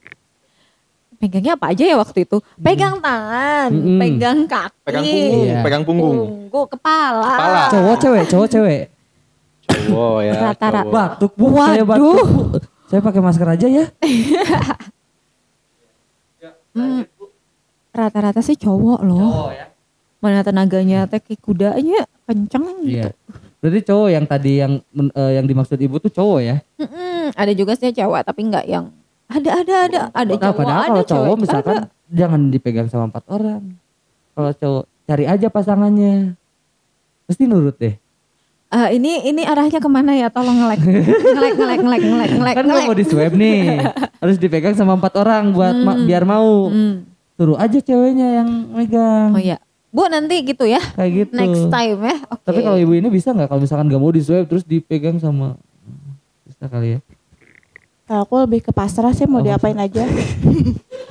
Pegangnya 1.17 1.53
apa 1.53 1.69
aja 1.69 1.83
ya 1.83 1.93
waktu 1.93 2.25
itu? 2.25 2.41
Pegang 2.57 2.97
tangan, 2.97 3.69
Mm-mm. 3.69 3.99
pegang 3.99 4.39
kaki, 4.43 4.81
Pegang 4.81 5.03
punggung, 5.05 5.45
Iya. 5.45 5.59
pegang 5.61 5.83
punggung. 5.83 6.17
punggung, 6.17 6.67
kepala. 6.67 7.29
Kepala. 7.29 7.61
Cowok 7.69 7.95
cewek, 7.99 8.23
cowok 8.25 8.47
cewek. 8.49 8.81
Cowok 9.69 10.17
ya. 10.19 10.33
Rata-rata. 10.41 10.81
cowok. 10.81 10.93
Batuk 11.21 11.31
bu, 11.35 11.45
saya 11.53 11.83
batuk. 11.83 12.01
Waduh. 12.01 12.25
Bu. 12.25 12.57
Saya 12.87 12.99
pakai 12.99 13.21
masker 13.21 13.47
aja 13.49 13.67
ya. 13.67 13.85
Hmm, 16.71 17.03
Rata-rata 17.91 18.39
sih 18.39 18.55
cowok 18.55 19.03
loh. 19.03 19.51
Mana 20.21 20.39
tenaganya 20.39 21.03
teh 21.03 21.17
kayak 21.17 21.41
kudanya 21.41 21.99
kenceng 22.23 22.65
gitu. 22.81 23.01
Iya. 23.01 23.09
Berarti 23.57 23.79
cowok 23.83 24.09
yang 24.09 24.25
tadi 24.25 24.51
yang 24.55 24.73
eh, 25.11 25.31
yang 25.35 25.45
dimaksud 25.45 25.77
ibu 25.77 25.97
tuh 25.97 26.09
cowok 26.09 26.39
ya? 26.39 26.55
Mm-mm, 26.77 27.33
ada 27.33 27.51
juga 27.51 27.73
sih 27.73 27.89
cewek 27.89 28.21
tapi 28.21 28.41
nggak 28.43 28.65
yang 28.65 28.89
ada 29.27 29.49
ada 29.55 29.75
ada 29.81 29.99
ada 30.11 30.31
Nah, 30.31 30.39
cowok 30.39 30.55
padahal 30.55 30.79
ada 30.79 30.89
kalau 30.91 31.03
cowok 31.03 31.25
cewek, 31.27 31.41
misalkan 31.41 31.77
ada. 31.79 31.89
jangan 32.07 32.41
dipegang 32.47 32.87
sama 32.87 33.05
empat 33.07 33.23
orang. 33.27 33.61
Kalau 34.31 34.51
cowok 34.51 34.83
cari 35.03 35.25
aja 35.25 35.47
pasangannya. 35.47 36.37
Pasti 37.23 37.43
nurut 37.43 37.75
deh. 37.75 37.95
Eh, 38.71 38.89
ini 38.93 39.25
ini 39.25 39.43
arahnya 39.43 39.77
ke 39.77 39.87
mana 39.87 40.13
ya 40.13 40.27
tolong 40.27 40.55
ngelek 40.55 40.79
ngelek 41.35 41.53
ngelek 41.53 41.79
ngelek 41.81 42.01
ngelek 42.01 42.31
ngelek 42.33 42.55
kan 42.55 42.65
ngelek 42.65 42.85
mau 42.87 42.95
di 42.95 43.03
swab 43.03 43.33
nih. 43.33 43.59
Harus 44.21 44.37
dipegang 44.37 44.73
sama 44.73 44.93
empat 44.93 45.17
orang 45.17 45.49
buat 45.49 45.75
ma- 45.77 45.93
Hmm. 45.93 46.05
biar 46.05 46.23
mau. 46.23 46.67
Hmm. 46.67 47.03
Suruh 47.35 47.57
aja 47.57 47.77
ceweknya 47.77 48.27
yang 48.37 48.49
megang. 48.71 49.31
oh 49.31 49.41
iya 49.41 49.57
bu 49.91 50.07
nanti 50.07 50.39
gitu 50.41 50.63
ya 50.63 50.79
Kayak 50.95 51.11
gitu. 51.13 51.31
next 51.35 51.63
time 51.67 51.99
ya 52.01 52.15
oke 52.25 52.43
Tapi 52.43 52.59
kalau 52.61 52.79
ibu 52.79 52.93
ini 52.93 53.07
bisa 53.07 53.29
nggak 53.29 53.45
kalau 53.45 53.59
misalkan 53.59 53.85
nggak 53.85 53.99
mau 53.99 54.09
di 54.09 54.19
swab 54.19 54.47
terus 54.47 54.63
dipegang 54.63 55.19
sama 55.19 55.59
bisa 56.43 56.65
kali 56.65 56.95
ya? 56.95 56.99
Kalau 58.01 58.23
aku 58.23 58.35
lebih 58.43 58.59
ke 58.59 58.71
pasrah 58.71 59.11
sih 59.11 59.23
mau 59.23 59.39
Oh, 59.39 59.45
diapain 59.45 59.75
aja. 59.77 60.03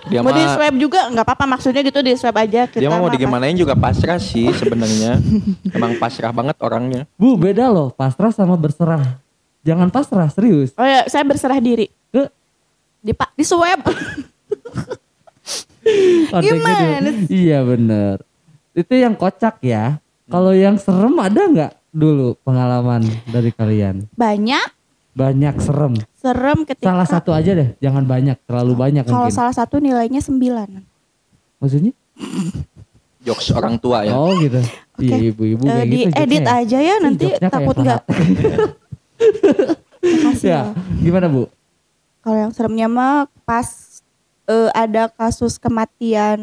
Dia 0.04 0.20
mau 0.20 0.30
di 0.30 0.44
swab 0.44 0.76
juga 0.76 1.08
nggak 1.08 1.24
apa-apa 1.24 1.48
maksudnya 1.48 1.80
gitu 1.80 2.00
di 2.00 2.12
swab 2.12 2.36
aja. 2.36 2.68
Kita 2.68 2.76
dia 2.76 2.92
mau 2.92 3.04
mah 3.04 3.12
digimanain 3.12 3.56
juga 3.56 3.72
pasrah 3.72 4.20
sih 4.20 4.52
sebenarnya. 4.52 5.16
Emang 5.76 5.96
pasrah 5.96 6.28
banget 6.28 6.60
orangnya. 6.60 7.08
Bu 7.16 7.40
beda 7.40 7.68
loh 7.68 7.88
pasrah 7.88 8.28
sama 8.28 8.52
berserah. 8.54 9.16
Jangan 9.60 9.88
pasrah 9.88 10.28
serius. 10.28 10.76
Oh 10.76 10.84
ya, 10.84 11.04
saya 11.04 11.24
berserah 11.24 11.56
diri. 11.56 11.88
Ke 12.08 12.28
Di 13.00 13.12
pak 13.12 13.32
di 13.32 13.44
swab. 13.44 13.80
konteksnya 16.28 16.52
Gimana 16.52 17.10
Iya 17.26 17.58
bener. 17.64 18.16
Itu 18.80 18.92
yang 18.94 19.12
kocak 19.12 19.60
ya. 19.60 20.00
Kalau 20.24 20.50
yang 20.50 20.76
serem 20.76 21.12
ada 21.16 21.42
nggak 21.42 21.72
dulu 21.90 22.38
pengalaman 22.40 23.02
dari 23.26 23.50
kalian? 23.50 24.06
Banyak 24.12 24.78
Banyak 25.10 25.58
serem. 25.58 25.98
serem 26.14 26.62
ketika 26.62 26.86
Salah 26.86 27.02
satu 27.04 27.30
aja 27.30 27.50
deh, 27.50 27.74
jangan 27.76 28.06
banyak, 28.06 28.38
terlalu 28.46 28.72
banyak 28.74 29.04
kalau 29.04 29.26
mungkin. 29.26 29.34
salah 29.34 29.50
satu 29.50 29.76
nilainya 29.76 30.22
9. 30.22 30.86
Maksudnya? 31.58 31.92
Jokes 33.20 33.50
orang 33.50 33.74
tua 33.76 34.06
ya. 34.06 34.14
Oh 34.14 34.30
gitu. 34.38 34.62
Iya 34.96 35.16
ibu-ibu 35.28 35.60
Eh, 35.62 35.72
kayak 35.74 35.86
di 35.86 35.98
gitu. 35.98 36.14
edit 36.14 36.42
ya. 36.42 36.52
aja 36.56 36.78
ya 36.78 36.94
nanti 37.00 37.26
takut 37.42 37.76
nggak. 37.76 38.00
Makasih 40.00 40.46
Ya, 40.46 40.60
ya. 40.62 40.62
gimana 41.00 41.26
bu? 41.28 41.50
Kalau 42.20 42.38
yang 42.38 42.52
seremnya 42.52 42.86
mah 42.86 43.16
pas 43.42 43.66
eh, 44.46 44.70
ada 44.72 45.10
kasus 45.10 45.56
kematian 45.56 46.38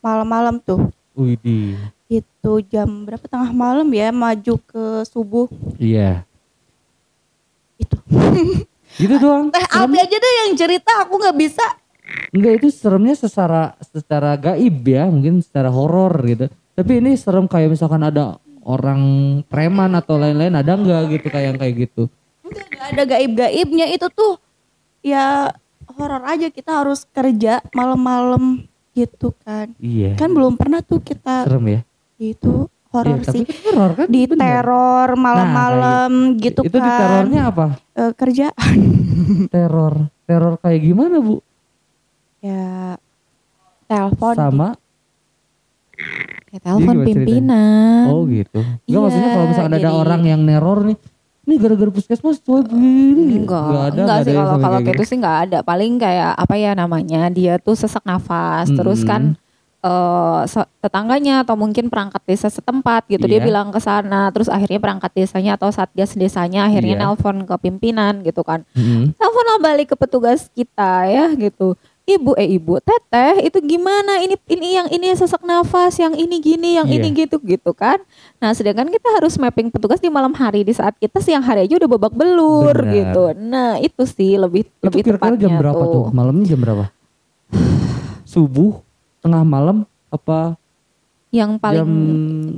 malam-malam 0.00 0.58
tuh. 0.58 0.88
Widih. 1.22 1.76
Itu 2.06 2.64
jam 2.64 3.04
berapa 3.04 3.22
tengah 3.22 3.50
malam 3.50 3.86
ya 3.90 4.10
maju 4.10 4.54
ke 4.58 4.84
subuh 5.04 5.46
Iya. 5.76 6.24
itu. 7.76 7.96
Gitu 8.96 9.14
doang. 9.22 9.48
Teh. 9.48 9.64
Abi 9.70 9.96
aja 9.96 10.16
deh 10.16 10.32
yang 10.44 10.52
cerita 10.54 11.04
aku 11.04 11.16
nggak 11.16 11.36
bisa. 11.36 11.64
Enggak 12.30 12.52
itu 12.60 12.68
seremnya 12.68 13.14
secara 13.14 13.72
secara 13.80 14.34
gaib 14.34 14.82
ya, 14.82 15.06
mungkin 15.06 15.38
secara 15.40 15.70
horor 15.70 16.12
gitu. 16.26 16.50
Tapi 16.74 16.98
ini 16.98 17.14
serem 17.14 17.46
kayak 17.46 17.70
misalkan 17.70 18.02
ada 18.02 18.36
orang 18.60 19.00
preman 19.46 19.94
atau 19.94 20.18
lain-lain 20.18 20.52
ada 20.52 20.74
enggak 20.74 21.08
gitu 21.10 21.26
kayak 21.28 21.46
yang 21.54 21.58
kayak 21.58 21.74
gitu. 21.86 22.02
Enggak 22.42 22.66
nggak 22.68 22.86
ada 22.90 23.02
gaib-gaibnya 23.06 23.86
itu 23.88 24.06
tuh 24.10 24.36
ya 25.00 25.48
horor 25.96 26.22
aja 26.22 26.50
kita 26.50 26.82
harus 26.84 27.06
kerja 27.08 27.64
malam-malam 27.72 28.66
gitu 28.92 29.32
kan. 29.38 29.70
Iya. 29.76 30.14
Kan 30.14 30.30
belum 30.30 30.54
pernah 30.54 30.80
tuh 30.80 30.98
kita 30.98 31.44
serem 31.44 31.66
ya. 31.68 31.80
itu 32.16 32.66
horor 32.90 33.16
Iya, 33.16 33.22
tapi 33.22 33.38
sih. 33.38 33.44
kan 33.46 33.74
horor 33.74 33.94
kan 33.96 34.06
Di 34.06 34.22
bener. 34.24 34.42
teror 34.60 35.08
malam-malam 35.14 36.12
gitu 36.36 36.60
itu 36.60 36.74
di 36.74 36.80
kan. 36.80 36.98
terornya 36.98 37.40
apa? 37.46 37.66
Eh, 37.92 38.12
kerjaan 38.12 38.76
Teror. 39.54 39.94
Teror 40.24 40.54
kayak 40.56 40.80
gimana, 40.80 41.16
Bu? 41.18 41.38
ya 42.40 42.96
telepon 43.84 44.32
Sama 44.32 44.68
ya 46.48 46.58
telepon 46.58 46.94
ceritanya? 46.96 47.06
pimpinan 47.06 48.04
Oh 48.08 48.24
gitu. 48.24 48.60
Enggak 48.60 48.80
Iya, 48.86 48.98
maksudnya 48.98 49.30
kalau 49.30 49.46
misalkan 49.46 49.72
ada 49.72 49.82
jadi- 49.84 49.98
orang 49.98 50.22
yang 50.24 50.40
neror 50.42 50.78
nih, 50.82 50.96
ini 51.50 51.58
gara-gara 51.58 51.90
puskesmas 51.90 52.38
coy 52.38 52.62
begini. 52.62 53.42
Enggak, 53.42 53.66
Nggak 53.66 53.82
ada, 53.82 53.90
enggak 53.90 54.06
nggak 54.06 54.20
sih 54.22 54.34
kalau 54.38 54.56
kalau 54.56 54.78
kayak 54.80 54.94
itu 54.94 55.04
sih 55.04 55.16
enggak 55.18 55.38
ada. 55.44 55.58
Paling 55.60 55.92
kayak 55.98 56.30
apa 56.38 56.54
ya 56.54 56.70
namanya? 56.72 57.22
Dia 57.28 57.58
tuh 57.58 57.74
sesak 57.74 58.06
nafas, 58.06 58.70
terus 58.70 59.02
Mm-mm. 59.02 59.10
kan 59.10 59.22
eh 59.80 60.40
se- 60.44 60.68
tetangganya 60.78 61.40
atau 61.40 61.56
mungkin 61.56 61.88
perangkat 61.88 62.20
desa 62.28 62.52
setempat 62.52 63.08
gitu 63.08 63.24
dia 63.24 63.40
Iya. 63.40 63.48
bilang 63.48 63.72
ke 63.72 63.80
sana, 63.80 64.28
terus 64.28 64.52
akhirnya 64.52 64.76
perangkat 64.76 65.08
desanya 65.16 65.56
atau 65.56 65.72
satgas 65.72 66.12
desanya 66.14 66.68
akhirnya 66.68 67.00
Iya. 67.00 67.02
nelpon 67.02 67.48
ke 67.48 67.54
pimpinan 67.58 68.20
gitu 68.20 68.44
kan. 68.44 68.62
Telepon 69.16 69.40
balik 69.60 69.92
ke 69.92 69.96
petugas 69.96 70.48
kita 70.52 71.04
ya 71.04 71.32
gitu. 71.32 71.76
Ibu 72.04 72.34
eh 72.34 72.58
ibu 72.58 72.80
teteh 72.80 73.46
itu 73.46 73.58
gimana 73.62 74.18
ini 74.18 74.34
ini 74.50 74.68
yang 74.74 74.88
ini 74.90 75.14
sesak 75.14 75.44
nafas 75.46 75.94
yang 75.94 76.16
ini 76.16 76.42
gini 76.42 76.74
yang 76.74 76.88
Iya. 76.90 76.96
ini 76.98 77.08
gitu 77.14 77.38
gitu 77.38 77.70
kan 77.70 78.02
nah 78.42 78.50
sedangkan 78.50 78.90
kita 78.90 79.08
harus 79.14 79.38
mapping 79.38 79.70
petugas 79.70 80.02
di 80.02 80.10
malam 80.10 80.34
hari 80.34 80.66
di 80.66 80.74
saat 80.74 80.98
kita 80.98 81.22
siang 81.22 81.44
hari 81.44 81.68
aja 81.70 81.78
udah 81.78 81.86
babak 81.86 82.10
belur 82.10 82.74
Benar. 82.74 82.90
gitu 82.90 83.24
nah 83.38 83.78
itu 83.78 84.02
sih 84.10 84.34
lebih 84.34 84.66
Itu 84.66 84.90
lebih 84.90 85.02
kira-kira 85.06 85.38
tepatnya 85.38 85.40
jam 85.46 85.52
berapa 85.60 85.82
tuh? 85.86 86.04
Malamnya 86.10 86.46
jam 86.50 86.58
berapa? 86.58 86.84
Subuh, 88.30 88.82
tengah 89.20 89.42
malam, 89.42 89.82
apa 90.08 90.54
yang 91.30 91.56
paling 91.56 91.78
jam 91.80 91.90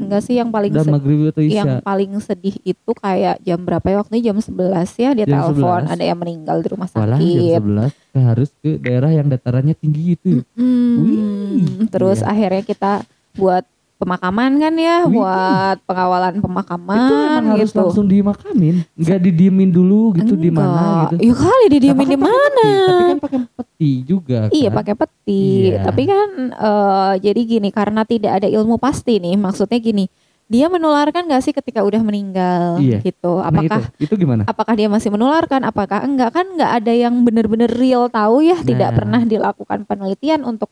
enggak 0.02 0.22
sih 0.24 0.34
yang 0.34 0.48
paling 0.48 0.72
se- 0.72 0.88
maghrib 0.88 1.28
atau 1.28 1.44
yang 1.44 1.68
isya? 1.68 1.84
paling 1.84 2.10
sedih 2.18 2.56
itu 2.62 2.90
kayak 2.94 3.36
jam 3.40 3.60
berapa 3.60 3.84
ya 3.84 3.96
waktunya 4.00 4.22
jam 4.32 4.38
11 4.40 4.56
ya 4.96 5.10
dia 5.12 5.26
Jam 5.26 5.32
telepon 5.52 5.82
11. 5.84 5.92
ada 5.92 6.04
yang 6.04 6.18
meninggal 6.18 6.56
di 6.58 6.68
rumah 6.72 6.88
Walah 6.90 7.20
jam 7.20 7.20
sakit 7.20 7.60
11 7.92 8.12
kan 8.12 8.22
harus 8.26 8.48
ke 8.58 8.70
daerah 8.76 9.08
yang 9.08 9.28
datarannya 9.28 9.72
tinggi 9.72 10.16
itu. 10.16 10.40
Hmm, 10.52 10.96
Wih, 10.98 11.88
terus 11.88 12.20
iya. 12.20 12.28
akhirnya 12.28 12.62
kita 12.62 12.92
buat 13.32 13.64
pemakaman 14.02 14.58
kan 14.58 14.74
ya, 14.74 15.06
Wih. 15.06 15.14
buat 15.14 15.76
pengawalan 15.86 16.34
itu 16.34 16.42
pemakaman 16.42 17.38
emang 17.38 17.54
harus 17.54 17.70
gitu. 17.70 17.78
langsung 17.78 18.06
dimakamin, 18.06 18.82
nggak 18.92 19.18
didiemin 19.22 19.70
dulu 19.70 20.10
gitu 20.18 20.34
di 20.34 20.50
mana 20.50 21.06
gitu. 21.08 21.22
Ya 21.22 21.34
kali 21.38 21.64
didiemin 21.70 22.02
Nah, 22.02 22.10
di 22.10 22.18
mana? 22.18 22.66
Tapi 22.82 23.04
kan 23.06 23.18
pakai 23.20 23.38
peti 23.48 23.92
juga. 24.02 24.38
Iya 24.50 24.68
kan? 24.68 24.76
pakai 24.76 24.94
peti, 24.98 25.44
Iya. 25.70 25.80
tapi 25.86 26.02
kan 26.04 26.28
eh, 26.50 27.12
jadi 27.22 27.40
gini 27.40 27.68
karena 27.70 28.02
tidak 28.02 28.42
ada 28.42 28.48
ilmu 28.48 28.74
pasti 28.76 29.16
nih, 29.16 29.38
maksudnya 29.38 29.78
gini, 29.78 30.10
dia 30.46 30.68
menularkan 30.68 31.24
gak 31.24 31.40
sih 31.40 31.54
ketika 31.54 31.80
udah 31.80 32.02
meninggal 32.02 32.76
Iya. 32.76 33.00
gitu? 33.00 33.38
Nah, 33.38 33.48
Apakah 33.48 33.78
itu, 33.96 34.04
itu 34.04 34.14
gimana? 34.18 34.42
apakah 34.44 34.74
dia 34.74 34.88
masih 34.90 35.08
menularkan? 35.08 35.62
Apakah 35.62 36.02
enggak? 36.02 36.28
Kan 36.28 36.58
nggak 36.58 36.72
ada 36.82 36.92
yang 36.92 37.14
benar-benar 37.22 37.70
real 37.70 38.10
tahu 38.10 38.42
ya, 38.42 38.58
tidak 38.60 38.92
Nah. 38.92 38.96
pernah 38.98 39.20
dilakukan 39.22 39.86
penelitian 39.86 40.42
untuk 40.42 40.68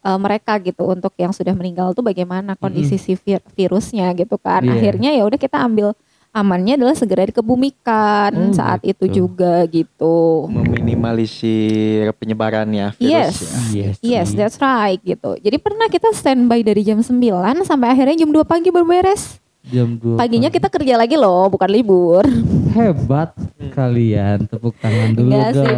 eh, 0.00 0.18
mereka 0.18 0.58
gitu, 0.58 0.86
untuk 0.86 1.12
yang 1.14 1.30
sudah 1.30 1.52
meninggal 1.52 1.90
tuh 1.90 2.02
bagaimana 2.02 2.54
kondisi 2.54 2.96
si 2.96 3.14
vir- 3.14 3.44
virusnya 3.52 4.10
gitu 4.12 4.36
kan? 4.36 4.60
Iya. 4.60 4.72
Akhirnya 4.72 5.10
ya 5.12 5.22
udah 5.22 5.36
kita 5.36 5.58
ambil 5.60 5.92
amannya 6.28 6.76
adalah 6.76 6.92
segera 6.92 7.24
dikebumikan 7.24 8.30
Oh, 8.30 8.52
saat 8.52 8.78
gitu. 8.80 9.08
itu 9.08 9.24
juga 9.24 9.64
gitu. 9.66 10.46
Meminimalisir 10.46 12.12
penyebarannya 12.14 12.92
virus 12.94 13.10
Yes. 13.10 13.36
ya. 13.40 13.82
Yes, 13.88 13.96
Yes, 14.00 14.28
that's 14.32 14.56
right 14.56 15.00
gitu. 15.00 15.34
Jadi 15.36 15.56
pernah 15.56 15.86
kita 15.86 16.12
standby 16.12 16.60
dari 16.60 16.82
jam 16.82 17.00
9 17.00 17.18
sampai 17.62 17.90
akhirnya 17.90 18.14
jam 18.16 18.28
2 18.28 18.44
pagi 18.44 18.68
baru 18.68 18.84
beres. 18.84 19.40
jam 19.64 19.96
2 19.96 20.16
Paginya 20.16 20.48
kita 20.48 20.68
kerja 20.68 20.96
lagi 20.96 21.12
loh, 21.14 21.48
bukan 21.48 21.68
libur. 21.68 22.24
hebat 22.70 23.32
kalian 23.70 24.46
tepuk 24.46 24.72
tangan 24.78 25.12
dulu 25.12 25.28
sih. 25.28 25.52
dong 25.52 25.76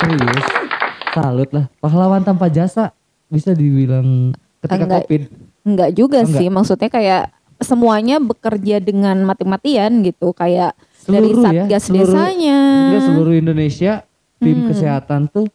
serius 0.00 0.46
salut 1.12 1.50
lah 1.50 1.66
pahlawan 1.76 2.20
tanpa 2.20 2.46
jasa 2.46 2.94
bisa 3.26 3.50
dibilang 3.50 4.30
ketika 4.60 4.84
Enggak. 4.84 5.02
covid 5.02 5.22
Enggak 5.60 5.90
juga 5.92 6.18
enggak. 6.20 6.40
sih, 6.40 6.48
maksudnya 6.48 6.88
kayak 6.88 7.22
semuanya 7.58 8.16
bekerja 8.16 8.80
dengan 8.80 9.20
mati-matian 9.20 10.00
gitu, 10.00 10.32
kayak 10.32 10.72
dari 11.04 11.28
Seluruh 11.28 11.44
ya, 11.44 11.44
satgas 11.68 11.82
seluruh- 11.84 12.16
desanya. 12.16 12.60
enggak 12.88 13.02
seluruh 13.04 13.34
Indonesia 13.34 13.92
tim 14.36 14.56
Hmm. 14.56 14.68
kesehatan 14.68 15.20
tuh 15.28 15.46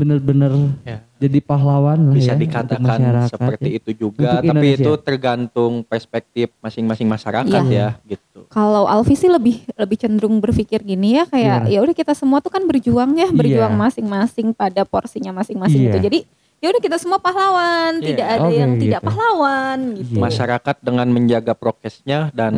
bener-bener 0.00 0.52
Ya. 0.82 1.04
jadi 1.16 1.38
pahlawan 1.38 2.08
lah 2.08 2.14
bisa 2.16 2.32
ya 2.32 2.34
untuk 2.34 2.44
dikatakan 2.48 2.80
masyarakat 2.96 3.28
seperti 3.30 3.68
ya. 3.68 3.76
itu 3.76 3.90
juga 3.94 4.30
Untuk 4.32 4.40
tapi 4.40 4.48
Indonesia. 4.48 4.80
itu 4.80 4.92
tergantung 4.98 5.72
perspektif 5.84 6.46
masing-masing 6.58 7.06
masyarakat 7.06 7.62
Iya. 7.62 8.00
ya 8.00 8.08
gitu 8.08 8.48
Kalau 8.48 8.88
Alfi 8.88 9.14
sih 9.14 9.28
lebih 9.28 9.62
lebih 9.74 9.96
cenderung 9.96 10.40
berpikir 10.40 10.80
gini 10.80 11.14
ya 11.14 11.24
kayak 11.24 11.68
ya 11.68 11.78
udah 11.78 11.92
kita 11.92 12.12
semua 12.12 12.40
tuh 12.40 12.48
kan 12.48 12.64
berjuang 12.64 13.12
ya, 13.14 13.28
berjuang 13.30 13.70
Iya. 13.70 13.82
masing-masing 13.82 14.50
pada 14.52 14.82
porsinya 14.82 15.30
masing-masing 15.34 15.76
Iya. 15.78 15.86
gitu. 15.92 15.98
Jadi 16.02 16.18
ya 16.58 16.68
udah 16.68 16.82
kita 16.82 16.96
semua 16.96 17.16
pahlawan, 17.16 18.00
Iya. 18.00 18.06
tidak 18.06 18.26
ada 18.28 18.44
Oke, 18.44 18.54
yang 18.54 18.70
gitu. 18.74 18.82
tidak 18.84 19.00
pahlawan 19.02 19.78
gitu. 19.94 20.12
Iya. 20.12 20.20
masyarakat 20.20 20.76
dengan 20.80 21.06
menjaga 21.08 21.52
prokesnya 21.54 22.18
dan 22.32 22.52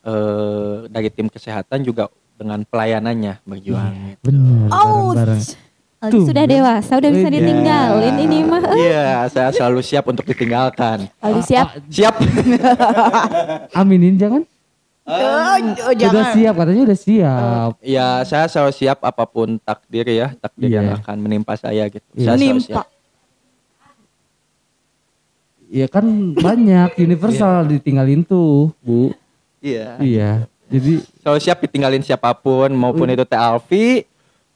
eh, 0.00 0.74
dari 0.88 1.08
tim 1.10 1.26
kesehatan 1.26 1.82
juga 1.82 2.06
dengan 2.34 2.62
pelayanannya 2.62 3.44
berjuang 3.44 3.90
Iya, 3.90 4.06
gitu. 4.10 4.22
bener 4.24 4.66
Oh, 4.66 5.12
bareng-bareng 5.12 5.42
Aldi 6.04 6.12
Tuh, 6.12 6.24
sudah 6.26 6.44
kan? 6.44 6.52
dewasa, 6.52 6.92
udah 6.94 7.10
bisa 7.10 7.24
Iya. 7.24 7.34
ditinggalin 7.34 8.14
ini 8.20 8.38
mah. 8.42 8.62
Iya, 8.70 9.08
saya 9.26 9.48
selalu 9.50 9.80
siap 9.80 10.04
untuk 10.06 10.24
ditinggalkan. 10.24 11.08
Aldi 11.18 11.40
Ah, 11.40 11.42
siap? 11.42 11.66
Siap. 11.86 12.14
aminin 13.80 14.14
jangan 14.14 14.42
Oh, 15.04 15.12
udah 15.12 15.92
jangan. 15.94 16.32
siap 16.32 16.54
katanya 16.54 16.82
udah 16.82 16.96
siap 16.98 17.70
Ya, 17.78 18.08
saya 18.22 18.44
selalu 18.46 18.72
siap 18.72 18.98
apa 19.00 19.24
pun 19.24 19.56
takdir 19.58 20.06
ya, 20.06 20.32
takdir 20.34 20.66
Iya. 20.66 20.76
yang 20.78 20.88
akan 20.98 21.16
menimpa 21.18 21.52
saya 21.54 21.84
gitu. 21.86 22.04
Iya. 22.10 22.24
Saya 22.24 22.36
selalu 22.38 22.48
Menimpa. 22.54 22.68
siap. 22.80 22.86
ya 25.66 25.86
kan 25.86 26.04
banyak 26.32 26.90
universal 27.04 27.66
ditinggalin 27.66 28.22
tuh 28.22 28.70
bu 28.78 29.10
Iya. 29.58 29.96
iya 29.98 30.30
jadi 30.66 31.00
Selalu 31.18 31.38
siap 31.38 31.58
ditinggalin 31.58 32.00
siapa 32.00 32.32
pun, 32.32 32.68
maupun 32.70 33.04
itu 33.06 33.24
Teh 33.24 33.34
Alfi, 33.34 34.04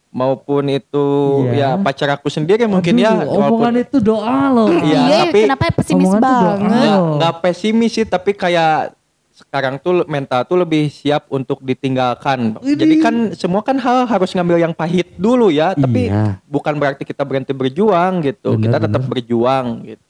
maupun 0.08 0.64
itu 0.66 1.06
Iya. 1.46 1.76
ya 1.76 1.78
pacar 1.78 2.08
aku 2.10 2.26
sendiri 2.26 2.64
mungkin 2.64 2.96
ya. 2.96 3.12
Omongan 3.14 3.28
walaupun- 3.28 3.76
itu 3.78 3.96
doa 3.98 4.38
loh 4.48 4.68
Iya, 4.70 5.00
Iya, 5.02 5.18
tapi 5.22 5.40
kenapa 5.44 5.64
pesimis 5.70 6.08
tuh 6.08 6.16
doa. 6.16 6.24
banget? 6.24 6.64
nggak 6.64 6.98
nggak 7.14 7.34
pesimis 7.40 7.90
sih 7.92 8.04
tapi 8.04 8.30
kayak 8.32 8.96
sekarang 9.30 9.78
tuh 9.78 10.02
mental 10.04 10.42
tuh 10.42 10.58
lebih 10.58 10.88
siap 10.88 11.28
untuk 11.28 11.62
ditinggalkan. 11.62 12.58
Jadi 12.58 12.94
kan 12.98 13.14
semua 13.32 13.62
kan 13.62 13.76
hal 13.76 14.02
harus 14.04 14.32
ngambil 14.32 14.58
yang 14.58 14.72
pahit 14.72 15.14
dulu 15.14 15.46
ya, 15.48 15.72
tapi 15.72 16.10
Iya. 16.10 16.42
bukan 16.44 16.74
berarti 16.74 17.02
kita 17.02 17.22
berhenti 17.22 17.52
berjuang 17.52 18.18
gitu. 18.20 18.52
Bener, 18.52 18.66
kita 18.66 18.76
tetap 18.82 18.98
bener. 18.98 19.10
berjuang 19.12 19.66
gitu. 19.86 20.02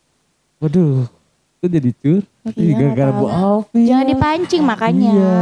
waduh 0.59 1.07
itu 1.55 1.67
jadi 1.69 1.91
cur 1.93 2.23
Iya, 2.51 2.73
gara-gara 2.91 3.13
bu. 3.13 3.25
Alfi 3.29 3.79
Jangan 3.85 4.03
ya. 4.03 4.11
dipancing 4.11 4.63
makanya. 4.65 5.13
iya 5.13 5.39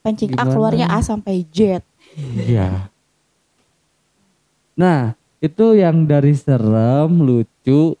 Pancing 0.00 0.30
A 0.30 0.34
Gimana? 0.34 0.50
keluarnya 0.50 0.86
A 0.88 0.98
sampai 1.00 1.46
Z. 1.46 1.80
iya 2.42 2.91
nah 4.72 5.12
itu 5.38 5.74
yang 5.74 6.04
dari 6.04 6.32
serem 6.32 7.10
lucu 7.18 7.94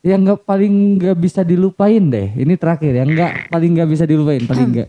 yang 0.00 0.20
nggak 0.20 0.42
paling 0.42 0.98
nggak 0.98 1.16
bisa 1.16 1.40
dilupain 1.40 2.02
deh 2.02 2.28
ini 2.34 2.54
terakhir 2.54 2.92
yang 2.92 3.08
nggak 3.08 3.48
paling 3.48 3.70
nggak 3.72 3.88
bisa 3.88 4.04
dilupain 4.04 4.42
paling 4.42 4.68
nggak 4.72 4.88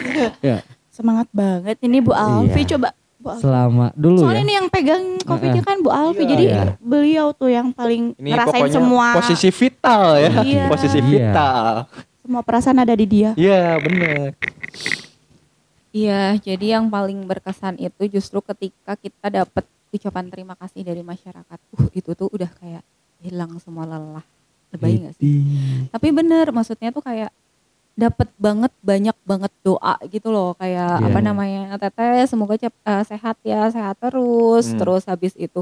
ya 0.48 0.60
Semangat 0.90 1.32
banget 1.32 1.80
ini 1.80 1.98
Bu 1.98 2.12
Alfi 2.12 2.60
Iya. 2.60 2.76
coba 2.76 2.88
Bu 3.16 3.28
Alfi. 3.30 3.40
selama 3.40 3.86
dulu 3.94 4.20
Soalnya 4.20 4.36
ya 4.36 4.44
ini 4.44 4.52
yang 4.52 4.68
pegang 4.68 5.04
covidnya 5.22 5.62
kan 5.62 5.76
Bu 5.80 5.88
Alfi. 5.88 6.22
Iya, 6.22 6.30
Jadi 6.30 6.44
iya. 6.44 6.62
beliau 6.76 7.26
tuh 7.32 7.48
yang 7.48 7.72
paling 7.72 8.12
Ini 8.20 8.28
ngerasain 8.28 8.68
semua 8.68 9.16
posisi 9.16 9.48
vital 9.48 10.04
ya, 10.18 10.30
Iya. 10.44 10.64
posisi 10.68 10.98
Iya. 10.98 11.08
vital. 11.08 11.64
semua 12.20 12.42
perasaan 12.44 12.78
ada 12.78 12.92
di 12.92 13.06
dia. 13.08 13.32
Iya 13.32 13.80
bener. 13.80 14.36
Iya, 15.90 16.38
jadi 16.38 16.78
yang 16.78 16.86
paling 16.86 17.24
berkesan 17.24 17.74
itu 17.76 18.06
justru 18.06 18.38
ketika 18.38 18.94
kita 18.94 19.26
dapat 19.32 19.64
ucapan 19.90 20.30
terima 20.30 20.54
kasih 20.54 20.86
dari 20.86 21.02
masyarakat. 21.02 21.58
Uh, 21.74 21.88
itu 21.92 22.10
tuh 22.14 22.30
udah 22.30 22.50
kayak 22.58 22.82
hilang 23.20 23.58
semua 23.58 23.84
lelah. 23.84 24.24
Lebay 24.70 25.02
gak 25.02 25.14
sih? 25.18 25.42
Tapi 25.90 26.08
bener, 26.14 26.54
maksudnya 26.54 26.94
tuh 26.94 27.02
kayak 27.02 27.34
dapat 27.98 28.30
banget 28.38 28.72
banyak 28.80 29.16
banget 29.26 29.52
doa 29.60 29.98
gitu 30.08 30.32
loh 30.32 30.56
kayak 30.56 31.04
Iya. 31.04 31.06
apa 31.10 31.18
namanya 31.20 31.62
teteh 31.76 32.24
semoga 32.24 32.56
cep- 32.56 32.80
eh, 32.86 33.04
sehat 33.04 33.36
ya 33.44 33.68
sehat 33.68 33.98
terus 34.00 34.72
Hmm. 34.72 34.78
terus 34.80 35.04
habis 35.04 35.34
itu 35.36 35.60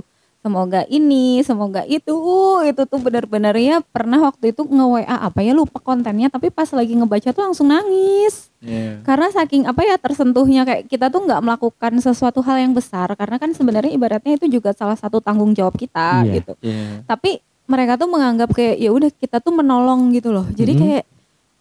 semoga 0.48 0.80
ini 0.88 1.44
semoga 1.44 1.84
itu 1.84 2.08
uh, 2.10 2.64
itu 2.64 2.82
tuh 2.82 2.96
bener-bener 2.96 3.52
ya 3.54 3.76
pernah 3.84 4.16
waktu 4.24 4.50
itu 4.50 4.64
nge 4.64 4.86
WA 4.88 5.04
apa 5.20 5.40
ya 5.40 5.52
lupa 5.52 5.76
kontennya 5.78 6.26
tapi 6.26 6.48
pas 6.48 6.72
lagi 6.72 6.96
ngebaca 6.96 7.28
tuh 7.28 7.44
langsung 7.44 7.68
nangis 7.68 8.48
Iya. 8.58 9.06
karena 9.06 9.30
saking 9.30 9.68
apa 9.68 9.84
ya 9.84 9.94
tersentuhnya 9.94 10.64
kayak 10.64 10.88
kita 10.88 11.06
tuh 11.06 11.22
nggak 11.22 11.38
melakukan 11.38 11.92
sesuatu 12.00 12.40
hal 12.40 12.58
yang 12.58 12.72
besar 12.72 13.12
karena 13.12 13.36
kan 13.36 13.52
sebenarnya 13.52 13.92
ibaratnya 13.92 14.34
itu 14.34 14.50
juga 14.50 14.72
salah 14.72 14.96
satu 14.96 15.20
tanggung 15.20 15.52
jawab 15.52 15.76
kita 15.76 16.26
Iya. 16.26 16.32
gitu 16.40 16.52
Iya. 16.58 17.04
tapi 17.04 17.38
mereka 17.68 17.94
tuh 17.94 18.08
menganggap 18.08 18.50
kayak 18.50 18.80
ya 18.80 18.90
udah 18.90 19.12
kita 19.12 19.38
tuh 19.38 19.52
menolong 19.52 20.10
gitu 20.10 20.32
loh 20.32 20.48
jadi 20.50 20.72
Mhm. 20.72 20.80
kayak 20.80 21.04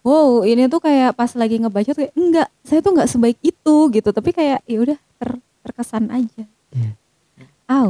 wow 0.00 0.42
ini 0.42 0.66
tuh 0.66 0.80
kayak 0.80 1.12
pas 1.12 1.30
lagi 1.34 1.60
ngebaca 1.60 1.86
tuh 1.86 2.00
kayak 2.00 2.14
enggak 2.16 2.48
saya 2.64 2.80
tuh 2.80 2.90
nggak 2.90 3.08
sebaik 3.08 3.38
itu 3.42 3.76
gitu 3.92 4.08
tapi 4.08 4.30
kayak 4.32 4.64
ya 4.64 4.78
udah 4.80 4.98
ter- 5.16 5.42
terkesan 5.62 6.08
aja 6.08 6.44
Iya. 6.74 6.98
Aw, 7.68 7.88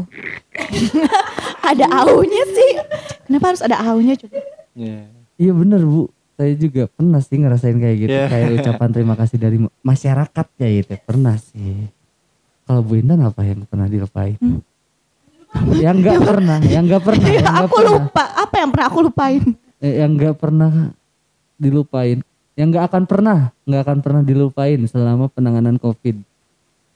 Ada 1.70 1.87
aunya 2.03 2.43
sih. 2.51 2.70
Kenapa 3.24 3.55
harus 3.55 3.62
ada 3.62 3.79
aunya 3.79 4.18
coba? 4.18 4.41
Iya. 4.74 5.07
Iya 5.39 5.53
bener 5.55 5.87
bu, 5.87 6.11
saya 6.35 6.53
juga 6.55 6.91
pernah 6.91 7.20
sih 7.22 7.39
ngerasain 7.39 7.79
kayak 7.79 7.97
gitu, 8.01 8.11
Iya. 8.11 8.26
kayak 8.26 8.49
ucapan 8.59 8.89
terima 8.91 9.14
kasih 9.14 9.39
dari 9.39 9.59
ma- 9.62 9.74
masyarakat 9.87 10.47
kayak 10.59 10.72
gitu, 10.83 10.95
pernah 11.07 11.39
sih. 11.39 11.87
Kalau 12.66 12.83
Bu 12.83 12.99
Intan 12.99 13.22
apa 13.22 13.47
yang 13.47 13.62
pernah 13.64 13.87
dilupain? 13.87 14.35
yang 15.81 15.97
nggak 15.97 16.20
pernah, 16.20 16.59
yang 16.61 16.85
nggak 16.85 17.01
pernah, 17.01 17.24
yang 17.24 17.41
nggak 17.41 17.59
aku 17.64 17.76
pernah, 17.81 17.93
lupa. 17.97 18.24
Apa 18.37 18.55
yang 18.59 18.68
pernah 18.68 18.87
aku 18.87 18.99
lupain? 19.01 19.43
Eh, 19.79 19.95
yang 20.03 20.11
nggak 20.12 20.35
pernah 20.37 20.72
dilupain, 21.57 22.18
yang 22.53 22.68
nggak 22.68 22.85
akan 22.85 23.03
pernah, 23.07 23.39
nggak 23.64 23.83
akan 23.83 23.99
pernah 24.03 24.22
dilupain 24.22 24.76
selama 24.85 25.31
penanganan 25.31 25.81
COVID. 25.81 26.28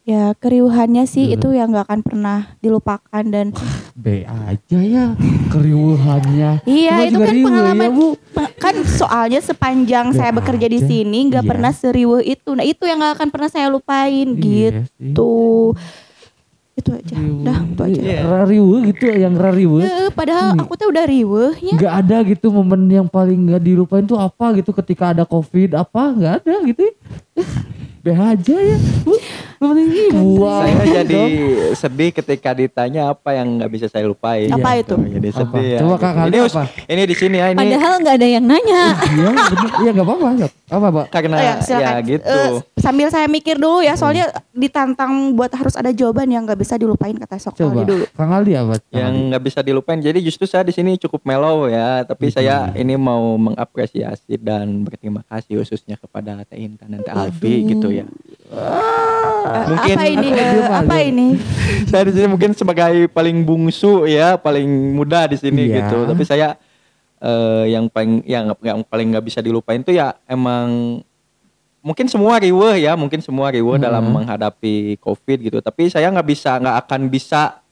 Ya 0.02 0.34
keriuhannya 0.34 1.06
sih 1.06 1.30
Hmm. 1.30 1.34
itu 1.36 1.48
yang 1.52 1.70
nggak 1.70 1.86
akan 1.86 2.00
pernah 2.02 2.38
dilupakan 2.58 3.22
dan 3.24 3.54
B 3.94 4.26
aja 4.26 4.78
ya 4.82 5.14
keriuhannya. 5.46 6.64
Iya, 6.64 6.94
Cuma 6.98 7.06
itu 7.06 7.18
kan 7.20 7.30
riuh 7.30 7.46
pengalaman. 7.46 7.84
ya, 7.84 7.90
Bu. 7.92 8.06
kan 8.58 8.74
soalnya 8.82 9.38
sepanjang 9.40 10.10
Nggak 10.10 10.18
saya 10.18 10.30
bekerja 10.32 10.66
di 10.66 10.80
sini 10.80 11.18
nggak 11.28 11.44
Iya. 11.44 11.50
pernah 11.50 11.70
seriuh 11.72 12.18
itu. 12.18 12.50
Nah 12.50 12.64
itu 12.64 12.82
yang 12.82 12.98
nggak 12.98 13.14
akan 13.14 13.28
pernah 13.30 13.46
saya 13.46 13.66
lupain 13.68 14.26
Iya 14.32 14.82
sih. 14.82 15.14
gitu. 15.14 15.76
Itu 16.72 16.90
aja. 16.90 17.14
Riuh. 17.14 17.44
Dah, 17.44 17.58
itu 17.62 17.80
aja. 17.84 18.00
Iya, 18.00 18.18
Rariweh 18.24 18.80
gitu 18.88 19.02
yang 19.06 19.34
rariweh. 19.36 19.84
Eh, 19.84 20.10
padahal 20.10 20.46
Ini. 20.52 20.60
aku 20.60 20.72
tuh 20.74 20.88
udah 20.88 21.04
riwehnya. 21.06 21.74
nggak 21.74 21.94
ada 21.96 22.16
gitu 22.24 22.46
momen 22.48 22.90
yang 22.90 23.06
paling 23.06 23.38
nggak 23.44 23.62
dilupain 23.62 24.02
tuh 24.02 24.16
apa 24.16 24.50
gitu 24.52 24.74
ketika 24.74 25.12
ada 25.12 25.22
covid 25.22 25.76
apa 25.76 26.02
nggak 26.10 26.34
ada 26.40 26.54
gitu 26.64 26.90
Beh 28.02 28.18
aja 28.18 28.56
ya 28.58 28.78
penting 29.62 29.88
ibu 30.10 30.42
Saya 30.42 30.84
jadi 31.02 31.22
sedih 31.78 32.10
ketika 32.10 32.50
ditanya 32.50 33.14
apa 33.14 33.30
yang 33.38 33.62
nggak 33.62 33.70
bisa 33.70 33.86
saya 33.86 34.04
lupain. 34.10 34.50
Apa 34.50 34.82
gitu. 34.82 34.98
itu? 34.98 35.14
Jadi 35.18 35.28
Apa? 35.30 35.38
sedih 35.38 35.66
ya. 35.66 35.78
Coba 35.86 35.96
Kak 36.02 36.12
ini, 36.26 36.38
apa? 36.42 36.62
ini 36.90 37.02
di 37.06 37.16
sini 37.16 37.36
ya 37.38 37.46
ini 37.54 37.58
padahal 37.62 37.94
nggak 38.02 38.14
ada 38.18 38.28
yang 38.28 38.44
nanya. 38.44 38.82
iya 39.14 39.30
bener 39.30 39.70
iya 39.86 39.90
nggak 39.94 40.06
apa-apa 40.06 40.28
nggak 40.34 40.52
apa 40.72 40.86
pak 40.88 41.06
karena 41.12 41.36
Oh 41.36 41.44
ya, 41.44 41.78
ya, 41.80 41.90
gitu. 42.00 42.24
Eh, 42.24 42.50
sambil 42.80 43.08
saya 43.12 43.28
mikir 43.28 43.60
dulu 43.60 43.84
ya, 43.84 43.92
soalnya 43.92 44.32
ditantang 44.56 45.36
buat 45.36 45.52
harus 45.52 45.76
ada 45.76 45.92
jawaban 45.92 46.28
yang 46.32 46.48
nggak 46.48 46.60
bisa 46.60 46.80
dilupain 46.80 47.12
kata 47.12 47.36
sok 47.36 47.60
coba 47.60 47.84
Aldi 47.84 47.90
dulu. 47.92 48.04
Kang 48.16 48.32
Aldi 48.32 48.52
apa 48.56 48.74
Kang 48.80 48.96
yang 48.96 49.12
nggak 49.32 49.42
bisa 49.44 49.60
dilupain. 49.60 50.00
Jadi 50.00 50.18
justru 50.24 50.48
saya 50.48 50.64
di 50.64 50.72
sini 50.72 50.96
cukup 50.96 51.22
mellow 51.28 51.68
ya, 51.68 52.02
tapi 52.08 52.32
saya 52.32 52.72
ini 52.72 52.96
mau 52.96 53.36
mengapresiasi 53.36 54.40
dan 54.40 54.80
berterima 54.82 55.20
kasih 55.28 55.60
khususnya 55.60 56.00
kepada 56.00 56.40
Teh 56.48 56.56
Intan 56.56 56.98
dan 56.98 57.00
Teh 57.04 57.12
Alfi 57.12 57.68
gitu 57.68 57.91
ya. 57.94 58.06
Mungkin- 59.42 59.96
apa 59.96 60.04
ini? 60.06 60.28
Apa 60.62 60.96
ini? 61.02 61.26
saya 61.90 62.02
di 62.04 62.12
sini 62.12 62.26
mungkin 62.26 62.52
sebagai 62.52 63.08
paling 63.08 63.42
bungsu 63.42 64.04
ya, 64.04 64.36
paling 64.36 64.66
muda 64.92 65.26
di 65.26 65.36
sini 65.36 65.68
Iya. 65.68 65.76
gitu. 65.82 65.98
Tapi 66.06 66.22
saya 66.22 66.56
eh, 67.18 67.64
yang 67.70 67.86
paling 67.86 68.24
yang 68.24 68.50
yang 68.60 68.82
paling 68.82 69.14
nggak 69.14 69.22
bisa 69.22 69.38
dilupain 69.38 69.78
tuh 69.78 69.94
ya 69.94 70.10
emang 70.26 70.98
mungkin 71.78 72.06
semua 72.06 72.38
riweh 72.38 72.82
ya, 72.82 72.94
mungkin 72.94 73.18
semua 73.18 73.50
riweh 73.50 73.78
Hmm. 73.78 73.84
dalam 73.84 74.04
menghadapi 74.04 74.98
COVID 74.98 75.38
gitu. 75.40 75.58
Tapi 75.58 75.86
saya 75.86 76.08
nggak 76.08 76.28
bisa 76.28 76.58
nggak 76.58 76.76
akan 76.82 77.00
bisa 77.06 77.62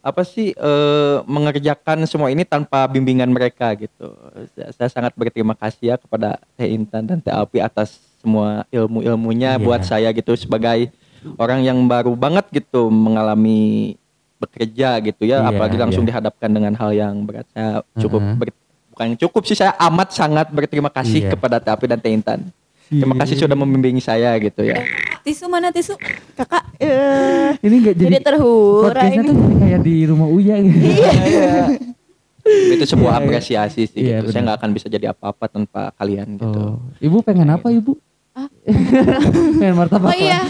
apa 0.00 0.22
sih 0.22 0.54
eh, 0.54 1.16
mengerjakan 1.24 2.06
semua 2.06 2.30
ini 2.30 2.46
tanpa 2.46 2.86
bimbingan 2.86 3.26
mereka 3.26 3.74
gitu. 3.74 4.14
Saya, 4.54 4.70
saya 4.72 4.88
sangat 4.88 5.12
berterima 5.12 5.52
kasih 5.52 5.92
ya 5.92 5.96
kepada 5.98 6.38
Teh 6.54 6.70
Intan 6.70 7.04
dan 7.04 7.18
Teh 7.18 7.34
Alpi 7.34 7.58
atas 7.58 7.98
semua 8.26 8.66
ilmu-ilmunya 8.68 9.54
Iya. 9.54 9.62
buat 9.62 9.80
saya 9.80 10.10
gitu 10.10 10.34
sebagai 10.34 10.90
orang 11.38 11.62
yang 11.62 11.78
baru 11.86 12.10
banget 12.12 12.50
gitu 12.50 12.90
mengalami 12.90 13.94
bekerja 14.36 14.98
gitu 15.00 15.22
ya, 15.24 15.40
Iya, 15.40 15.48
apalagi 15.48 15.78
langsung 15.78 16.02
iya. 16.02 16.10
dihadapkan 16.12 16.50
dengan 16.50 16.74
hal 16.74 16.90
yang 16.90 17.22
berat. 17.22 17.46
Saya 17.48 17.80
cukup 17.96 18.20
Heeh. 18.20 18.36
ber- 18.36 18.58
bukan 18.90 19.08
cukup 19.16 19.42
sih 19.44 19.54
saya 19.54 19.72
amat 19.78 20.10
sangat 20.10 20.50
berterima 20.50 20.90
kasih 20.90 21.24
Iya. 21.24 21.30
kepada 21.32 21.56
Teh 21.56 21.70
Alpi 21.70 21.86
dan 21.86 21.96
Teh 21.96 22.10
Intan. 22.10 22.50
Terima 22.86 23.14
kasih 23.16 23.34
sudah 23.36 23.54
membimbing 23.54 23.98
saya 23.98 24.34
gitu 24.38 24.62
ya. 24.62 24.78
Tisu 25.20 25.46
mana 25.46 25.70
tisu? 25.70 25.98
Kakak 26.34 26.62
eh 26.78 27.58
Ini 27.58 27.74
enggak 27.76 27.94
jadi, 27.96 28.06
jadi 28.08 28.18
terhura 28.22 29.02
ini. 29.04 29.16
tuh 29.20 29.34
jadi 29.34 29.54
kayak 29.56 29.80
di 29.82 29.96
rumah 30.04 30.28
Uya 30.28 30.54
gitu. 30.60 30.78
itu 32.46 32.84
sebuah 32.86 33.10
Iya, 33.10 33.18
iya. 33.18 33.26
apresiasi 33.26 33.82
sih 33.84 34.00
Iya, 34.04 34.16
gitu. 34.20 34.30
Saya 34.30 34.42
nggak 34.44 34.58
akan 34.62 34.70
bisa 34.70 34.86
jadi 34.86 35.10
apa-apa 35.10 35.44
tanpa 35.46 35.90
kalian 35.92 36.36
gitu. 36.36 36.46
Oh. 36.46 36.78
Ibu 37.00 37.16
pengen 37.20 37.50
apa 37.50 37.68
ibu? 37.68 37.98
Pengen 39.56 39.74
martabak 39.74 40.12
Oh 40.12 40.16
iya. 40.16 40.44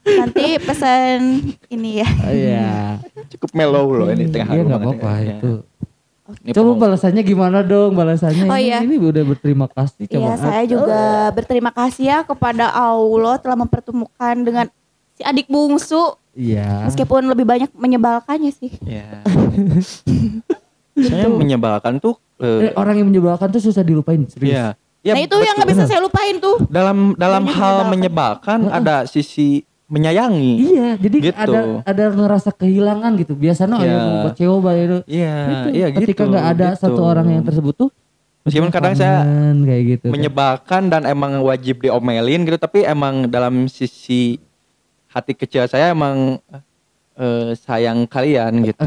Nanti 0.00 0.58
pesan 0.60 1.20
ini 1.68 2.02
ya. 2.02 2.08
Oh, 2.20 2.32
Iya. 2.32 2.70
Cukup 3.32 3.50
mellow 3.52 3.86
loh 3.94 4.08
ini 4.08 4.28
tengah 4.28 4.48
Iya 4.48 4.52
hari 4.52 4.60
nggak 4.66 4.80
banget 4.80 4.96
apa-apa 4.98 5.12
ya. 5.18 5.36
itu. 5.38 5.52
Ini 6.30 6.52
Coba 6.54 6.70
balasannya 6.78 7.22
gimana 7.26 7.58
dong 7.60 7.90
balasannya? 7.92 8.46
Oh, 8.46 8.54
ini, 8.54 8.70
iya. 8.70 8.78
ini 8.80 8.96
udah 8.96 9.24
berterima 9.26 9.66
kasih 9.66 10.06
coba. 10.06 10.22
Iya, 10.22 10.34
saya 10.36 10.62
juga 10.62 11.00
berterima 11.32 11.70
kasih 11.70 12.04
ya 12.06 12.18
kepada 12.22 12.70
Allah 12.70 13.34
telah 13.36 13.58
mempertemukan 13.58 14.34
dengan 14.38 14.66
si 15.12 15.22
adik 15.22 15.50
bungsu 15.50 16.14
Iya. 16.30 16.86
meskipun 16.86 17.26
lebih 17.26 17.42
banyak 17.42 17.70
menyebalkannya 17.74 18.54
sih. 18.54 18.70
Ya. 18.86 19.26
saya 21.00 21.26
menyebalkan 21.26 21.98
tuh 21.98 22.14
Eh, 22.40 22.70
eh, 22.70 22.72
orang 22.72 22.96
yang 22.96 23.04
menyebalkan 23.04 23.52
tuh 23.52 23.60
susah 23.60 23.84
dilupain 23.84 24.24
serius. 24.24 24.56
Iya. 24.56 24.66
Ya, 25.00 25.16
nah 25.16 25.22
itu 25.22 25.32
yang 25.32 25.56
nggak 25.56 25.64
betul. 25.64 25.80
bisa 25.80 25.88
saya 25.88 26.00
lupain 26.00 26.36
tuh. 26.36 26.56
dalam 26.68 27.16
dalam 27.16 27.42
Banyak 27.42 27.56
hal 27.56 27.76
menyebalkan. 27.88 28.58
menyebalkan 28.60 28.60
ada 28.70 28.96
sisi 29.04 29.64
menyayangi. 29.86 30.52
Iya, 30.62 30.88
jadi 30.98 31.16
Gitu. 31.18 31.34
ada 31.34 31.60
ada 31.82 32.04
ngerasa 32.10 32.50
kehilangan 32.52 33.10
gitu. 33.16 33.32
Biasanya 33.34 33.76
Iya. 33.76 33.88
ya 33.88 33.96
mau 33.98 34.16
kecewa 34.28 34.70
itu. 34.72 34.98
Iya, 35.04 35.34
iya 35.72 35.86
gitu. 35.88 36.00
Ketika 36.04 36.22
nggak 36.26 36.46
ada 36.48 36.68
gitu. 36.70 36.80
satu 36.84 37.00
orang 37.02 37.26
yang 37.28 37.42
tersebut 37.42 37.74
tuh 37.74 37.90
Meskipun 38.40 38.68
kadang 38.68 38.94
saya 38.94 39.24
kayak 39.58 39.82
gitu. 39.90 40.06
kan. 40.06 40.12
menyebalkan 40.12 40.82
dan 40.88 41.02
emang 41.04 41.40
wajib 41.40 41.80
diomelin 41.80 42.44
gitu, 42.44 42.56
tapi 42.56 42.84
emang 42.84 43.24
dalam 43.26 43.66
sisi 43.66 44.36
hati 45.08 45.32
kecil 45.34 45.64
saya 45.64 45.90
emang 45.90 46.38
eh, 47.16 47.52
sayang 47.54 48.04
kalian 48.04 48.62
gitu. 48.62 48.84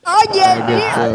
Oh 0.00 0.22
jadi 0.28 0.76
Gitu. 0.78 1.10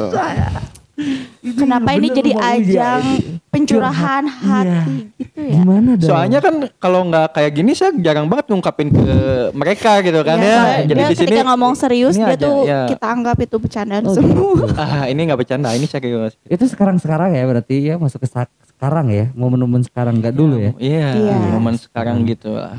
Kenapa 1.54 1.90
ini 1.92 2.08
jadi 2.08 2.32
ajang 2.38 3.04
pencurahan 3.50 4.24
Iya. 4.24 4.38
hati 4.40 4.94
gitu 5.18 5.40
ya? 5.42 5.54
Gimana 5.58 5.90
dong? 5.98 6.06
Soalnya 6.06 6.40
kan 6.40 6.56
kalau 6.78 7.02
nggak 7.06 7.34
kayak 7.34 7.52
gini 7.54 7.72
saya 7.74 7.92
jarang 7.98 8.30
banget 8.30 8.46
ngungkapin 8.50 8.90
ke 8.90 9.16
mereka 9.54 10.02
gitu 10.02 10.22
kan 10.22 10.38
Iya, 10.38 10.46
ya. 10.46 10.54
soalnya 10.56 10.86
Jadi 10.86 11.02
di 11.02 11.16
sini 11.16 11.28
ketika 11.34 11.44
ngomong 11.50 11.74
serius 11.74 12.16
dia 12.16 12.30
aja, 12.30 12.38
tuh 12.38 12.58
ya. 12.64 12.82
kita 12.88 13.06
anggap 13.06 13.38
itu 13.40 13.56
bercandaan 13.58 14.04
Oh, 14.06 14.14
semua. 14.14 14.34
gitu. 14.34 14.66
ah 14.82 15.04
ini 15.06 15.20
nggak 15.24 15.40
bercanda, 15.40 15.70
ini 15.74 15.86
serius. 15.86 16.34
Itu 16.46 16.64
sekarang-sekarang 16.66 17.34
ya 17.34 17.44
berarti 17.44 17.76
ya 17.84 17.96
masuk 17.98 18.22
ke 18.22 18.30
sekarang 18.30 19.08
ya, 19.10 19.26
momen-momen 19.34 19.82
sekarang 19.82 20.20
nggak 20.20 20.36
dulu 20.36 20.56
ya. 20.60 20.72
Iya, 20.78 21.08
Iya. 21.16 21.36
momen 21.54 21.76
sekarang 21.78 22.22
gitu 22.26 22.54
lah. 22.54 22.76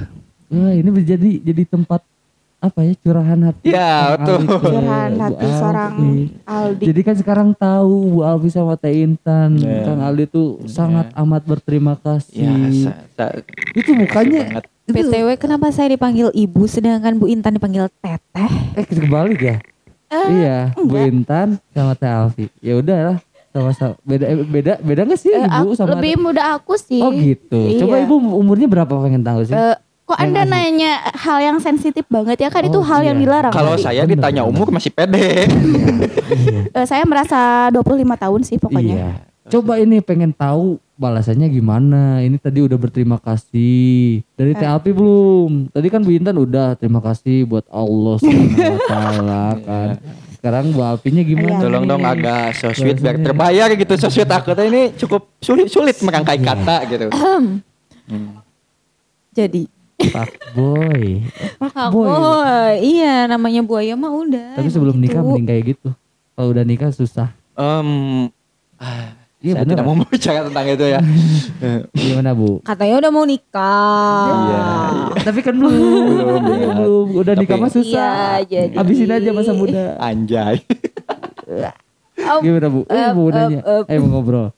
Wah, 0.55 0.71
ini 0.71 0.87
menjadi 0.87 1.31
jadi 1.43 1.63
tempat 1.67 2.05
apa 2.65 2.81
ya 2.81 2.93
curahan 2.97 3.41
hati. 3.43 3.69
Kang 3.69 4.09
betul. 4.17 4.39
Aldi 4.41 4.57
Curahan 4.57 5.11
Bu 5.11 5.21
hati 5.21 5.47
seorang 5.51 5.93
Alfi. 5.93 6.13
Aldi. 6.43 6.85
Jadi 6.87 7.01
kan 7.03 7.15
sekarang 7.15 7.49
tahu 7.53 7.93
Bu 8.11 8.21
Alfi 8.23 8.49
sama 8.49 8.75
Teh 8.75 8.95
Intan, 8.99 9.51
Iya. 9.55 9.85
Kang 9.85 10.01
Aldi 10.01 10.25
tuh 10.27 10.47
sangat 10.65 11.13
amat 11.15 11.43
berterima 11.45 11.95
kasih. 11.95 12.41
Ya, 12.41 12.55
sa- 12.83 12.99
sa- 13.13 13.37
itu 13.71 13.91
mukanya 13.93 14.65
PTW 14.87 15.37
kenapa 15.37 15.69
saya 15.69 15.89
dipanggil 15.91 16.29
ibu 16.31 16.65
sedangkan 16.65 17.15
Bu 17.15 17.27
Intan 17.27 17.53
dipanggil 17.53 17.85
teteh? 17.95 18.53
eh 18.75 18.85
kebalik 18.85 19.41
ya. 19.41 19.57
Eh, 20.07 20.27
iya, 20.35 20.59
Bu 20.73 20.89
enggak. 20.91 21.05
Intan 21.07 21.49
sama 21.71 21.93
Teh 21.93 22.07
Alfi. 22.07 22.47
Ya 22.59 22.77
udahlah, 22.77 23.17
sama-sama 23.51 23.95
beda 24.01 24.25
eh, 24.27 24.41
beda 24.41 24.73
beda 24.79 25.01
nggak 25.05 25.17
sih 25.17 25.31
Eh, 25.31 25.43
Ibu 25.43 25.53
aku- 25.69 25.75
sama 25.75 25.95
lebih 25.95 26.15
muda 26.19 26.43
aku 26.55 26.75
sih. 26.75 26.99
Oh 26.99 27.11
gitu. 27.11 27.61
Coba 27.79 27.95
Iya. 27.97 28.05
Ibu 28.05 28.15
umurnya 28.35 28.67
berapa 28.67 28.95
pengen 28.99 29.21
tahu 29.21 29.41
sih? 29.43 29.53
Eh, 29.53 29.77
kok 30.05 30.17
anda 30.17 30.45
nanya 30.45 30.93
hal 31.15 31.41
yang 31.41 31.59
sensitif 31.59 32.05
banget 32.07 32.37
ya 32.39 32.49
kan 32.49 32.61
itu 32.61 32.75
Oh, 32.75 32.85
hal 32.85 33.01
yang 33.03 33.17
iya. 33.17 33.23
dilarang. 33.23 33.51
Kalau 33.51 33.73
Bener, 33.73 33.83
saya 33.83 34.03
bener, 34.03 34.13
ditanya 34.15 34.43
bener. 34.43 34.53
umur 34.53 34.69
masih 34.69 34.91
pede. 34.91 35.49
Eh, 36.71 36.85
saya 36.85 37.03
merasa 37.03 37.41
25 37.71 37.81
tahun 38.15 38.41
sih 38.43 38.57
pokoknya. 38.57 38.95
Iya. 38.95 39.11
Coba 39.47 39.77
ini 39.77 40.01
pengen 40.01 40.31
tahu 40.31 40.77
balasannya 40.95 41.49
gimana. 41.49 42.21
Ini 42.21 42.37
tadi 42.37 42.61
udah 42.61 42.75
berterima 42.75 43.17
kasih. 43.17 44.21
Dari 44.31 44.53
Eh. 44.53 44.55
Teh 44.55 44.65
Alfi 44.67 44.91
belum? 44.91 45.69
Tadi 45.69 45.87
kan 45.87 46.01
Bu 46.01 46.11
Intan 46.11 46.37
udah 46.37 46.75
terima 46.75 46.99
kasih 46.99 47.45
buat 47.45 47.65
Allah 47.67 48.15
Subhanahu 48.19 48.61
wa 48.67 48.81
taala 48.87 49.45
kan. 49.67 49.89
Sekarang 50.35 50.65
Bu 50.69 50.81
Alfinya 50.83 51.23
gimana? 51.23 51.49
Iya. 51.51 51.63
Tolong 51.63 51.81
nih? 51.83 51.91
dong 51.91 52.05
agak 52.05 52.45
so 52.55 52.69
sweet 52.71 52.97
biar 52.99 53.15
Bahasanya. 53.15 53.27
terbayar 53.27 53.69
gitu. 53.75 53.93
So 53.97 54.09
sweet 54.09 54.29
aku 54.29 54.53
tuh 54.53 54.65
ini 54.65 54.83
cukup 54.95 55.23
sulit 55.39 55.69
sulit 55.69 55.97
merangkai 55.99 56.37
Iya. 56.37 56.45
kata 56.47 56.77
gitu. 56.87 57.07
Hmm. 57.09 57.65
Jadi 59.31 59.67
Pak 60.07 60.29
Boy. 60.53 61.23
Pak 61.57 61.89
Oh, 61.89 61.93
Boy. 61.95 62.73
iya 62.81 63.25
namanya 63.25 63.61
buaya 63.61 63.95
mah 63.95 64.11
udah. 64.11 64.55
Tapi 64.55 64.69
sebelum 64.69 64.97
gitu. 64.97 65.05
nikah 65.05 65.21
mending 65.23 65.47
kayak 65.47 65.65
gitu. 65.71 65.89
Kalau 66.33 66.49
udah 66.51 66.65
nikah 66.65 66.91
susah. 66.91 67.31
Em, 67.55 67.89
ah, 68.77 69.15
Iya, 69.39 69.53
saya 69.53 69.63
bener. 69.63 69.77
tidak 69.77 69.85
mau 69.87 69.97
bicara 70.01 70.41
tentang 70.43 70.67
itu 70.67 70.85
ya. 70.87 71.01
Gimana 72.01 72.33
Bu? 72.33 72.59
Katanya 72.61 72.95
udah 72.99 73.11
mau 73.11 73.25
nikah. 73.25 74.25
Iya, 74.27 74.65
Tapi 75.23 75.41
kan 75.41 75.55
belum. 75.55 75.69
Belum, 75.71 76.41
Iya, 76.43 76.57
iya. 76.57 76.69
belum. 76.75 77.07
Udah 77.15 77.35
nikah 77.35 77.57
mah 77.57 77.69
susah. 77.69 78.41
Iya, 78.41 78.65
jadi- 78.67 78.75
Habisin 78.75 79.11
aja 79.11 79.31
masa 79.31 79.53
muda. 79.53 80.01
Anjay. 80.01 80.65
Gimana 82.41 82.67
Bu? 82.69 82.81
Eh, 82.87 82.97
Up, 82.97 83.13
mau 83.13 83.29
nanya. 83.29 83.61
up. 83.61 83.85
Eh 83.85 83.99
mau 83.99 84.09
ngobrol. 84.11 84.49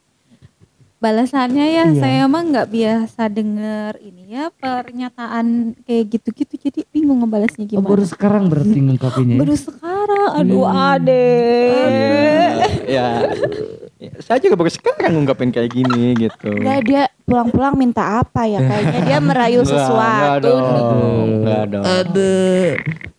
Balasannya 0.96 1.66
ya 1.68 1.84
Iya. 1.86 2.00
saya 2.00 2.22
mah 2.24 2.42
nggak 2.42 2.68
biasa 2.68 3.28
denger 3.28 4.00
ini 4.00 4.32
ya 4.32 4.48
pernyataan 4.50 5.46
kayak 5.82 6.04
gitu-gitu 6.10 6.56
jadi 6.58 6.80
bingung 6.88 7.20
ngebalasnya 7.20 7.68
Oh, 7.68 7.70
gimana. 7.70 7.84
baru 7.86 8.04
sekarang 8.06 8.48
berarti 8.48 8.78
ngungkapinnya. 8.78 9.36
ya? 9.36 9.40
Baru 9.40 9.54
sekarang, 9.54 10.28
aduh 10.34 10.64
Hmm. 10.64 10.88
adek. 10.96 12.56
ya, 12.88 13.06
ya, 13.98 14.10
saya 14.20 14.38
juga 14.38 14.56
baru 14.56 14.70
sekarang 14.70 15.10
ngungkapin 15.12 15.50
kayak 15.50 15.70
gini 15.70 16.16
gitu. 16.16 16.48
Enggak 16.54 16.80
dia 16.82 17.02
pulang-pulang 17.22 17.74
minta 17.74 18.02
apa 18.16 18.46
ya? 18.46 18.58
Kayaknya 18.58 19.00
dia 19.04 19.18
merayu 19.20 19.60
enggak 19.60 19.76
sesuatu. 19.76 20.48
dong. 20.48 21.26
Enggak 21.36 21.62
dong. 21.68 21.84
Aduh. 21.84 22.68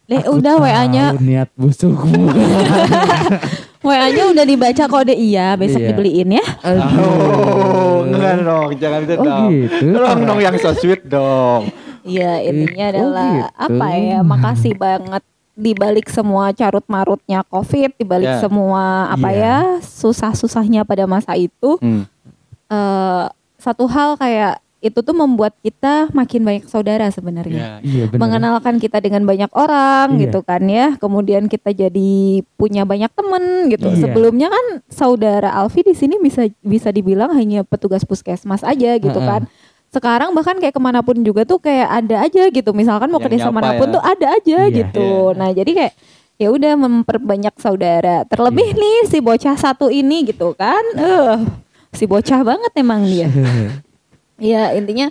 Deh 0.08 0.24
Aku 0.24 0.40
udah 0.40 0.54
WA-nya 0.58 1.06
niat 1.14 1.52
busukmu. 1.54 2.32
WA-nya 3.88 4.24
udah 4.28 4.46
dibaca 4.46 4.84
kode 4.86 5.12
iya 5.12 5.56
besok 5.56 5.80
Iya. 5.80 5.88
dibeliin 5.90 6.30
ya. 6.36 6.46
Oh, 6.62 8.04
enggak 8.04 8.36
dong, 8.42 8.70
jangan 8.76 9.00
itu 9.02 9.14
Oh, 9.14 9.24
dong. 9.24 9.50
gitu. 9.50 9.86
Tolong 9.94 10.20
dong 10.24 10.40
yang 10.40 10.56
so 10.58 10.72
sweet 10.74 11.02
dong. 11.04 11.72
Iya 12.04 12.40
intinya 12.42 12.86
Oh, 12.86 12.92
adalah 12.92 13.32
gitu. 13.34 13.64
apa 13.68 13.88
ya 13.94 14.20
makasih 14.22 14.74
banget 14.74 15.24
dibalik 15.54 16.08
semua 16.08 16.54
carut 16.54 16.86
marutnya 16.86 17.42
covid 17.44 17.92
dibalik 17.94 18.30
Ya. 18.30 18.40
semua 18.40 19.10
apa 19.10 19.30
Iya. 19.30 19.42
ya 19.42 19.56
susah-susahnya 19.82 20.84
pada 20.84 21.04
masa 21.04 21.34
itu 21.34 21.76
Hmm. 21.78 22.06
eh 22.68 23.26
satu 23.58 23.88
hal 23.88 24.16
kayak 24.16 24.62
itu 24.78 25.00
tuh 25.02 25.12
membuat 25.12 25.58
kita 25.58 26.08
makin 26.12 26.42
banyak 26.42 26.66
saudara 26.66 27.10
sebenarnya. 27.10 27.82
Ya. 27.82 27.82
Iya 27.82 28.04
benar. 28.08 28.22
Mengenalkan 28.22 28.78
kita 28.78 28.98
dengan 28.98 29.24
banyak 29.24 29.50
orang 29.52 30.16
Iya. 30.16 30.22
gitu 30.24 30.40
kan 30.42 30.62
ya. 30.64 30.94
Kemudian 30.96 31.46
kita 31.46 31.72
jadi 31.72 32.12
punya 32.54 32.84
banyak 32.84 33.10
temen 33.10 33.44
gitu. 33.68 33.90
Iya. 33.90 34.00
Sebelumnya 34.06 34.48
kan 34.48 34.66
saudara 34.86 35.50
Alfi 35.52 35.82
di 35.82 35.92
sini 35.92 36.18
bisa 36.18 36.46
bisa 36.62 36.90
dibilang 36.90 37.34
hanya 37.34 37.62
petugas 37.62 38.02
puskesmas 38.02 38.62
aja 38.62 38.96
gitu 38.96 39.18
Ha-ha. 39.18 39.30
kan. 39.38 39.42
Sekarang 39.88 40.30
bahkan 40.32 40.60
kayak 40.60 40.72
ke 40.72 40.82
mana 40.84 41.02
pun 41.02 41.18
juga 41.20 41.42
tuh 41.42 41.58
kayak 41.58 41.88
ada 41.98 42.16
aja 42.22 42.44
gitu. 42.48 42.70
Misalkan 42.72 43.10
mau 43.10 43.18
ke 43.18 43.26
Yang 43.26 43.34
desa 43.34 43.50
nyapa 43.50 43.58
mana 43.58 43.72
pun 43.76 43.88
ya. 43.88 43.94
tuh 43.98 44.04
ada 44.04 44.28
aja 44.30 44.58
Iya. 44.62 44.76
gitu. 44.78 45.10
Iya. 45.32 45.38
Nah 45.40 45.50
jadi 45.52 45.72
kayak 45.74 45.94
ya 46.38 46.48
udah 46.54 46.74
memperbanyak 46.78 47.56
saudara. 47.58 48.18
Terlebih 48.24 48.68
Iya. 48.68 48.78
nih 48.78 48.98
si 49.10 49.18
bocah 49.20 49.56
satu 49.58 49.90
ini 49.90 50.28
gitu 50.28 50.54
kan. 50.54 50.84
Eh 50.94 51.38
si 51.90 52.06
bocah 52.06 52.46
banget 52.46 52.72
emang 52.76 53.02
dia. 53.02 53.26
Ya 54.38 54.74
intinya 54.74 55.10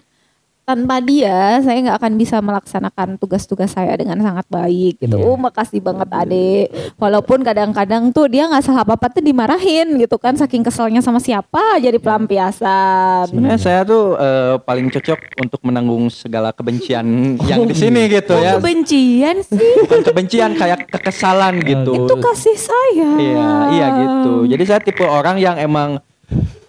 tanpa 0.66 0.98
dia 0.98 1.62
saya 1.62 1.78
nggak 1.78 1.98
akan 2.02 2.12
bisa 2.18 2.42
melaksanakan 2.42 3.22
tugas-tugas 3.22 3.70
saya 3.70 3.94
dengan 3.94 4.18
sangat 4.18 4.50
baik 4.50 4.98
gitu. 4.98 5.14
Iya. 5.14 5.22
Oh 5.22 5.38
makasih 5.38 5.78
banget 5.78 6.10
adek. 6.10 6.74
Walaupun 6.98 7.46
kadang-kadang 7.46 8.10
tuh 8.10 8.26
dia 8.26 8.50
nggak 8.50 8.66
salah 8.66 8.82
apa-apa 8.82 9.14
tuh 9.14 9.22
dimarahin 9.22 9.94
gitu 9.94 10.18
kan 10.18 10.34
saking 10.34 10.66
keselnya 10.66 10.98
sama 11.06 11.22
siapa 11.22 11.78
jadi 11.78 12.02
pelampiasan. 12.02 13.30
Sebenarnya 13.30 13.60
saya 13.62 13.86
tuh 13.86 14.18
eh, 14.18 14.58
paling 14.58 14.90
cocok 14.90 15.38
untuk 15.38 15.60
menanggung 15.62 16.10
segala 16.10 16.50
kebencian 16.50 17.06
yang 17.50 17.62
di 17.62 17.74
sini 17.78 18.10
gitu 18.10 18.34
Kok 18.34 18.42
ya. 18.42 18.58
kebencian 18.58 19.46
sih? 19.46 19.86
Bukan 19.86 20.02
kebencian 20.02 20.50
kayak 20.58 20.90
kekesalan 20.90 21.62
gitu. 21.62 21.94
Itu 21.94 22.14
kasih 22.18 22.58
sayang. 22.58 23.18
Iya, 23.22 23.50
iya 23.70 23.86
gitu. 24.02 24.50
Jadi 24.50 24.62
saya 24.66 24.82
tipe 24.82 25.06
orang 25.06 25.38
yang 25.38 25.54
emang 25.62 26.02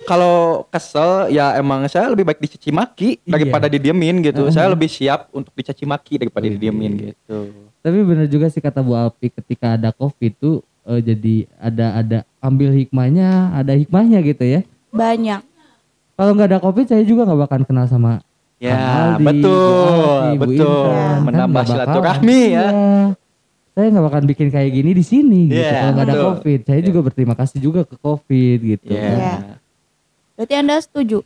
kalau 0.08 0.64
kesel 0.68 1.28
ya 1.28 1.53
emang 1.53 1.84
saya 1.86 2.08
lebih 2.08 2.24
baik 2.24 2.39
dicaci 2.39 2.72
maki 2.72 3.10
Iya. 3.20 3.36
daripada 3.36 3.68
didiemin 3.68 4.24
gitu. 4.24 4.47
Uh-huh. 4.47 4.55
Saya 4.55 4.72
lebih 4.72 4.88
siap 4.88 5.28
untuk 5.30 5.51
dicaci 5.51 5.84
maki 5.84 6.16
daripada 6.18 6.47
didiemin 6.47 7.12
gitu. 7.12 7.51
Tapi 7.78 7.97
benar 8.01 8.26
juga 8.26 8.47
sih 8.47 8.58
kata 8.58 8.80
Bu 8.80 8.95
Alfi 8.95 9.28
ketika 9.30 9.76
ada 9.76 9.91
covid 9.91 10.32
tuh 10.34 10.55
eh, 10.84 11.01
jadi 11.01 11.36
ada 11.58 11.86
ada 11.93 12.18
ambil 12.39 12.72
hikmahnya, 12.74 13.51
ada 13.53 13.76
hikmahnya 13.76 14.24
gitu 14.24 14.43
ya. 14.43 14.62
Banyak. 14.89 15.43
Kalau 16.16 16.32
nggak 16.32 16.47
ada 16.49 16.60
covid 16.60 16.88
saya 16.88 17.03
juga 17.03 17.24
nggak 17.24 17.41
bakal 17.41 17.60
kenal 17.64 17.86
sama 17.86 18.24
Ya, 18.58 18.74
Aldi, 19.14 19.22
betul, 19.22 19.53
Bu 19.53 20.10
Aldi, 20.10 20.34
Bu 20.34 20.41
betul. 20.41 20.66
Intan. 20.66 20.89
Kan 20.89 21.26
Menambah 21.30 21.53
bakal- 21.62 21.70
silaturahmi 21.78 22.39
ya. 22.41 22.49
Iya. 22.49 22.68
Saya 23.70 23.88
nggak 23.93 24.05
bakal 24.10 24.22
bikin 24.26 24.47
kayak 24.49 24.70
gini 24.74 24.91
di 24.91 25.03
sini 25.05 25.39
gitu 25.45 25.62
Iya, 25.62 25.70
kalau 25.70 25.91
nggak 25.93 26.01
ada 26.01 26.14
betul. 26.16 26.26
covid. 26.34 26.60
Saya 26.66 26.80
juga 26.82 26.99
berterima 27.05 27.36
kasih 27.38 27.60
juga 27.62 27.82
ke 27.86 27.95
covid 27.95 28.60
gitu. 28.66 28.89
Iya. 28.89 29.05
Iya. 29.14 29.36
Berarti 30.38 30.53
Anda 30.53 30.77
setuju? 30.77 31.25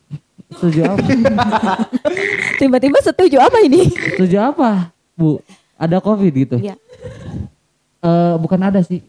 Setuju 0.55 0.81
apa? 0.87 1.03
Tiba-tiba 2.63 2.97
setuju 3.03 3.43
apa 3.43 3.59
ini? 3.59 3.91
Setuju 4.15 4.39
apa, 4.39 4.95
Bu? 5.19 5.43
Ada 5.75 5.99
covid 5.99 6.31
gitu? 6.31 6.55
Iya. 6.63 6.79
Eh, 7.99 8.35
bukan 8.39 8.59
ada 8.63 8.79
sih. 8.79 9.03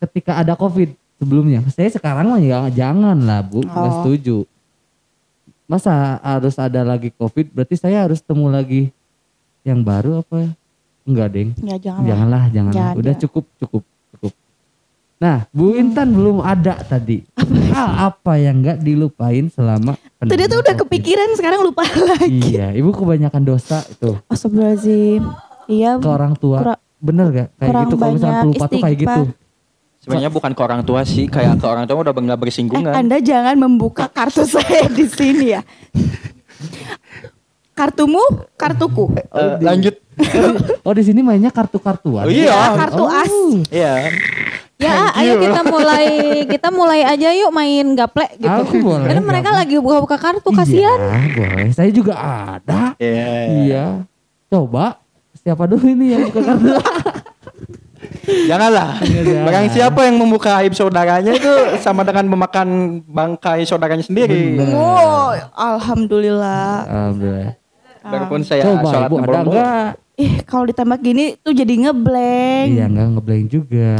Ketika 0.00 0.40
ada 0.40 0.56
covid 0.56 0.96
sebelumnya, 1.20 1.60
saya 1.68 1.92
sekarang 1.92 2.32
mah 2.32 2.40
ya 2.40 2.64
jangan 2.72 3.14
lah, 3.20 3.44
Bu. 3.44 3.60
Oh. 3.68 4.00
setuju. 4.00 4.48
Masa 5.68 6.16
harus 6.24 6.56
ada 6.56 6.80
lagi 6.80 7.12
covid? 7.12 7.52
Berarti 7.52 7.76
saya 7.76 8.08
harus 8.08 8.24
temu 8.24 8.48
lagi 8.48 8.88
yang 9.68 9.84
baru 9.84 10.24
apa? 10.24 10.48
Enggak, 11.04 11.28
deng. 11.28 11.50
Ya 11.60 11.76
jangan. 11.76 12.00
lah. 12.00 12.08
Janganlah, 12.08 12.44
janganlah. 12.48 12.80
Jangan, 12.80 13.00
Udah 13.04 13.14
cukup, 13.20 13.44
cukup, 13.60 13.82
cukup. 14.16 14.32
Nah, 15.22 15.46
Bu 15.48 15.72
Intan 15.72 16.10
belum 16.10 16.42
ada 16.42 16.82
tadi. 16.82 17.22
Hal 17.70 18.10
apa 18.10 18.34
yang 18.36 18.58
nggak 18.58 18.82
dilupain 18.82 19.46
selama 19.46 19.94
Tadi 20.18 20.42
tuh 20.44 20.58
udah 20.58 20.74
COVID? 20.74 20.82
kepikiran 20.82 21.28
sekarang 21.32 21.62
lupa 21.62 21.86
lagi. 22.10 22.42
Iya, 22.50 22.74
Ibu 22.74 22.90
kebanyakan 22.90 23.42
dosa 23.42 23.86
itu 23.86 24.18
Astagfirullahaladzim. 24.26 25.22
Iya. 25.64 25.90
ke 25.96 26.08
orang 26.10 26.34
tua. 26.34 26.58
Kurang- 26.58 26.82
Bener 26.98 27.26
gak? 27.30 27.48
Kayak 27.56 27.72
gitu 27.80 27.94
kalau 27.96 28.12
misalnya 28.12 28.42
pelupa 28.42 28.64
tuh 28.64 28.78
kayak 28.80 28.98
gitu. 28.98 29.22
Sebenarnya 29.98 30.30
bukan 30.30 30.50
ke 30.50 30.60
orang 30.60 30.80
tua 30.82 31.00
sih, 31.02 31.24
kayak 31.26 31.54
ke 31.56 31.66
orang 31.66 31.84
tua 31.84 31.96
udah 31.96 32.10
nggak 32.12 32.26
Eh, 32.32 32.42
bersinggungan. 32.42 32.92
Anda 32.92 33.18
jangan 33.18 33.54
membuka 33.56 34.06
kartu 34.08 34.42
saya 34.52 34.86
di 34.88 35.06
sini 35.06 35.46
ya. 35.52 35.62
Kartumu, 37.72 38.20
kartuku. 38.52 39.14
Eh, 39.16 39.54
lanjut. 39.60 39.94
Oh 40.82 40.90
di 40.90 41.00
sini 41.00 41.22
mainnya 41.22 41.48
kartu-kartuan. 41.48 42.26
Oh, 42.26 42.30
iya. 42.30 42.50
Ya, 42.50 42.64
kartu 42.76 43.04
as. 43.06 43.34
Iya. 43.68 43.94
Ya, 44.82 44.94
Thank 45.08 45.20
ayo 45.22 45.32
you. 45.32 45.42
kita 45.46 45.60
mulai 45.62 46.06
kita 46.58 46.68
mulai 46.68 47.00
aja 47.06 47.28
yuk 47.30 47.50
main 47.54 47.86
gaple 47.94 48.26
gitu. 48.34 48.50
Aku 48.66 48.74
boleh, 48.82 49.06
Karena 49.06 49.22
mereka 49.22 49.48
gaple. 49.48 49.60
lagi 49.62 49.76
buka-buka 49.78 50.16
kartu 50.18 50.50
kasihan. 50.50 50.98
Iya, 50.98 51.18
boleh. 51.32 51.66
Saya 51.70 51.90
juga 51.94 52.14
ada. 52.18 52.98
Iya. 52.98 53.30
Iya. 53.62 53.84
Coba 54.50 54.98
siapa 55.38 55.64
dulu 55.64 55.86
ini 55.86 56.12
yang 56.12 56.22
buka 56.26 56.40
kartu? 56.42 56.66
Janganlah. 58.22 59.02
Jangan. 59.02 59.44
Barang 59.46 59.66
siapa 59.70 60.00
yang 60.06 60.16
membuka 60.18 60.50
aib 60.62 60.74
saudaranya 60.74 61.32
itu 61.32 61.52
sama 61.78 62.02
dengan 62.02 62.26
memakan 62.28 62.98
bangkai 63.02 63.62
saudaranya 63.62 64.02
sendiri. 64.02 64.58
Bener. 64.58 64.74
Oh, 64.74 65.30
alhamdulillah. 65.54 66.86
Alhamdulillah. 66.86 67.54
Walaupun 68.02 68.40
saya 68.42 68.66
Coba 68.66 68.90
sholat 68.90 69.08
Ibu 69.08 69.16
ada 69.20 69.38
enggak? 69.40 69.90
Ih, 70.12 70.34
kalau 70.44 70.64
ditembak 70.66 71.00
gini 71.00 71.38
tuh 71.38 71.54
jadi 71.54 71.74
ngeblank. 71.86 72.68
Iya 72.68 72.84
enggak 72.90 73.08
ngeblank 73.16 73.44
juga. 73.48 73.94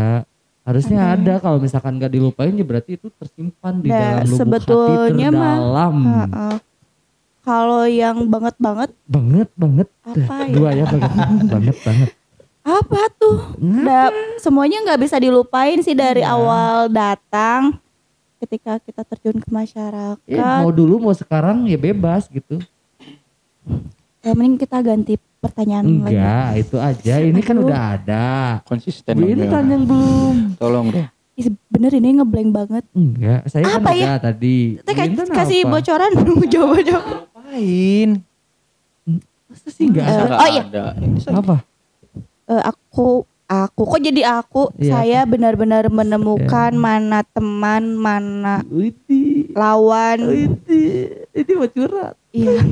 Harusnya 0.62 1.18
ada 1.18 1.34
kalau 1.36 1.58
misalkan 1.58 1.98
nggak 1.98 2.12
dilupain 2.12 2.50
ya 2.50 2.62
berarti 2.62 2.94
itu 2.94 3.10
tersimpan 3.12 3.82
di 3.82 3.90
Nah, 3.90 3.98
dalam 3.98 4.24
lubuk 4.24 4.38
sebetulnya 4.38 5.02
hati 5.26 5.34
mah, 5.34 5.50
terdalam. 5.50 5.96
Heeh. 5.98 6.56
Kalau 7.42 7.82
yang 7.84 8.18
banget 8.24 8.54
banget 8.56 8.90
Banget 9.04 9.48
banget. 9.52 9.88
Apa 10.00 10.34
ya? 10.40 10.54
Dua 10.54 10.70
ya 10.70 10.84
banget 10.86 11.10
banget 11.50 11.76
banget. 11.82 12.10
apa 12.62 13.00
tuh? 13.18 13.58
Da- 13.58 14.14
semuanya 14.38 14.78
nggak 14.80 15.02
bisa 15.02 15.18
dilupain 15.18 15.82
sih 15.82 15.98
dari 15.98 16.22
Iya. 16.22 16.30
awal 16.30 16.86
datang 16.86 17.82
ketika 18.38 18.78
kita 18.78 19.02
terjun 19.04 19.42
ke 19.42 19.48
masyarakat. 19.48 20.22
Ya, 20.24 20.62
mau 20.62 20.70
dulu 20.70 21.02
mau 21.02 21.10
sekarang 21.12 21.66
ya 21.66 21.74
bebas 21.74 22.26
gitu. 22.28 22.62
Ya, 24.22 24.32
mending 24.32 24.54
kita 24.56 24.78
ganti 24.78 25.14
pertanyaan 25.36 25.82
lagi. 26.00 26.14
Enggak, 26.14 26.48
itu 26.56 26.76
aja. 26.78 27.14
Ini 27.20 27.40
kan 27.40 27.56
Aduh. 27.56 27.66
udah 27.66 27.80
ada. 27.92 28.26
Konsisten 28.62 29.18
Bu 29.18 29.26
dong, 29.26 29.34
Intan 29.36 29.50
Bel. 29.60 29.72
yang 29.72 29.84
belum. 29.84 30.36
Tolong 30.56 30.86
deh. 30.88 31.06
Ih, 31.34 31.46
Bener 31.66 31.90
ini 31.90 32.08
ngeblank 32.14 32.50
banget. 32.52 32.84
Enggak, 32.92 33.40
saya 33.46 33.66
kan 33.66 33.82
Apa 33.82 33.90
ya? 33.92 34.06
udah 34.06 34.18
tadi. 34.22 34.56
Teh 34.78 34.94
Bu 34.94 35.02
Intan 35.04 35.26
kasih 35.28 35.60
apa? 35.60 35.70
bocoran 35.74 36.10
jawab 36.46 36.78
jawab. 36.80 37.06
Ngapain? 37.34 38.10
Masa 39.44 39.68
sih 39.68 39.84
enggak 39.84 40.04
Eh, 40.04 40.12
ada? 40.12 40.22
Nggak 40.22 40.38
oh 40.38 40.48
iya. 40.48 40.62
ada. 40.62 40.84
Ini 40.96 41.18
saya- 41.18 41.34
Apa? 41.36 41.56
Eh, 42.44 42.62
aku 42.62 43.06
aku 43.44 43.82
kok 43.84 44.00
jadi 44.00 44.22
aku 44.32 44.62
Iya. 44.78 44.92
saya 44.94 45.20
benar-benar 45.24 45.90
menemukan 45.90 46.72
mana 46.72 47.20
teman 47.26 47.92
mana 47.92 48.62
Widi. 48.64 49.50
lawan 49.52 50.24
Widi. 50.24 51.10
Ini 51.28 51.52
mau 51.52 51.66
curhat. 51.66 52.14
Iya 52.32 52.58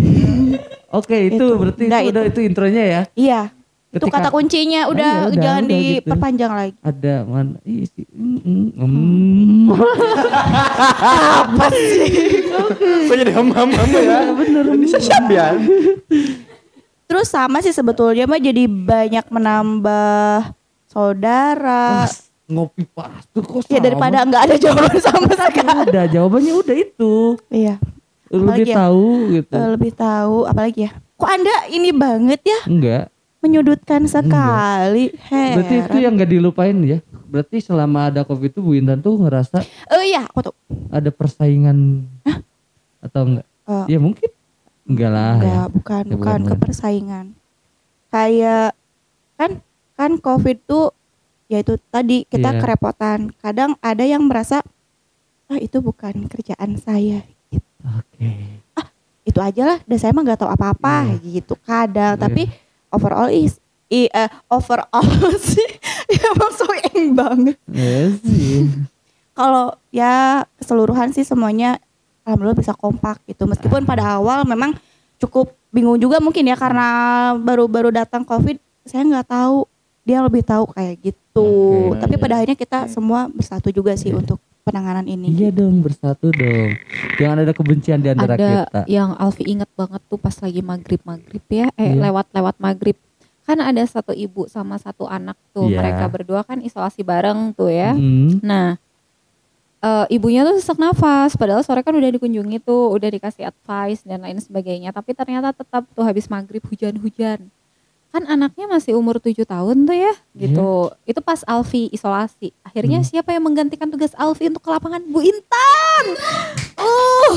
Oke, 0.91 1.31
itu, 1.31 1.39
Itu. 1.39 1.55
berarti 1.55 1.87
Enggak, 1.87 2.03
itu 2.03 2.11
udah 2.11 2.23
itu 2.27 2.41
intronya 2.43 2.83
ya. 2.85 3.03
iya 3.15 3.41
itu 3.91 4.03
Ketika- 4.03 4.23
kata 4.23 4.29
kuncinya 4.31 4.81
Ah, 4.83 4.91
udah, 4.91 5.13
iya, 5.13 5.27
udah, 5.29 5.39
jangan 5.41 5.63
udah 5.63 5.75
gitu. 5.77 5.91
diperpanjang 5.99 6.53
lagi 6.53 6.75
Ada 6.81 7.15
mana? 7.23 7.55
Mm, 7.63 8.39
mm, 8.41 8.67
mm. 8.75 9.67
apa 11.43 11.65
sih 11.71 12.11
Kok 13.07 13.17
jadi 13.17 13.33
ham-ham 13.33 13.69
ya? 13.69 14.19
Bener. 14.33 14.65
Ini 14.73 14.87
saya 14.89 15.03
siap 15.05 15.25
ya. 15.29 15.47
terus 17.05 17.27
sama 17.27 17.59
sih 17.59 17.71
sebetulnya 17.71 18.23
mah 18.25 18.39
jadi 18.39 18.67
banyak 18.67 19.27
menambah 19.27 20.55
saudara 20.87 22.07
Wah, 22.07 22.11
ngopi 22.49 22.87
pas 22.89 23.23
tuh 23.29 23.43
kok 23.43 23.63
ya 23.65 23.79
sama? 23.79 23.85
daripada 23.85 24.17
nggak 24.23 24.43
ada 24.45 24.55
jawaban 24.57 24.99
sama 25.01 25.31
sekali 25.33 25.71
udah 25.85 26.05
jawabannya 26.09 26.53
udah 26.57 26.77
itu. 26.77 27.15
iya 27.49 27.83
Lebih 28.31 28.47
Apalagi 28.47 28.71
ya? 28.71 28.77
tahu 28.79 29.07
gitu. 29.33 29.53
Eh, 29.53 29.69
lebih 29.71 29.93
tahu 29.93 30.37
apalagi 30.45 30.81
ya 30.87 30.91
kok 30.95 31.29
anda 31.29 31.57
ini 31.69 31.91
banget 31.91 32.41
ya 32.41 32.61
Enggak. 32.65 33.05
menyudutkan 33.39 34.07
sekali 34.07 35.11
Heran. 35.27 35.55
Berarti 35.59 35.75
itu 35.81 35.97
yang 35.99 36.13
gak 36.15 36.31
dilupain 36.31 36.77
ya. 36.81 36.99
Berarti 37.27 37.57
selama 37.59 38.07
ada 38.07 38.23
covid 38.23 38.49
itu 38.49 38.59
Bu 38.59 38.73
Intan 38.73 38.99
tuh 38.99 39.19
ngerasa 39.19 39.61
oh 39.91 40.03
iya 40.03 40.25
aku 40.25 40.47
tuh 40.47 40.55
ada 40.89 41.09
persaingan 41.09 42.07
atau 43.01 43.23
enggak? 43.27 43.47
Eh, 43.67 43.85
Ya 43.89 43.99
mungkin 43.99 44.31
enggak 44.85 45.11
lah 45.11 45.27
ya. 45.27 45.35
Enggak, 45.37 45.69
bukan, 45.73 46.03
Ya, 46.03 46.11
bukan 46.11 46.39
bukan, 46.39 46.41
kepersaingan. 46.49 47.27
Kayak 48.09 48.71
kan 49.35 49.51
kan 49.95 50.13
Covid 50.17 50.59
tuh 50.65 50.95
yaitu 51.47 51.79
tadi 51.91 52.23
kita 52.25 52.55
Iya. 52.55 52.61
kerepotan. 52.61 53.35
Kadang 53.37 53.75
ada 53.81 54.03
yang 54.03 54.23
merasa 54.25 54.63
ah 55.47 55.59
itu 55.59 55.79
bukan 55.79 56.27
kerjaan 56.27 56.79
saya. 56.79 57.27
Oke. 57.85 58.61
Itu 59.21 59.39
aja 59.39 59.63
lah, 59.63 59.79
dan 59.85 59.97
saya 60.01 60.11
mah 60.11 60.25
nggak 60.25 60.41
tahu 60.43 60.51
apa-apa 60.51 61.21
gitu. 61.23 61.55
Kadang, 61.63 62.17
Iya. 62.17 62.21
tapi 62.21 62.43
overall 62.91 63.31
is 63.31 63.61
i, 63.87 64.07
eh, 64.07 64.31
overall 64.49 65.07
sih 65.51 65.71
emang 66.11 66.53
so 66.57 66.67
eng 66.95 67.15
banget. 67.15 67.57
Ya 67.71 68.11
sih. 68.23 68.67
Kalau 69.39 69.73
ya 69.89 70.45
keseluruhan 70.59 71.15
sih 71.15 71.25
semuanya 71.25 71.79
alhamdulillah 72.27 72.59
bisa 72.59 72.75
kompak 72.75 73.23
gitu. 73.27 73.47
Meskipun 73.47 73.87
pada 73.87 74.19
awal 74.19 74.43
memang 74.45 74.75
cukup 75.21 75.53
bingung 75.71 76.01
juga 76.01 76.19
mungkin 76.19 76.45
ya 76.51 76.57
karena 76.59 76.89
baru-baru 77.39 77.95
datang 77.95 78.27
Covid, 78.27 78.59
saya 78.85 79.07
nggak 79.07 79.29
tahu 79.31 79.65
dia 80.03 80.19
lebih 80.25 80.43
tahu 80.43 80.67
kayak 80.75 80.97
gitu. 81.13 81.49
Oke. 81.95 82.01
Tapi 82.03 82.15
pada 82.19 82.41
akhirnya 82.41 82.59
kita 82.59 82.79
semua 82.91 83.31
bersatu 83.31 83.71
juga 83.71 83.95
sih 83.95 84.11
untuk 84.11 84.43
penanganan 84.61 85.05
ini. 85.05 85.29
Iya 85.31 85.51
dong 85.51 85.81
bersatu 85.81 86.31
dong. 86.31 86.77
Jangan 87.17 87.37
ada 87.41 87.53
kebencian 87.53 87.99
di 87.99 88.09
antara 88.09 88.35
ada 88.35 88.49
kita. 88.65 88.81
yang 88.87 89.13
Alfi 89.15 89.45
inget 89.45 89.71
banget 89.73 90.01
tuh 90.07 90.17
pas 90.17 90.35
lagi 90.35 90.61
maghrib 90.61 91.01
maghrib 91.03 91.45
ya 91.47 91.69
eh 91.75 91.91
Iya. 91.91 92.07
lewat 92.07 92.27
lewat 92.31 92.57
maghrib 92.57 92.97
kan 93.43 93.59
ada 93.59 93.83
satu 93.83 94.13
ibu 94.13 94.47
sama 94.47 94.77
satu 94.77 95.05
anak 95.05 95.35
tuh 95.51 95.67
Iya. 95.67 95.81
mereka 95.81 96.05
berdua 96.07 96.41
kan 96.43 96.61
isolasi 96.61 97.03
bareng 97.03 97.51
tuh 97.53 97.69
ya 97.69 97.93
Hmm. 97.93 98.39
nah 98.41 98.79
eh, 99.81 100.07
ibunya 100.11 100.45
tuh 100.45 100.55
sesak 100.55 100.77
nafas 100.77 101.35
padahal 101.35 101.61
sore 101.61 101.81
kan 101.81 101.91
udah 101.91 102.11
dikunjungi 102.11 102.61
tuh 102.61 102.93
udah 102.93 103.09
dikasih 103.09 103.49
advice 103.49 104.05
dan 104.05 104.21
lain 104.21 104.39
sebagainya 104.39 104.91
tapi 104.91 105.13
ternyata 105.13 105.51
tetap 105.51 105.89
tuh 105.89 106.05
habis 106.05 106.27
maghrib 106.27 106.61
hujan-hujan 106.63 107.49
kan 108.11 108.23
anaknya 108.25 108.67
masih 108.67 108.95
umur 108.95 109.17
tujuh 109.17 109.43
tahun 109.43 109.87
tuh 109.87 109.95
ya 109.95 110.13
gitu 110.35 110.71
itu 111.05 111.21
pas 111.21 111.41
Alfi 111.45 111.87
isolasi 111.89 112.51
akhirnya 112.61 112.99
Hmm. 112.99 113.07
siapa 113.07 113.31
yang 113.31 113.43
menggantikan 113.43 113.87
tugas 113.87 114.11
Alfi 114.15 114.47
untuk 114.47 114.63
ke 114.63 114.71
lapangan 114.71 115.03
Bu 115.05 115.21
Intan 115.21 116.05
oh 116.77 117.33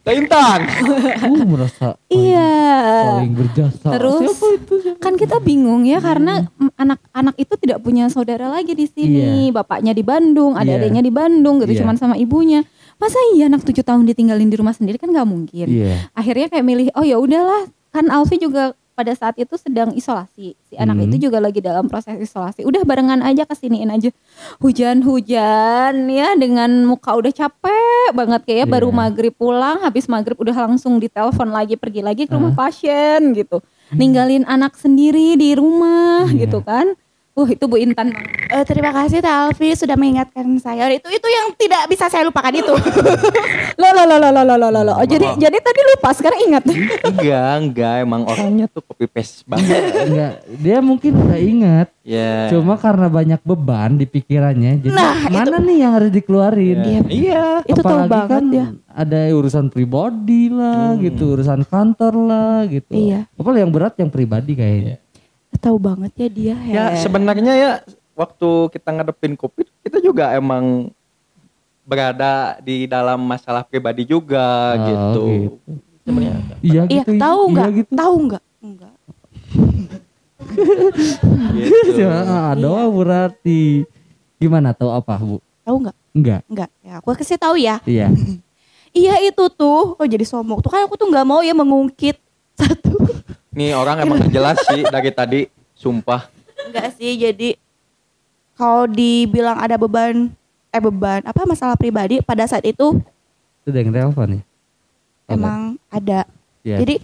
Teh 0.00 0.16
Intan. 0.16 0.64
Uh, 1.18 1.44
merasa 1.44 1.94
paling, 1.94 2.10
iya 2.10 2.50
paling 3.14 3.34
berjasa. 3.36 3.86
Terus 3.92 4.32
Siapa 4.32 4.46
itu? 4.56 4.74
kan 4.96 5.14
kita 5.14 5.38
bingung 5.38 5.84
ya 5.84 6.00
karena 6.00 6.48
mm, 6.50 6.72
anak-anak 6.74 7.34
itu 7.36 7.54
tidak 7.54 7.78
punya 7.78 8.08
saudara 8.08 8.48
lagi 8.48 8.72
di 8.72 8.88
sini. 8.88 9.52
Bapaknya 9.52 9.92
di 9.92 10.00
Bandung, 10.00 10.56
Iya. 10.56 10.64
adik-adiknya 10.64 11.02
di 11.04 11.12
Bandung 11.12 11.60
gitu 11.60 11.72
Iya. 11.72 11.80
cuman 11.84 11.94
sama 11.94 12.14
ibunya. 12.16 12.64
Masa 12.96 13.20
iya 13.30 13.46
anak 13.46 13.62
tujuh 13.62 13.84
tahun 13.84 14.08
ditinggalin 14.08 14.48
di 14.48 14.56
rumah 14.56 14.72
sendiri 14.72 14.96
kan 14.96 15.12
nggak 15.12 15.28
mungkin. 15.28 15.66
Iya. 15.68 16.10
Akhirnya 16.10 16.46
kayak 16.48 16.64
milih 16.64 16.86
oh 16.96 17.04
ya 17.04 17.16
udahlah 17.20 17.62
kan 17.90 18.08
Alfi 18.08 18.40
juga 18.40 18.74
pada 18.98 19.14
saat 19.14 19.38
itu 19.38 19.54
sedang 19.54 19.94
isolasi. 19.94 20.58
Si 20.58 20.74
anak 20.74 20.98
Hmm. 20.98 21.06
itu 21.06 21.30
juga 21.30 21.38
lagi 21.38 21.62
dalam 21.62 21.86
proses 21.86 22.18
isolasi. 22.18 22.66
Udah 22.66 22.82
barengan 22.82 23.22
aja 23.22 23.46
kesiniin 23.46 23.86
aja. 23.86 24.10
Hujan-hujan 24.58 25.94
ya 26.10 26.34
dengan 26.34 26.82
muka 26.82 27.14
udah 27.14 27.30
capek 27.30 28.10
banget 28.10 28.42
kayak 28.42 28.66
Iya. 28.66 28.72
baru 28.74 28.90
maghrib 28.90 29.30
pulang, 29.30 29.78
habis 29.86 30.10
maghrib 30.10 30.34
udah 30.34 30.66
langsung 30.66 30.98
ditelepon 30.98 31.54
lagi 31.54 31.78
pergi 31.78 32.02
lagi 32.02 32.26
ke 32.26 32.34
rumah 32.34 32.50
Ah. 32.50 32.66
pasien 32.66 33.30
gitu. 33.32 33.62
Ninggalin 33.94 34.42
anak 34.44 34.74
sendiri 34.74 35.38
di 35.38 35.54
rumah 35.54 36.26
Iya. 36.26 36.44
gitu 36.44 36.66
kan. 36.66 36.98
Wah 37.38 37.46
itu 37.46 37.64
Bu 37.64 37.78
Intan. 37.78 38.10
Eh, 38.48 38.64
terima 38.64 38.90
kasih 38.90 39.22
Teh 39.22 39.30
Alfi 39.30 39.70
sudah 39.72 39.94
mengingatkan 39.94 40.42
saya. 40.58 40.90
Itu 40.90 41.06
itu 41.06 41.22
yang 41.24 41.54
tidak 41.54 41.86
bisa 41.86 42.10
saya 42.10 42.26
lupakan 42.26 42.50
itu. 42.50 42.74
Loh 43.78 43.92
loh 43.94 44.04
loh 44.04 44.18
loh 44.18 44.32
loh 44.34 44.56
loh 44.58 44.58
loh, 44.58 44.82
loh. 44.82 44.94
Oh, 44.96 45.06
jadi 45.06 45.38
jadi 45.38 45.54
tadi 45.56 45.80
lupa 45.86 46.10
sekarang 46.10 46.40
ingat. 46.42 46.66
enggak 47.06 47.52
enggak 47.56 47.94
emang 48.00 48.26
orangnya 48.26 48.66
tuh 48.66 48.82
copy 48.82 49.06
paste 49.06 49.46
banget 49.46 49.78
Enggak, 50.02 50.32
dia 50.52 50.78
mungkin 50.80 51.12
udah 51.16 51.38
ingat. 51.38 51.88
ya 52.02 52.50
Cuma 52.50 52.74
karena 52.74 53.06
banyak 53.06 53.40
beban 53.40 53.94
di 53.94 54.04
pikirannya, 54.04 54.82
jadi 54.82 54.90
Nah, 54.90 55.14
mana 55.30 55.60
nih 55.60 55.76
yang 55.78 55.92
harus 55.94 56.10
dikeluarin? 56.10 56.78
iya 56.80 57.00
iya 57.06 57.44
Itu 57.62 57.78
tahu 57.78 58.08
banget 58.08 58.28
kan 58.32 58.44
ya. 58.48 58.66
ada 58.90 59.18
urusan 59.30 59.68
pribadi 59.68 60.48
lah, 60.48 60.96
Hmm. 60.96 61.04
gitu, 61.04 61.38
urusan 61.38 61.62
kantor 61.62 62.14
lah, 62.18 62.66
gitu. 62.66 62.90
Iya. 62.90 63.30
Apalagi 63.32 63.62
yang 63.62 63.70
berat 63.70 63.94
yang 63.94 64.10
pribadi 64.10 64.52
kayaknya. 64.52 64.96
Tahu 65.58 65.76
banget 65.76 66.12
ya 66.14 66.28
dia. 66.28 66.56
ya 66.64 66.84
Heh. 66.88 66.98
sebenarnya 66.98 67.52
ya 67.52 67.70
waktu 68.14 68.48
kita 68.70 68.88
ngadepin 68.92 69.34
covid 69.34 69.66
kita 69.78 69.98
juga 69.98 70.30
emang 70.32 70.90
berada 71.82 72.32
di 72.58 72.84
dalam 72.84 73.18
masalah 73.18 73.62
pribadi 73.62 74.04
juga 74.04 74.44
Oh, 74.72 74.84
gitu 74.84 75.24
gitu. 75.24 75.72
sebenarnya 76.02 76.34
Iya 76.60 76.82
Iya, 76.84 77.02
gitu. 77.02 77.10
tahu 77.16 77.40
iya 77.40 77.52
nggak? 77.52 77.68
gitu. 77.74 77.92
Tahu 77.94 78.14
nggak? 78.20 78.42
Enggak. 78.60 78.94
gitu. 78.98 79.96
Ya, 81.98 82.54
doang 82.54 82.92
berarti. 82.94 83.84
Gimana 84.36 84.70
tahu 84.70 84.90
apa, 84.92 85.18
Bu? 85.18 85.42
Tahu 85.62 85.76
nggak? 85.80 85.96
Enggak. 86.12 86.40
Enggak. 86.46 86.70
Ya, 86.80 86.92
aku 86.96 87.10
kasih 87.12 87.36
tahu 87.36 87.56
ya. 87.56 87.82
Iya. 87.84 88.08
Iya 88.88 89.20
itu 89.20 89.44
tuh. 89.52 89.94
Oh 89.94 90.06
jadi 90.08 90.24
sombong. 90.24 90.58
Tuh 90.58 90.72
kan 90.72 90.80
aku 90.82 90.96
tuh 90.96 91.04
nggak 91.06 91.22
mau 91.22 91.44
ya 91.44 91.52
mengungkit 91.52 92.16
satu. 92.58 92.96
Nih 93.58 93.74
orang 93.74 93.98
emang 93.98 94.30
jelas 94.30 94.62
sih 94.64 94.86
dari 94.86 95.10
tadi 95.10 95.40
sumpah 95.74 96.30
Enggak 96.58 96.94
sih. 96.94 97.16
Jadi 97.16 97.58
kalau 98.54 98.86
dibilang 98.86 99.56
ada 99.56 99.74
beban 99.74 100.30
eh 100.68 100.78
beban 100.78 101.24
apa 101.24 101.42
masalah 101.42 101.74
pribadi 101.74 102.20
pada 102.20 102.44
saat 102.44 102.62
itu 102.62 103.00
Itu 103.62 103.68
yang 103.70 103.90
telepon 103.90 104.38
ya? 104.38 104.42
Oh, 105.26 105.34
emang 105.34 105.60
ada. 105.88 106.22
Iya. 106.62 106.78
Jadi 106.78 107.02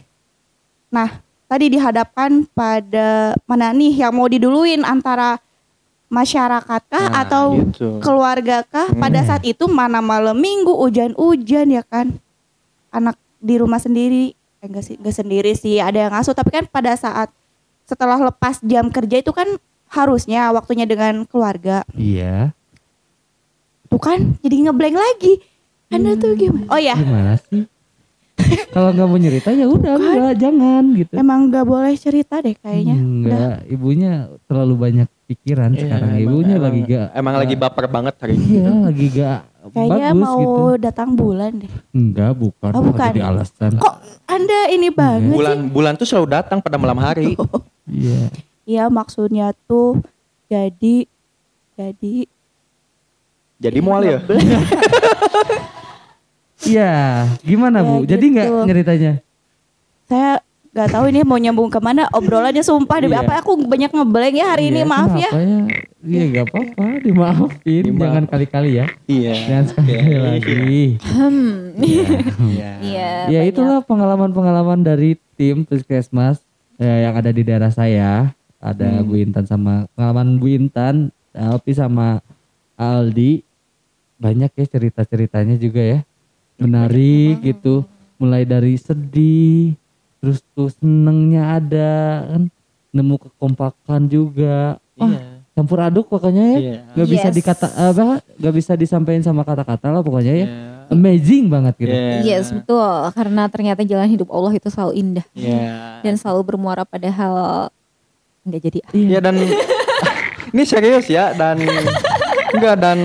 nah 0.88 1.18
tadi 1.44 1.68
dihadapkan 1.70 2.46
pada 2.50 3.34
mana 3.44 3.70
nih 3.70 4.00
yang 4.00 4.12
mau 4.12 4.24
diduluin 4.24 4.80
antara 4.80 5.42
masyarakat 6.06 6.82
kah 6.84 7.06
Nah, 7.06 7.24
atau 7.24 7.44
gitu. 7.64 7.98
keluarga 7.98 8.62
kah 8.62 8.92
pada 8.94 9.18
Hmm. 9.18 9.28
saat 9.28 9.42
itu 9.42 9.64
mana 9.66 9.98
malam 9.98 10.36
minggu 10.36 10.70
hujan-hujan 10.70 11.66
ya 11.68 11.82
kan 11.82 12.14
anak 12.88 13.18
di 13.38 13.58
rumah 13.58 13.78
sendiri 13.78 14.36
enggak 14.66 14.82
sih 14.82 14.96
enggak 14.96 15.14
sendiri 15.14 15.52
sih 15.52 15.76
ada 15.76 15.98
yang 15.98 16.12
ngasuh 16.12 16.32
tapi 16.32 16.50
kan 16.50 16.64
pada 16.64 16.92
saat 16.94 17.28
setelah 17.84 18.16
lepas 18.18 18.58
jam 18.60 18.88
kerja 18.88 19.16
itu 19.18 19.30
kan 19.30 19.46
harusnya 19.88 20.48
waktunya 20.50 20.84
dengan 20.84 21.22
keluarga 21.24 21.84
Iya. 21.92 22.50
tuh 23.86 24.00
kan 24.00 24.18
jadi 24.40 24.56
ngeblank 24.64 24.96
lagi 24.96 25.38
anda 25.88 26.14
tuh 26.14 26.34
gimana 26.34 26.66
oh 26.66 26.80
ya 26.80 26.96
Gimana 26.96 27.36
sih? 27.40 27.68
Kalau 28.74 28.90
nggak 28.90 29.06
mau 29.06 29.14
cerita 29.16 29.48
ya 29.48 29.62
udah 29.64 29.94
Bukan. 29.94 30.10
enggak, 30.10 30.34
jangan 30.36 30.82
gitu. 30.92 31.12
emang 31.14 31.40
nggak 31.46 31.64
boleh 31.64 31.94
cerita 31.94 32.34
deh 32.38 32.52
kayaknya 32.52 32.94
udah 32.94 33.04
Enggak, 33.04 33.56
ibunya 33.68 34.12
terlalu 34.44 34.74
banyak 34.76 35.08
pikiran 35.24 35.70
Iya, 35.70 35.80
sekarang. 35.80 36.08
emang- 36.10 36.24
Ibunya 36.24 36.50
emang- 36.50 36.64
lagi 36.66 36.80
gak 36.84 37.06
emang 37.14 37.34
lagi 37.36 37.54
baper 37.54 37.86
banget 37.86 38.14
hari 38.18 38.34
ini 38.34 38.46
Iya, 38.50 38.68
lagi 38.82 39.06
gak 39.12 39.40
kayaknya 39.70 40.08
bagus 40.10 40.20
mau 40.20 40.40
gitu. 40.40 40.82
datang 40.82 41.08
bulan 41.12 41.50
deh 41.56 41.72
Enggak, 41.90 42.32
bukan. 42.34 42.70
Oh, 42.70 42.76
Kok 42.76 42.86
bukan. 42.90 43.08
Jadi 43.08 43.20
alasan. 43.20 43.70
kok 43.76 43.94
anda 44.26 44.60
ini 44.68 44.88
banget 44.90 45.32
bulan 45.32 45.56
sih 45.56 45.70
bulan 45.70 45.92
tuh 45.94 46.06
selalu 46.06 46.26
datang 46.30 46.58
pada 46.58 46.76
malam 46.76 46.96
hari 46.96 47.32
Iya. 47.84 48.28
Iya 48.64 48.84
maksudnya 48.88 49.52
tuh 49.64 50.00
jadi 50.46 51.04
jadi 51.74 52.14
jadi 53.56 53.78
mual 53.80 54.02
ya 54.02 54.18
Iya, 56.64 56.92
gimana 57.40 57.78
Ya, 57.78 57.84
Bu? 57.84 57.94
Jadi 58.04 58.24
nggak 58.26 58.48
gitu. 58.48 58.64
nyeritanya? 58.64 59.12
saya 60.04 60.40
nggak 60.74 60.88
tahu 60.90 61.04
ini 61.06 61.22
mau 61.22 61.38
nyambung 61.38 61.70
ke 61.70 61.78
mana 61.78 62.10
obrolannya 62.10 62.58
sumpah 62.60 62.98
demi 62.98 63.14
Iya. 63.14 63.22
apa 63.22 63.32
aku 63.38 63.54
banyak 63.62 63.88
ngeblank 63.88 64.34
ya 64.34 64.46
hari 64.48 64.64
ini 64.68 64.82
Iya, 64.82 64.90
maaf 64.90 65.12
ya 65.14 65.30
kenapa 65.30 65.92
Iya, 66.04 66.22
nggak 66.28 66.44
apa-apa, 66.44 66.86
dimaafin. 67.00 67.82
Dimaaf. 67.82 68.02
Jangan 68.04 68.24
kali-kali 68.28 68.70
ya. 68.76 68.86
iya 69.08 69.32
Jangan 69.40 69.64
sekali 69.64 69.88
Oke. 69.88 70.18
lagi. 70.20 70.74
Hmm. 71.00 71.48
Iya. 71.80 72.04
Iya. 72.84 73.10
ya 73.30 73.40
itulah 73.42 73.80
pengalaman-pengalaman 73.80 74.84
dari 74.84 75.16
tim 75.32 75.64
Puskesmas 75.64 76.44
eh, 76.76 77.08
yang 77.08 77.16
ada 77.16 77.32
di 77.32 77.40
daerah 77.40 77.72
saya. 77.72 78.36
Ada 78.60 79.00
Hmm. 79.00 79.06
Bu 79.06 79.16
Intan 79.16 79.44
sama 79.44 79.88
pengalaman 79.92 80.36
Bu 80.36 80.46
Intan, 80.50 81.08
Alpi 81.32 81.72
sama 81.72 82.20
Aldi. 82.74 83.40
Banyak 84.18 84.52
ya 84.52 84.66
cerita-ceritanya 84.66 85.56
juga 85.56 85.80
ya. 85.80 85.98
Menarik 86.56 87.40
gitu. 87.40 87.88
Mulai 88.14 88.44
dari 88.44 88.76
sedih, 88.76 89.72
terus 90.24 90.40
tuh 90.50 90.72
senengnya 90.72 91.60
ada 91.60 91.92
kan. 92.26 92.42
Nemu 92.90 93.20
kekompakan 93.20 94.08
juga. 94.08 94.80
Wah, 94.94 95.10
Iya. 95.10 95.20
campur 95.52 95.78
aduk 95.78 96.06
pokoknya 96.08 96.44
ya. 96.48 96.58
Iya. 96.58 96.78
Gak 96.94 97.08
bisa 97.10 97.28
Yes. 97.28 97.36
dikata 97.36 97.66
apa? 97.68 98.18
Gak 98.34 98.54
bisa 98.54 98.72
disampaikan 98.74 99.20
sama 99.20 99.42
kata-kata 99.42 99.90
lah 99.90 100.00
pokoknya 100.00 100.32
ya. 100.32 100.46
Iya. 100.46 100.72
Amazing 100.86 101.44
banget 101.46 101.74
gitu. 101.76 101.90
Iya. 101.90 102.18
Yes 102.24 102.48
betul 102.48 102.80
karena 103.10 103.42
ternyata 103.46 103.82
jalan 103.82 104.06
hidup 104.06 104.28
Allah 104.28 104.52
itu 104.52 104.68
selalu 104.68 104.92
indah 104.96 105.26
Iya. 105.32 106.00
dan 106.00 106.14
selalu 106.14 106.40
bermuara 106.46 106.82
pada 106.82 107.06
hal 107.06 107.34
nggak 108.42 108.60
jadi. 108.62 108.78
Iya 108.92 109.18
dan 109.20 109.34
ini 110.54 110.62
serius 110.62 111.04
ya 111.06 111.34
dan 111.34 111.58
enggak 112.54 112.76
dan 112.78 112.98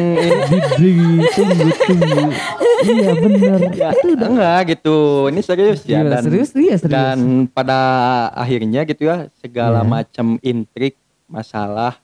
ini 0.77 1.25
tunggu 1.33 1.65
tunggu. 1.81 2.23
Iya 2.81 3.11
bener. 3.13 3.59
ya, 3.71 3.89
enggak 4.21 4.59
gitu. 4.69 4.97
Ini 5.27 5.41
serius 5.41 5.79
ya 5.83 5.99
dan 6.01 6.23
serius 6.23 6.49
iya 6.53 6.75
serius. 6.75 6.89
dan 6.89 7.17
pada 7.47 7.79
akhirnya 8.33 8.83
gitu 8.83 9.03
ya 9.03 9.27
segala 9.37 9.81
Iya. 9.81 9.89
macam 9.89 10.27
intrik 10.39 10.95
masalah 11.25 11.97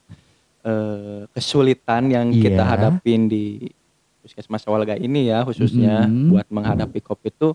eh, 0.62 1.30
kesulitan 1.30 2.10
yang 2.10 2.28
kita 2.30 2.58
Iya. 2.58 2.66
hadapin 2.68 3.26
di 3.26 3.70
puskesmas 4.20 4.66
Walga 4.66 4.96
ini 4.96 5.30
ya 5.30 5.42
khususnya 5.42 6.04
Mhm. 6.04 6.30
buat 6.30 6.48
menghadapi 6.50 7.00
covid 7.00 7.30
itu 7.32 7.50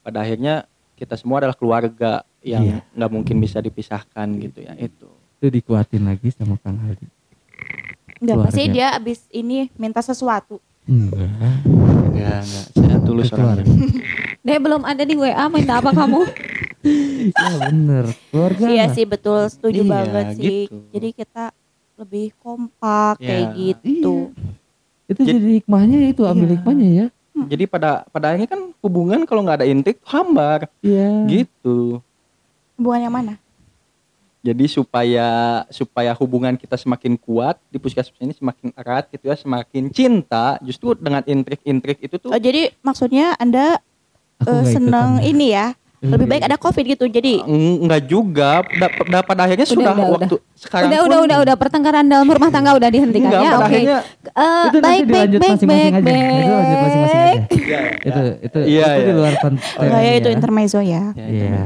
pada 0.00 0.20
akhirnya 0.20 0.68
kita 0.92 1.16
semua 1.16 1.40
adalah 1.40 1.56
keluarga 1.56 2.20
yang 2.40 2.60
Iya. 2.62 2.78
nggak 2.92 3.10
mungkin 3.10 3.36
bisa 3.38 3.58
dipisahkan 3.58 4.28
gitu 4.38 4.60
ya 4.60 4.76
itu 4.76 5.08
itu 5.36 5.46
dikuatin 5.50 6.04
lagi 6.04 6.28
sama 6.30 6.56
Kang 6.56 6.76
Aldi. 6.78 7.08
nggak 8.20 8.28
Keluarga. 8.30 8.44
pasti 8.46 8.62
dia 8.68 8.88
abis 8.92 9.24
ini 9.30 9.72
minta 9.74 10.00
sesuatu 10.00 10.60
Enggak. 10.90 11.30
enggak 11.62 12.38
enggak 12.42 12.64
saya 12.68 12.96
tulus 13.00 13.30
orangnya 13.30 13.64
Deh 14.40 14.58
belum 14.58 14.82
ada 14.82 15.02
di 15.02 15.14
WA 15.14 15.46
minta 15.46 15.78
apa 15.78 15.92
kamu? 15.92 16.24
Iya 16.80 17.54
bener. 17.62 18.04
Keluarga. 18.26 18.64
iya 18.66 18.84
sih 18.88 19.04
betul 19.04 19.44
setuju 19.46 19.80
Iya, 19.80 19.90
banget 19.90 20.26
sih 20.34 20.64
gitu. 20.64 20.76
jadi 20.90 21.08
kita 21.12 21.44
lebih 21.96 22.32
kompak 22.36 23.20
kayak 23.20 23.52
Iya. 23.52 23.76
gitu 23.76 24.16
Itu 25.04 25.20
Jadi- 25.20 25.36
jadi 25.36 25.50
hikmahnya 25.60 25.98
itu 26.08 26.22
ambil 26.24 26.46
Iya. 26.46 26.54
hikmahnya 26.56 26.88
ya. 26.90 27.06
jadi 27.40 27.64
pada 27.64 27.90
pada 28.06 28.32
akhirnya 28.32 28.48
kan 28.48 28.60
hubungan 28.78 29.24
kalau 29.24 29.40
nggak 29.40 29.60
ada 29.60 29.68
intrik 29.68 30.00
hambar 30.04 30.68
Iya. 30.80 31.24
gitu 31.26 32.00
hubungan 32.74 33.00
yang 33.02 33.14
mana 33.14 33.32
Jadi 34.40 34.64
supaya 34.66 35.28
supaya 35.68 36.16
hubungan 36.16 36.56
kita 36.56 36.72
semakin 36.74 37.12
kuat 37.14 37.60
di 37.66 37.76
puskesmas 37.76 38.16
ini 38.18 38.32
semakin 38.32 38.72
erat 38.72 39.04
gitu 39.08 39.24
ya, 39.24 39.36
semakin 39.36 39.92
cinta. 39.92 40.56
Justru 40.60 40.96
dengan 40.96 41.20
intrik-intrik 41.22 42.00
itu 42.00 42.16
tuh 42.16 42.28
oh, 42.28 42.40
jadi 42.40 42.72
maksudnya 42.80 43.36
anda 43.36 43.76
Aku 44.38 44.48
eh, 44.48 44.72
nggak 44.72 44.80
ikutan. 44.80 45.20
ini 45.20 45.46
ya 45.50 45.66
lebih 46.00 46.24
baik 46.26 46.42
ada 46.42 46.56
covid 46.56 46.84
gitu 46.88 47.04
jadi 47.04 47.44
enggak 47.44 48.08
juga. 48.08 48.64
Da- 48.72 48.88
da- 49.04 49.20
pada 49.20 49.44
akhirnya 49.44 49.68
Udah, 49.68 49.76
sudah 49.76 49.92
udah, 49.92 50.08
waktu 50.16 50.36
sekarang 50.56 50.88
udah, 50.88 50.96
pun 50.96 51.04
udah, 51.04 51.20
udah, 51.20 51.38
udah. 51.44 51.54
Pertengkaran 51.60 52.04
dalam 52.08 52.24
rumah 52.24 52.48
tangga 52.48 52.72
udah 52.72 52.88
dihentikan 52.88 53.28
enggak, 53.28 53.44
ya. 53.44 53.52
Oke. 53.52 53.64
akhirnya 53.68 53.98
Eh, 54.00 54.64
itu 54.64 54.78
nanti 54.80 54.80
baik, 54.80 55.04
baik, 55.04 55.28
baik, 55.36 55.50
masing-masing 55.52 55.92
baik, 55.92 55.92
aja. 55.92 56.16
Itu 56.40 56.48
lanjut 56.48 56.78
masing-masing 56.80 57.20
baik. 57.20 57.36
aja. 57.36 57.60
Iya, 57.60 57.80
Itu 58.00 58.20
itu 58.40 58.58
Iya, 58.64 58.86
itu 58.88 58.96
di 58.96 59.04
iya. 59.04 59.12
luar 59.12 59.34
konteks. 59.36 59.68
oh, 59.76 59.84
ya 60.00 60.12
itu 60.16 60.24
ya. 60.24 60.32
intermezzo 60.32 60.80
ya 60.80 61.02
Ya, 61.12 61.26
Iya. 61.28 61.60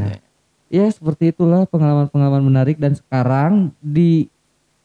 Ya 0.68 0.86
seperti 0.88 1.30
itulah 1.30 1.64
pengalaman-pengalaman 1.68 2.44
menarik 2.44 2.76
dan 2.76 2.96
sekarang 2.96 3.70
di 3.78 4.26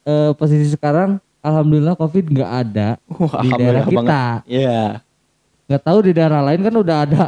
eh, 0.04 0.32
posisi 0.36 0.70
sekarang 0.72 1.18
alhamdulillah 1.40 1.96
covid 1.96 2.28
nggak 2.28 2.52
ada 2.52 2.90
Wah, 3.08 3.42
di 3.42 3.50
daerah 3.56 3.84
kita. 3.88 4.24
Iya. 4.44 4.82
nggak 5.70 5.82
tahu 5.86 5.98
di 6.02 6.12
daerah 6.18 6.42
lain 6.42 6.62
kan 6.66 6.76
udah 6.76 6.98
ada 7.06 7.24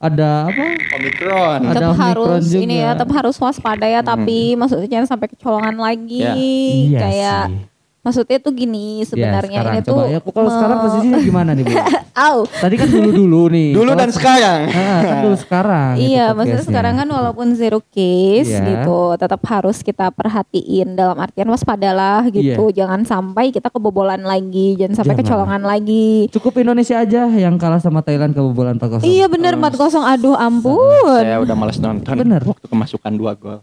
ada 0.00 0.48
apa? 0.48 0.64
Omikron. 0.96 1.60
Ada 1.60 1.72
tetap 1.76 1.92
Omikron 1.92 2.00
harus 2.00 2.44
juga. 2.48 2.62
ini 2.64 2.74
ya 2.80 2.90
tetap 2.96 3.10
harus 3.12 3.36
waspada 3.36 3.84
ya 3.84 4.00
tapi 4.00 4.56
maksudnya 4.56 4.88
jangan 4.88 5.08
sampai 5.12 5.28
kecolongan 5.28 5.76
lagi 5.76 6.24
Ya. 6.24 6.32
Iya 6.36 6.98
kayak 7.00 7.42
sih. 7.52 7.58
Maksudnya 8.00 8.38
tuh 8.38 8.50
gini 8.50 9.04
sebenarnya 9.04 9.44
ya, 9.46 9.60
sekarang 9.60 9.74
ini 9.74 9.82
coba 9.82 9.92
tuh 9.92 10.04
ya 10.06 10.18
kalau 10.22 10.40
me- 10.42 10.54
sekarang 10.54 10.76
posisinya 10.80 11.18
gimana 11.20 11.50
nih 11.52 11.62
Bu? 11.62 11.72
Au. 12.20 12.38
Tadi 12.44 12.74
kan 12.74 12.88
dulu-dulu 12.88 13.42
nih. 13.48 13.70
Dulu 13.70 13.90
dan 13.94 14.10
sekarang. 14.10 14.60
Ah, 14.68 15.00
kan 15.00 15.16
dulu 15.22 15.36
sekarang. 15.38 15.92
gitu 15.94 16.10
Iya, 16.10 16.26
maksudnya 16.30 16.64
sekarang 16.66 16.94
kan 16.94 17.08
walaupun 17.08 17.46
zero 17.54 17.80
case 17.86 18.50
Iya. 18.50 18.60
gitu, 18.66 19.00
tetap 19.14 19.40
harus 19.46 19.80
kita 19.80 20.10
perhatiin 20.10 20.92
dalam 20.92 21.16
artian 21.16 21.48
waspadalah 21.48 22.26
gitu. 22.28 22.68
Jangan 22.70 23.04
sampai 23.04 23.48
kita 23.48 23.68
kebobolan 23.68 24.20
lagi, 24.20 24.74
jangan 24.74 24.96
sampai 24.96 25.14
Iya. 25.14 25.16
Jangan. 25.16 25.28
kecolongan 25.30 25.62
lagi. 25.62 26.08
Cukup 26.28 26.52
Indonesia 26.58 26.96
aja 26.98 27.22
yang 27.26 27.56
kalah 27.56 27.78
sama 27.78 28.00
Thailand 28.00 28.32
kebobolan 28.32 28.76
4-0. 28.76 29.00
Iya 29.02 29.24
bener 29.26 29.54
4-0 29.54 29.70
aduh 30.02 30.34
ampun. 30.34 31.14
Saya 31.16 31.38
udah 31.38 31.54
males 31.54 31.78
nonton. 31.78 32.14
Bener. 32.16 32.42
Waktu 32.42 32.66
kemasukan 32.66 33.12
dua 33.14 33.32
gol. 33.32 33.60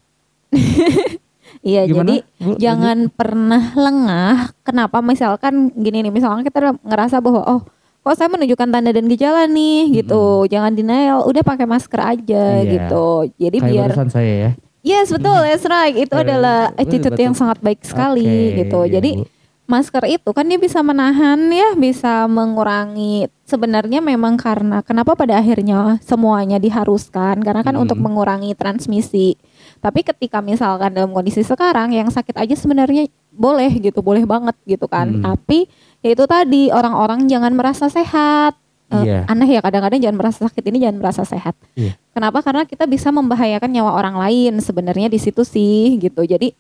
Iya 1.60 1.84
Gimana, 1.84 2.00
jadi 2.04 2.16
Bu? 2.38 2.52
jangan 2.58 2.98
pernah 3.10 3.64
lengah. 3.74 4.36
Kenapa 4.62 5.00
misalkan 5.00 5.70
gini 5.74 6.02
nih, 6.02 6.12
misalkan 6.12 6.42
kita 6.42 6.76
ngerasa 6.80 7.18
bahwa 7.18 7.44
oh 7.44 7.62
kok 8.00 8.16
saya 8.16 8.30
menunjukkan 8.30 8.70
tanda 8.70 8.90
dan 8.90 9.06
gejala 9.06 9.44
nih 9.46 9.92
gitu. 9.94 10.46
Jangan 10.46 10.72
denial, 10.72 11.24
udah 11.24 11.42
pakai 11.42 11.66
masker 11.66 12.00
aja 12.00 12.44
Iya. 12.58 12.70
gitu. 12.70 13.08
Jadi 13.38 13.58
Kayak 13.58 13.70
biar 13.70 13.92
saya 14.08 14.34
ya. 14.38 14.52
Yes 14.80 15.12
betul, 15.12 15.36
that's 15.42 15.66
right. 15.66 15.92
Itu 15.94 16.16
Eh, 16.16 16.24
adalah 16.24 16.72
betul, 16.72 16.82
attitude 16.82 17.12
betul. 17.12 17.26
yang 17.26 17.36
sangat 17.36 17.60
baik 17.60 17.84
sekali 17.84 18.24
Oke, 18.24 18.56
gitu. 18.58 18.80
iya, 18.82 18.92
Jadi 18.96 19.12
Bu. 19.14 19.24
masker 19.68 20.04
itu 20.08 20.30
kan 20.32 20.48
dia 20.48 20.56
bisa 20.56 20.80
menahan 20.80 21.40
ya, 21.52 21.76
bisa 21.76 22.24
mengurangi. 22.26 23.28
Sebenarnya 23.44 24.00
memang 24.00 24.36
karena 24.36 24.80
kenapa 24.80 25.12
pada 25.14 25.36
akhirnya 25.36 26.00
semuanya 26.00 26.56
diharuskan 26.58 27.44
karena 27.44 27.60
kan 27.62 27.76
Hmm. 27.76 27.84
untuk 27.84 28.00
mengurangi 28.00 28.56
transmisi. 28.56 29.36
Tapi 29.78 30.04
ketika 30.04 30.42
misalkan 30.44 30.94
dalam 30.94 31.14
kondisi 31.14 31.42
sekarang 31.46 31.94
yang 31.94 32.10
sakit 32.10 32.36
aja 32.36 32.56
sebenarnya 32.58 33.08
boleh 33.30 33.70
gitu, 33.78 34.02
boleh 34.02 34.26
banget 34.26 34.58
gitu 34.66 34.90
kan. 34.90 35.08
Hmm. 35.08 35.24
Tapi 35.24 35.70
ya 36.02 36.10
itu 36.14 36.26
tadi 36.26 36.74
orang-orang 36.74 37.30
jangan 37.30 37.54
merasa 37.54 37.88
sehat. 37.88 38.58
Eh, 38.88 39.04
Iya. 39.04 39.20
Aneh 39.28 39.52
ya 39.52 39.60
kadang-kadang 39.60 40.00
jangan 40.00 40.18
merasa 40.18 40.40
sakit 40.48 40.64
ini 40.72 40.80
jangan 40.88 40.98
merasa 41.04 41.22
sehat. 41.28 41.54
Iya. 41.76 42.00
Kenapa? 42.16 42.40
Karena 42.40 42.64
kita 42.64 42.88
bisa 42.88 43.12
membahayakan 43.12 43.68
nyawa 43.68 43.92
orang 44.00 44.16
lain 44.16 44.64
sebenarnya 44.64 45.12
di 45.12 45.20
situ 45.20 45.44
sih 45.44 46.00
gitu. 46.00 46.24
Jadi 46.24 46.56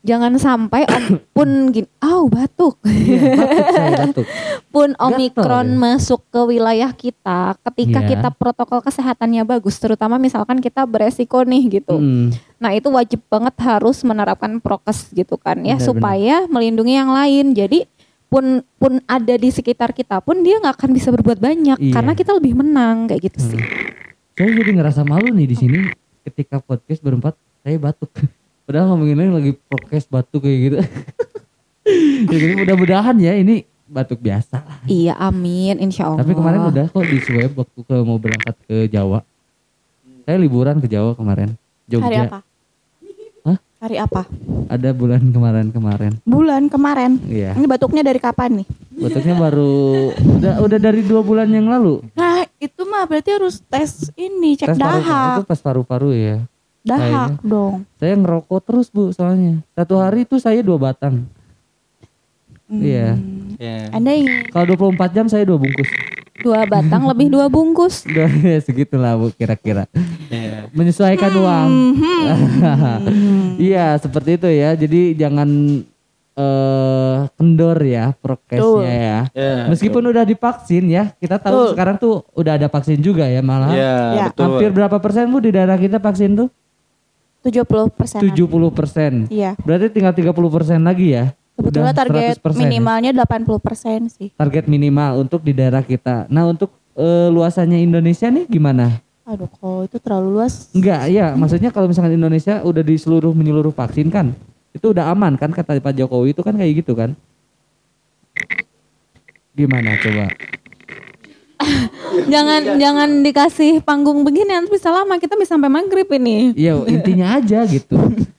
jangan 0.00 0.34
sampai 0.34 0.82
om- 0.84 1.18
pun 1.36 1.48
gini, 1.68 1.86
oh 2.00 2.26
batuk, 2.26 2.78
Iya, 2.82 3.34
batuk 3.34 3.66
saya 3.68 3.90
batuk. 4.02 4.26
pun 4.74 4.88
omikron 4.96 5.68
ya. 5.68 5.76
masuk 5.76 6.20
ke 6.26 6.40
wilayah 6.44 6.90
kita, 6.90 7.40
ketika 7.64 8.00
Iya. 8.00 8.08
kita 8.10 8.28
protokol 8.30 8.80
kesehatannya 8.80 9.42
bagus, 9.42 9.76
terutama 9.76 10.16
misalkan 10.16 10.58
kita 10.58 10.82
beresiko 10.82 11.42
nih 11.42 11.80
gitu. 11.80 11.94
Hmm. 11.94 12.30
Nah 12.56 12.70
itu 12.72 12.88
wajib 12.88 13.22
banget 13.26 13.54
harus 13.58 14.00
menerapkan 14.00 14.58
prokes 14.58 15.10
gitu 15.10 15.34
kan 15.34 15.58
ya 15.60 15.74
Benar, 15.74 15.84
supaya 15.84 16.36
melindungi 16.46 16.94
yang 16.94 17.08
lain. 17.08 17.52
Jadi 17.52 17.86
pun 18.26 18.60
pun 18.76 19.00
ada 19.04 19.34
di 19.34 19.48
sekitar 19.48 19.90
kita 19.90 20.20
pun 20.20 20.42
dia 20.42 20.58
nggak 20.58 20.76
akan 20.76 20.90
bisa 20.90 21.08
berbuat 21.08 21.38
banyak 21.38 21.76
Iya. 21.76 21.92
karena 21.92 22.12
kita 22.12 22.32
lebih 22.32 22.54
menang 22.54 23.06
kayak 23.06 23.24
gitu 23.26 23.40
sih. 23.46 23.60
Saya 24.34 24.50
jadi 24.52 24.70
ngerasa 24.72 25.02
malu 25.02 25.30
nih 25.30 25.48
di 25.48 25.56
sini 25.56 25.78
ketika 26.22 26.58
podcast 26.58 27.00
berempat 27.00 27.34
saya 27.60 27.74
batuk. 27.76 28.12
Padahal 28.68 28.92
ngomonginnya 28.92 29.32
lagi 29.32 29.56
podcast 29.56 30.12
batuk 30.12 30.44
kayak 30.44 30.58
gitu. 30.60 30.76
ya, 32.28 32.36
jadi 32.36 32.52
mudah-mudahan 32.52 33.16
ya 33.16 33.32
ini 33.32 33.64
batuk 33.88 34.20
biasa 34.20 34.60
lah. 34.60 34.76
Iya 34.84 35.16
amin 35.16 35.80
insya 35.80 36.12
Allah. 36.12 36.20
Tapi 36.20 36.36
kemarin 36.36 36.68
udah 36.68 36.84
kok 36.92 37.00
di 37.00 37.16
swab 37.24 37.64
waktu 37.64 37.80
ke 37.80 37.96
mau 38.04 38.20
berangkat 38.20 38.56
ke 38.68 38.92
Jawa. 38.92 39.24
Saya 40.28 40.36
liburan 40.36 40.84
ke 40.84 40.86
Jawa 40.92 41.16
kemarin. 41.16 41.56
Jogja. 41.88 42.04
Hari 42.04 42.16
apa? 42.28 42.38
Hah? 43.48 43.58
Hari 43.88 43.96
apa? 43.96 44.22
Ada 44.68 44.92
bulan 44.92 45.24
kemarin-kemarin. 45.32 46.12
Bulan 46.28 46.68
kemarin. 46.68 47.16
Iya. 47.24 47.56
Ini 47.56 47.64
batuknya 47.64 48.04
dari 48.04 48.20
kapan 48.20 48.60
nih? 48.60 48.66
Batuknya 49.00 49.32
baru 49.32 50.12
udah 50.12 50.54
udah 50.60 50.76
dari 50.76 51.00
dua 51.08 51.24
bulan 51.24 51.48
yang 51.48 51.72
lalu. 51.72 52.04
Nah 52.12 52.44
itu 52.60 52.84
mah 52.84 53.08
berarti 53.08 53.32
harus 53.32 53.64
tes 53.64 54.12
ini 54.12 54.60
cek 54.60 54.76
Tes 54.76 54.76
paru 54.76 55.00
dahak. 55.00 55.40
itu 55.40 55.42
pas 55.48 55.60
paru-paru 55.64 56.12
ya. 56.12 56.44
Dahak 56.80 57.38
dong. 57.40 57.84
Saya 57.96 58.14
ngerokok 58.14 58.60
terus 58.62 58.88
bu 58.88 59.10
soalnya. 59.10 59.60
Satu 59.72 59.96
hari 59.96 60.22
itu 60.22 60.36
saya 60.36 60.60
dua 60.60 60.78
batang. 60.78 61.26
Hmm. 62.66 62.80
Iya. 62.80 63.16
Ya. 63.56 63.88
Anda 63.90 64.12
ingin 64.12 64.48
Kalau 64.48 64.64
24 64.92 65.10
jam 65.12 65.26
saya 65.26 65.42
dua 65.42 65.56
bungkus. 65.56 65.88
dua 66.38 66.62
batang 66.64 67.02
lebih 67.04 67.28
dua 67.28 67.50
bungkus. 67.50 68.04
Udah 68.08 68.30
segitulah 68.60 69.18
bu 69.18 69.32
kira-kira. 69.32 69.90
Ya. 70.28 70.70
Menyesuaikan 70.70 71.32
uang. 71.34 71.70
Iya 73.58 73.98
seperti 73.98 74.38
itu 74.38 74.48
ya. 74.48 74.70
Jadi 74.72 75.14
jangan 75.14 75.48
eh 76.38 77.16
kendor 77.34 77.78
ya 77.82 78.14
prokesnya 78.14 78.86
ya. 78.86 79.18
Ya, 79.34 79.66
Meskipun 79.66 80.06
udah 80.06 80.22
divaksin 80.22 80.86
ya, 80.86 81.10
kita 81.18 81.34
tahu 81.36 81.50
Betul. 81.58 81.70
sekarang 81.74 81.96
tuh 81.98 82.22
udah 82.32 82.54
ada 82.54 82.70
vaksin 82.70 83.02
juga 83.02 83.26
ya 83.26 83.42
malah. 83.42 83.74
Ya, 83.74 83.94
Ya. 84.14 84.24
betul. 84.30 84.46
Hampir 84.46 84.70
berapa 84.70 84.96
persen 84.98 85.26
bu 85.26 85.42
di 85.42 85.50
daerah 85.50 85.74
kita 85.74 85.98
vaksin 85.98 86.38
tuh? 86.38 86.48
70 87.46 87.94
persen. 87.94 88.20
70 88.20 88.70
persen. 88.74 89.12
Iya. 89.30 89.54
Berarti 89.62 89.86
tinggal 89.94 90.14
30 90.14 90.34
persen 90.50 90.78
lagi 90.82 91.14
ya. 91.14 91.34
Sebetulnya 91.58 91.90
target 91.90 92.38
100% 92.38 92.54
ya? 92.54 92.58
minimalnya 92.62 93.10
80 93.10 93.58
persen 93.58 93.98
sih. 94.06 94.30
Target 94.38 94.70
minimal 94.70 95.26
untuk 95.26 95.42
di 95.42 95.50
daerah 95.50 95.82
kita. 95.82 96.30
Nah 96.30 96.46
untuk 96.46 96.70
eh, 96.94 97.28
luasannya 97.34 97.82
Indonesia 97.82 98.30
nih 98.30 98.46
gimana? 98.46 99.02
Aduh 99.26 99.50
kalau 99.58 99.82
itu 99.82 99.98
terlalu 99.98 100.38
luas. 100.38 100.70
Enggak, 100.70 101.10
ya 101.10 101.34
maksudnya 101.34 101.74
kalau 101.74 101.90
misalkan 101.90 102.14
Indonesia 102.14 102.62
udah 102.62 102.80
di 102.80 102.94
seluruh 102.96 103.34
menyeluruh 103.34 103.74
vaksin 103.74 104.08
kan, 104.08 104.32
itu 104.70 104.86
udah 104.94 105.10
aman 105.10 105.34
kan 105.36 105.50
kata 105.50 105.82
Pak 105.82 105.98
Jokowi 105.98 106.32
itu 106.32 106.40
kan 106.40 106.54
kayak 106.56 106.80
gitu 106.80 106.94
kan? 106.94 107.12
Gimana 109.58 109.98
coba? 109.98 110.30
jangan 112.32 112.78
jangan 112.78 113.08
dikasih 113.26 113.82
panggung 113.82 114.22
begini 114.22 114.54
nanti 114.54 114.70
bisa 114.70 114.94
lama 114.94 115.18
kita 115.18 115.34
bisa 115.34 115.58
sampai 115.58 115.70
maghrib 115.70 116.06
ini. 116.14 116.54
Iya 116.54 116.78
intinya 116.86 117.38
aja 117.38 117.66
gitu. 117.66 117.98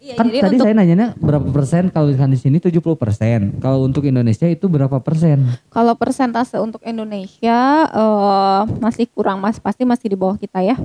Iya, 0.00 0.16
kan 0.16 0.32
jadi 0.32 0.38
tadi 0.40 0.56
untuk 0.56 0.64
saya 0.64 0.74
nanyanya 0.80 1.08
berapa 1.20 1.44
persen 1.52 1.92
kalau 1.92 2.08
misalkan 2.08 2.32
di 2.32 2.40
sini 2.40 2.56
70 2.56 2.80
persen. 2.96 3.52
Kalau 3.60 3.84
untuk 3.84 4.00
Indonesia 4.08 4.48
itu 4.48 4.64
berapa 4.64 4.96
persen? 4.96 5.44
kalau 5.68 5.92
persentase 5.92 6.56
untuk 6.56 6.80
Indonesia 6.88 7.84
eh, 7.84 8.60
masih 8.80 9.04
kurang 9.12 9.44
mas 9.44 9.60
pasti 9.60 9.84
masih 9.84 10.08
di 10.08 10.16
bawah 10.16 10.40
kita 10.40 10.64
ya. 10.64 10.80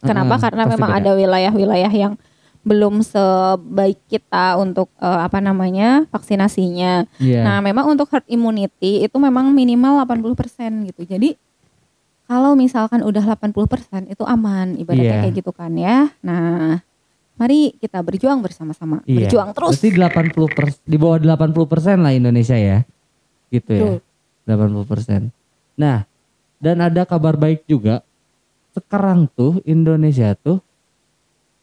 Kenapa? 0.00 0.40
Heeh, 0.40 0.44
Karena 0.48 0.62
memang 0.64 0.90
beda. 0.96 1.00
ada 1.04 1.10
wilayah-wilayah 1.12 1.92
yang 1.92 2.16
belum 2.64 3.04
sebaik 3.04 4.00
kita 4.08 4.56
untuk 4.56 4.88
eh, 4.96 5.20
apa 5.20 5.38
namanya 5.38 6.08
vaksinasinya. 6.08 7.04
Iya. 7.20 7.44
Nah, 7.44 7.60
memang 7.60 7.92
untuk 7.92 8.08
herd 8.08 8.24
immunity 8.26 9.04
itu 9.04 9.16
memang 9.20 9.52
minimal 9.52 10.00
80% 10.08 10.88
gitu. 10.88 11.04
Jadi 11.04 11.36
kalau 12.24 12.56
misalkan 12.56 13.04
udah 13.04 13.36
80% 13.36 14.08
itu 14.08 14.24
aman 14.24 14.80
ibaratnya 14.80 15.20
Iya. 15.20 15.22
kayak 15.28 15.34
gitu 15.44 15.52
kan 15.52 15.76
ya. 15.76 16.08
Nah, 16.24 16.80
mari 17.36 17.76
kita 17.76 18.00
berjuang 18.00 18.40
bersama-sama. 18.40 19.04
Iya. 19.04 19.28
Berjuang 19.28 19.52
terus. 19.52 19.76
Berarti 19.76 19.88
80 19.92 20.48
pers- 20.48 20.80
di 20.88 20.96
bawah 20.96 21.20
80 21.20 21.68
persen 21.68 22.00
lah 22.00 22.16
Indonesia 22.16 22.56
ya, 22.56 22.80
gitu 23.52 23.72
ya. 23.76 23.84
80 24.48 24.88
persen. 24.88 25.28
Nah, 25.76 26.08
dan 26.56 26.80
ada 26.80 27.04
kabar 27.04 27.36
baik 27.36 27.68
juga. 27.68 28.00
Sekarang 28.72 29.28
tuh 29.28 29.60
Indonesia 29.68 30.32
tuh 30.32 30.63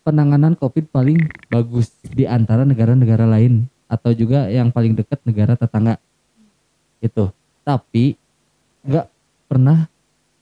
penanganan 0.01 0.57
COVID 0.57 0.89
paling 0.89 1.17
bagus 1.49 1.93
di 2.01 2.25
antara 2.25 2.65
negara-negara 2.65 3.25
lain 3.29 3.69
atau 3.85 4.11
juga 4.15 4.49
yang 4.49 4.73
paling 4.73 4.97
dekat 4.97 5.21
negara 5.27 5.53
tetangga. 5.53 5.97
Itu. 7.01 7.29
Tapi 7.61 8.17
nggak 8.81 9.07
pernah 9.45 9.85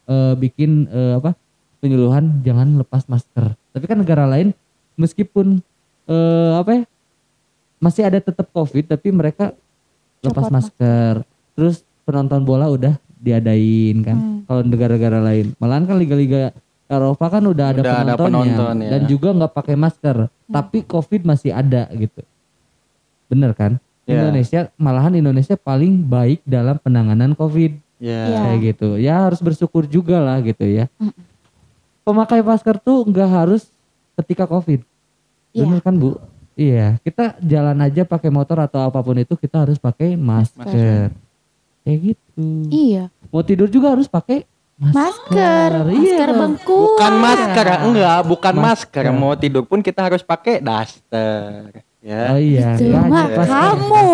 eh, 0.08 0.34
bikin 0.40 0.88
eh, 0.88 1.14
apa 1.20 1.36
penyuluhan 1.84 2.44
jangan 2.44 2.80
lepas 2.80 3.08
masker. 3.08 3.56
Tapi 3.76 3.86
kan 3.88 4.00
negara 4.00 4.28
lain 4.28 4.56
meskipun 4.96 5.60
eh, 6.08 6.52
apa 6.56 6.72
ya 6.80 6.84
masih 7.80 8.04
ada 8.04 8.20
tetap 8.20 8.52
covid 8.52 8.92
tapi 8.92 9.12
mereka 9.12 9.56
lepas 10.24 10.48
Copot 10.48 10.56
masker. 10.56 11.14
Terus 11.56 11.84
penonton 12.08 12.44
bola 12.44 12.68
udah 12.72 12.96
diadain 13.20 13.98
kan. 14.04 14.18
Hmm. 14.18 14.40
Kalau 14.48 14.62
negara-negara 14.66 15.20
lain, 15.22 15.54
malahan 15.62 15.86
kan 15.86 15.98
liga-liga 16.00 16.56
Eropa 16.90 17.26
kan 17.30 17.44
udah 17.46 17.66
ada 17.70 17.82
Udah 17.86 17.96
ada 18.02 18.14
penontonnya 18.18 18.58
penonton, 18.58 18.76
ya. 18.82 18.90
dan 18.98 19.02
juga 19.06 19.30
nggak 19.38 19.54
pakai 19.54 19.76
masker. 19.78 20.18
Tapi 20.50 20.78
covid 20.90 21.22
masih 21.22 21.54
ada 21.54 21.86
gitu. 21.94 22.26
Bener 23.30 23.54
kan? 23.54 23.78
Ya. 24.10 24.26
Indonesia 24.26 24.74
malahan 24.74 25.14
Indonesia 25.14 25.54
paling 25.54 26.02
baik 26.02 26.42
dalam 26.44 26.82
penanganan 26.82 27.38
covid 27.38 27.78
Ya. 28.00 28.32
Iya. 28.32 28.40
kayak 28.42 28.60
gitu. 28.64 28.90
Ya 28.96 29.16
harus 29.28 29.44
bersyukur 29.44 29.84
juga 29.84 30.24
lah 30.24 30.40
gitu 30.40 30.64
ya. 30.64 30.88
Pemakai 32.08 32.40
masker 32.42 32.80
tuh 32.80 33.04
nggak 33.06 33.30
harus 33.30 33.70
ketika 34.18 34.48
covid. 34.48 34.82
Iya. 35.52 35.68
Bener 35.68 35.80
kan 35.84 36.00
bu? 36.00 36.16
Iya. 36.56 36.98
Kita 37.04 37.38
jalan 37.44 37.78
aja 37.84 38.08
pakai 38.08 38.32
motor 38.32 38.64
atau 38.64 38.82
apa 38.82 39.04
pun 39.04 39.20
itu 39.20 39.36
kita 39.36 39.68
harus 39.68 39.78
pakai 39.78 40.16
masker. 40.16 41.12
Kayak 41.84 42.00
gitu. 42.16 42.48
Iya. 42.72 43.12
Mau 43.30 43.44
tidur 43.44 43.68
juga 43.68 43.94
harus 43.94 44.08
pakai 44.08 44.48
Masker. 44.80 45.70
Iya 45.86 45.92
Masker 45.92 46.28
dong. 46.30 46.40
bengkok. 46.40 46.80
Bukan 46.88 47.14
masker, 47.20 47.66
enggak, 47.84 48.20
bukan 48.24 48.54
masker. 48.56 49.04
Masker. 49.04 49.20
Mau 49.20 49.34
tidur 49.36 49.64
pun 49.64 49.80
kita 49.80 50.00
harus 50.02 50.24
pakai 50.24 50.64
daster. 50.64 51.84
Ya. 52.00 52.32
Oh 52.32 52.40
iya. 52.40 52.80
Itu 52.80 52.96
banyak 52.96 53.12
mah 53.12 53.26
pasti. 53.36 53.52
kamu. 53.52 54.08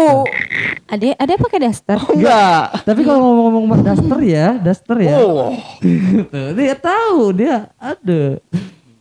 Ada 0.86 1.06
ada 1.16 1.34
pakai 1.38 1.60
daster? 1.62 1.98
Enggak. 2.02 2.64
Tapi 2.82 3.02
kalau 3.02 3.20
ngomong-ngomong 3.22 3.82
daster 3.86 4.20
ya, 4.22 4.48
daster 4.58 4.98
ya. 5.00 5.14
Oh. 5.16 5.54
Gitu. 5.78 6.42
Dia 6.58 6.74
tahu, 6.74 7.20
dia 7.32 7.70
ada. 7.78 8.42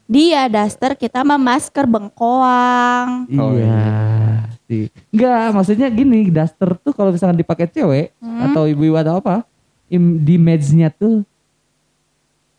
Dia 0.05 0.41
daster, 0.47 0.93
kita 0.95 1.25
mah 1.25 1.41
masker 1.41 1.89
bengkoang. 1.89 3.25
Oh, 3.33 3.57
iya. 3.57 4.45
Sih. 4.65 4.93
Enggak, 5.09 5.49
maksudnya 5.51 5.89
gini, 5.89 6.29
daster 6.29 6.77
tuh 6.77 6.93
kalau 6.93 7.09
misalkan 7.09 7.37
dipakai 7.37 7.65
cewek 7.67 8.13
atau 8.21 8.69
ibu-ibu 8.69 9.01
atau 9.01 9.17
apa, 9.17 9.49
im- 9.89 10.21
di 10.21 10.37
image-nya 10.37 10.93
tuh 10.93 11.25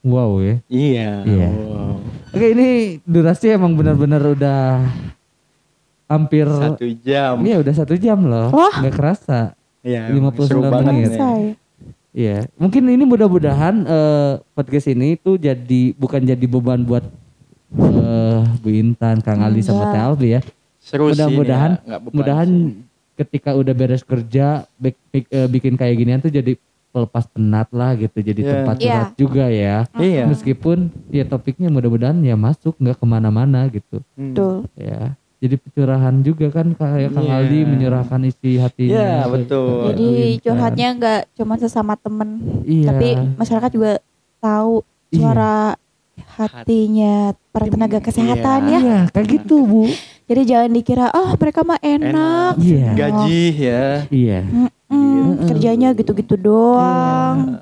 wow 0.06 0.38
ya. 0.40 0.56
Iya. 0.68 1.10
Iya. 1.26 1.50
Wow. 1.50 1.94
Oke, 2.30 2.48
ini 2.52 2.68
durasi 3.02 3.50
emang 3.50 3.74
benar-benar 3.74 4.22
udah 4.22 4.86
hampir 6.06 6.46
Satu 6.46 6.86
jam. 7.02 7.42
Iya, 7.42 7.56
udah 7.60 7.74
satu 7.74 7.96
jam 7.96 8.20
loh. 8.22 8.54
Wah. 8.54 8.76
Nggak 8.78 8.94
kerasa. 8.94 9.58
Iya. 9.82 10.10
59 10.10 10.46
seru 10.46 10.62
banget 10.64 10.94
menit. 10.94 11.12
Saya. 11.14 11.52
Iya, 12.16 12.48
mungkin 12.56 12.88
ini 12.88 13.04
mudah-mudahan 13.04 13.76
eh, 13.84 14.34
podcast 14.56 14.88
ini 14.88 15.20
tuh 15.20 15.36
jadi 15.36 15.92
bukan 15.94 16.24
jadi 16.24 16.46
beban 16.46 16.80
buat 16.82 17.04
eh, 17.76 18.40
Bu 18.64 18.70
Intan, 18.72 19.20
Kang 19.20 19.44
Ali 19.44 19.60
sama 19.60 19.92
Teh 19.92 20.00
Albi 20.00 20.28
ya. 20.32 20.42
Seru 20.80 21.12
sih. 21.12 21.18
Mudah-mudahan, 21.18 21.72
beban 21.84 22.12
mudahan 22.16 22.48
sih. 22.48 22.72
ketika 23.16 23.52
udah 23.52 23.74
beres 23.74 24.00
kerja, 24.02 24.64
bik- 24.76 25.04
bik- 25.12 25.28
eh, 25.28 25.48
bikin 25.50 25.76
kayak 25.76 25.96
ginian 25.96 26.20
tuh 26.20 26.32
jadi 26.32 26.56
pelepas 26.96 27.28
penat 27.28 27.68
lah 27.70 27.92
gitu, 27.94 28.16
jadi 28.16 28.40
Iya. 28.40 28.52
tempat 28.56 28.76
Iya. 28.76 28.88
curhat 28.88 29.10
juga 29.18 29.46
ya. 29.48 29.76
Iya. 29.94 30.24
Meskipun 30.26 30.78
ya 31.10 31.24
topiknya 31.24 31.68
mudah-mudahan 31.68 32.16
ya 32.22 32.34
masuk 32.34 32.80
nggak 32.80 32.96
ke 32.96 33.06
mana-mana 33.06 33.68
gitu, 33.68 34.00
Hmm. 34.16 34.32
Betul. 34.32 34.56
ya. 34.74 35.20
Jadi 35.36 35.56
pencurahan 35.60 36.16
juga 36.20 36.48
kan 36.50 36.72
kayak 36.72 37.12
Kang 37.12 37.28
Iya. 37.28 37.36
Aldi 37.38 37.60
menyurahkan 37.68 38.22
isi 38.24 38.56
hatinya. 38.56 38.96
Iya, 38.96 39.20
ke- 39.22 39.32
betul. 39.36 39.68
Jadi 39.86 40.08
curhatnya 40.40 40.88
nggak 40.96 41.22
cuma 41.36 41.54
sesama 41.56 41.94
temen, 41.94 42.30
Iya. 42.64 42.88
tapi 42.90 43.08
masyarakat 43.36 43.70
juga 43.70 43.92
tahu 44.40 44.80
Iya. 45.12 45.18
suara 45.20 45.58
hatinya 46.32 47.16
para 47.52 47.68
tenaga 47.68 48.00
kesehatan 48.00 48.60
Iya. 48.66 48.72
ya. 48.72 48.80
Iya, 48.80 49.00
kayak 49.10 49.28
gitu 49.30 49.56
Bu. 49.62 49.84
Jadi 50.26 50.42
jangan 50.44 50.72
dikira, 50.72 51.06
oh 51.14 51.36
mereka 51.36 51.62
mah 51.62 51.78
enak. 51.78 52.54
Iya. 52.58 52.88
Gaji 52.94 53.44
ya. 53.54 53.86
Iya. 54.08 54.40
Mm-mm, 54.88 55.48
kerjanya 55.48 55.90
gitu-gitu 55.92 56.36
doang. 56.36 57.60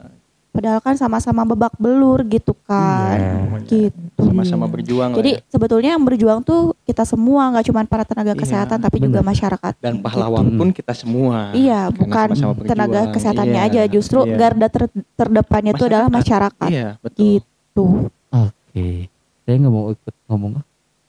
Padahal 0.54 0.78
kan 0.80 0.94
sama-sama 0.94 1.42
babak 1.44 1.74
belur 1.76 2.22
gitu 2.24 2.54
kan. 2.62 3.18
Iya. 3.18 3.58
Gitu. 3.66 4.22
Sama-sama 4.22 4.70
berjuang 4.70 5.10
Jadi 5.12 5.32
ya. 5.34 5.50
sebetulnya 5.50 5.98
yang 5.98 6.04
berjuang 6.04 6.46
tuh 6.46 6.78
kita 6.84 7.02
semua, 7.04 7.50
nggak 7.50 7.66
cuma 7.66 7.82
para 7.84 8.06
tenaga 8.06 8.32
Iya, 8.32 8.42
kesehatan 8.46 8.78
tapi 8.78 9.02
juga 9.02 9.26
masyarakat. 9.26 9.74
Dan 9.82 9.98
pahlawan 9.98 10.46
pun 10.54 10.70
kita 10.70 10.94
semua. 10.94 11.50
Iya, 11.52 11.90
Karena 11.90 11.98
bukan 11.98 12.28
sama-sama 12.38 12.54
tenaga 12.64 12.92
berjuang. 13.02 13.14
kesehatannya 13.18 13.62
Iya, 13.66 13.70
aja, 13.74 13.82
justru 13.90 14.20
iya. 14.24 14.36
garda 14.38 14.68
ter- 14.70 14.94
terdepannya 15.16 15.72
itu 15.74 15.84
adalah 15.84 16.08
masyarakat. 16.08 16.70
Iya, 16.70 16.90
betul. 17.02 17.18
Gitu. 17.18 17.86
Oke. 18.30 18.90
Saya 19.44 19.56
nggak 19.58 19.74
mau 19.74 19.90
ikut 19.90 20.16
ngomong. 20.30 20.52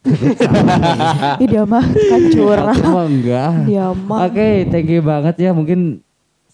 Ih, 1.43 1.49
dia 1.49 1.65
mah 1.65 1.85
kan 1.85 2.23
curang. 2.29 2.77
Aku 2.77 2.89
mah 2.93 3.07
enggak. 3.09 3.51
Dia 3.65 3.87
mah. 3.93 4.29
Oke, 4.29 4.69
thank 4.69 4.89
you 4.89 5.01
banget 5.01 5.37
ya. 5.41 5.51
Mungkin 5.57 6.05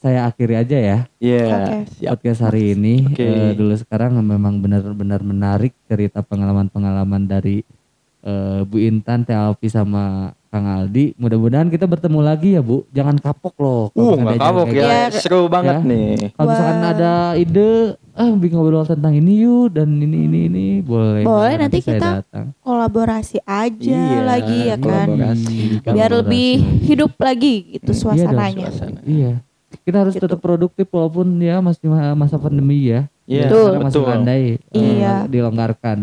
saya 0.01 0.32
akhiri 0.32 0.57
aja 0.57 0.78
ya 0.80 0.98
Iya, 1.20 1.44
Oke. 1.44 1.76
siap. 1.92 2.11
podcast 2.16 2.40
hari 2.48 2.72
ini. 2.72 3.05
Oke. 3.05 3.20
Eh, 3.20 3.53
dulu 3.53 3.76
sekarang 3.76 4.16
memang 4.16 4.57
benar-benar 4.64 5.20
menarik 5.20 5.76
cerita 5.84 6.24
pengalaman-pengalaman 6.24 7.28
dari 7.28 7.61
eh, 8.24 8.61
Bu 8.64 8.80
Intan, 8.80 9.28
Teh 9.28 9.36
Alfi 9.36 9.68
sama 9.68 10.32
Kang 10.51 10.66
Aldi. 10.66 11.14
Mudah-mudahan 11.14 11.70
kita 11.70 11.86
bertemu 11.86 12.18
lagi 12.20 12.53
ya 12.53 12.61
Bu. 12.61 12.82
Jangan 12.90 13.16
kapok 13.16 13.55
loh. 13.57 13.82
kalau 13.88 14.03
Uh, 14.05 14.14
nggak 14.18 14.34
kapok 14.36 14.66
ya. 14.66 14.74
gitu. 14.74 14.82
Iya. 14.82 15.03
Seru 15.14 15.40
banget 15.46 15.78
Ya. 15.78 15.86
nih. 15.86 16.11
Kalau 16.34 16.48
misalkan 16.48 16.74
Wah. 16.76 16.90
ada 16.90 17.12
ide, 17.34 17.70
ah 18.12 18.30
bikin 18.32 18.55
ngobrol 18.55 18.82
tentang 18.82 19.14
ini 19.14 19.32
yuk 19.40 19.70
dan 19.70 19.86
ini 19.94 20.26
ini 20.26 20.38
ini 20.44 20.66
boleh. 20.80 21.22
Boleh, 21.22 21.55
Nanti 21.55 21.78
nanti 21.78 21.86
kita 21.86 22.09
datang. 22.20 22.51
Kolaborasi 22.61 23.38
aja 23.40 23.94
Iya, 24.11 24.20
lagi 24.20 24.59
ya 24.64 24.74
kan. 24.74 25.07
kolaborasi. 25.07 25.57
Biar 25.80 25.86
Kolaborasi. 26.11 26.18
lebih 26.18 26.51
hidup 26.82 27.12
lagi 27.16 27.55
gitu 27.72 27.90
Iya 27.92 28.01
suasananya. 28.01 28.66
Suasana. 28.68 29.01
Iya. 29.07 29.32
Kita 29.80 29.96
harus 30.03 30.12
Gitu. 30.12 30.26
tetap 30.26 30.38
produktif 30.40 30.90
walaupun 30.90 31.30
ya 31.38 31.62
masih 31.62 31.86
ma- 31.86 32.18
masa 32.18 32.36
pandemi 32.36 32.90
ya. 32.90 33.07
Iya, 33.24 33.46
Betul. 33.46 33.62
Sekarang 33.70 33.84
masih 33.86 33.94
betul. 33.96 34.11
landai. 34.12 34.44
eh, 34.68 34.82
Iya. 34.98 35.14
dilonggarkan. 35.24 35.98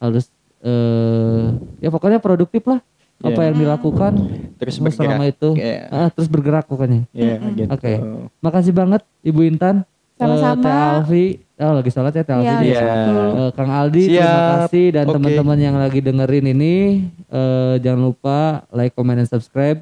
Harus 0.00 0.32
eh 0.64 1.44
ya 1.78 1.88
pokoknya 1.88 2.16
produktif 2.16 2.64
lah. 2.64 2.80
Apa 3.20 3.30
Iya. 3.36 3.46
yang 3.46 3.56
dilakukan 3.56 4.12
Terus 4.56 4.74
selama 4.74 4.90
bergerak. 5.22 5.32
itu. 5.32 5.48
Iya. 5.54 5.78
Ah, 5.88 6.08
terus 6.08 6.28
bergerak 6.28 6.64
pokoknya. 6.64 7.00
Iya, 7.10 7.34
Mm-mm. 7.36 7.54
gitu. 7.54 7.70
Oke. 7.70 7.92
Makasih 8.38 8.72
banget 8.72 9.02
Ibu 9.20 9.40
Intan. 9.44 9.86
Sama-sama. 10.14 10.56
Eh, 10.56 10.64
Teh 10.64 10.74
Alfi. 10.92 11.24
Oh, 11.54 11.72
lagi 11.72 11.90
sholat 11.90 12.12
ya 12.12 12.22
Teh 12.22 12.34
Alfi. 12.34 12.46
Iya, 12.46 12.56
nih. 12.56 12.68
Iya. 12.68 12.82
Eh, 13.34 13.50
Kang 13.52 13.70
Aldi 13.70 14.02
terima 14.04 14.20
Siap. 14.20 14.54
kasih 14.60 14.86
dan 14.90 15.04
Oke. 15.04 15.14
teman-teman 15.14 15.58
yang 15.58 15.76
lagi 15.76 15.98
dengerin 15.98 16.46
ini 16.48 16.74
eh, 17.28 17.74
jangan 17.78 18.00
lupa 18.04 18.38
like, 18.70 18.92
comment, 18.92 19.16
dan 19.16 19.26
subscribe. 19.26 19.80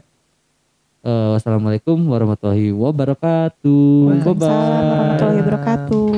Eh, 1.02 1.28
wassalamualaikum 1.34 1.98
warahmatullahi 1.98 2.70
wabarakatuh. 2.70 3.82
Bye 4.06 4.22
Waalaikumsalam 4.22 4.70
bye. 4.70 4.88
warahmatullahi 4.88 5.40
wabarakatuh. 5.40 6.11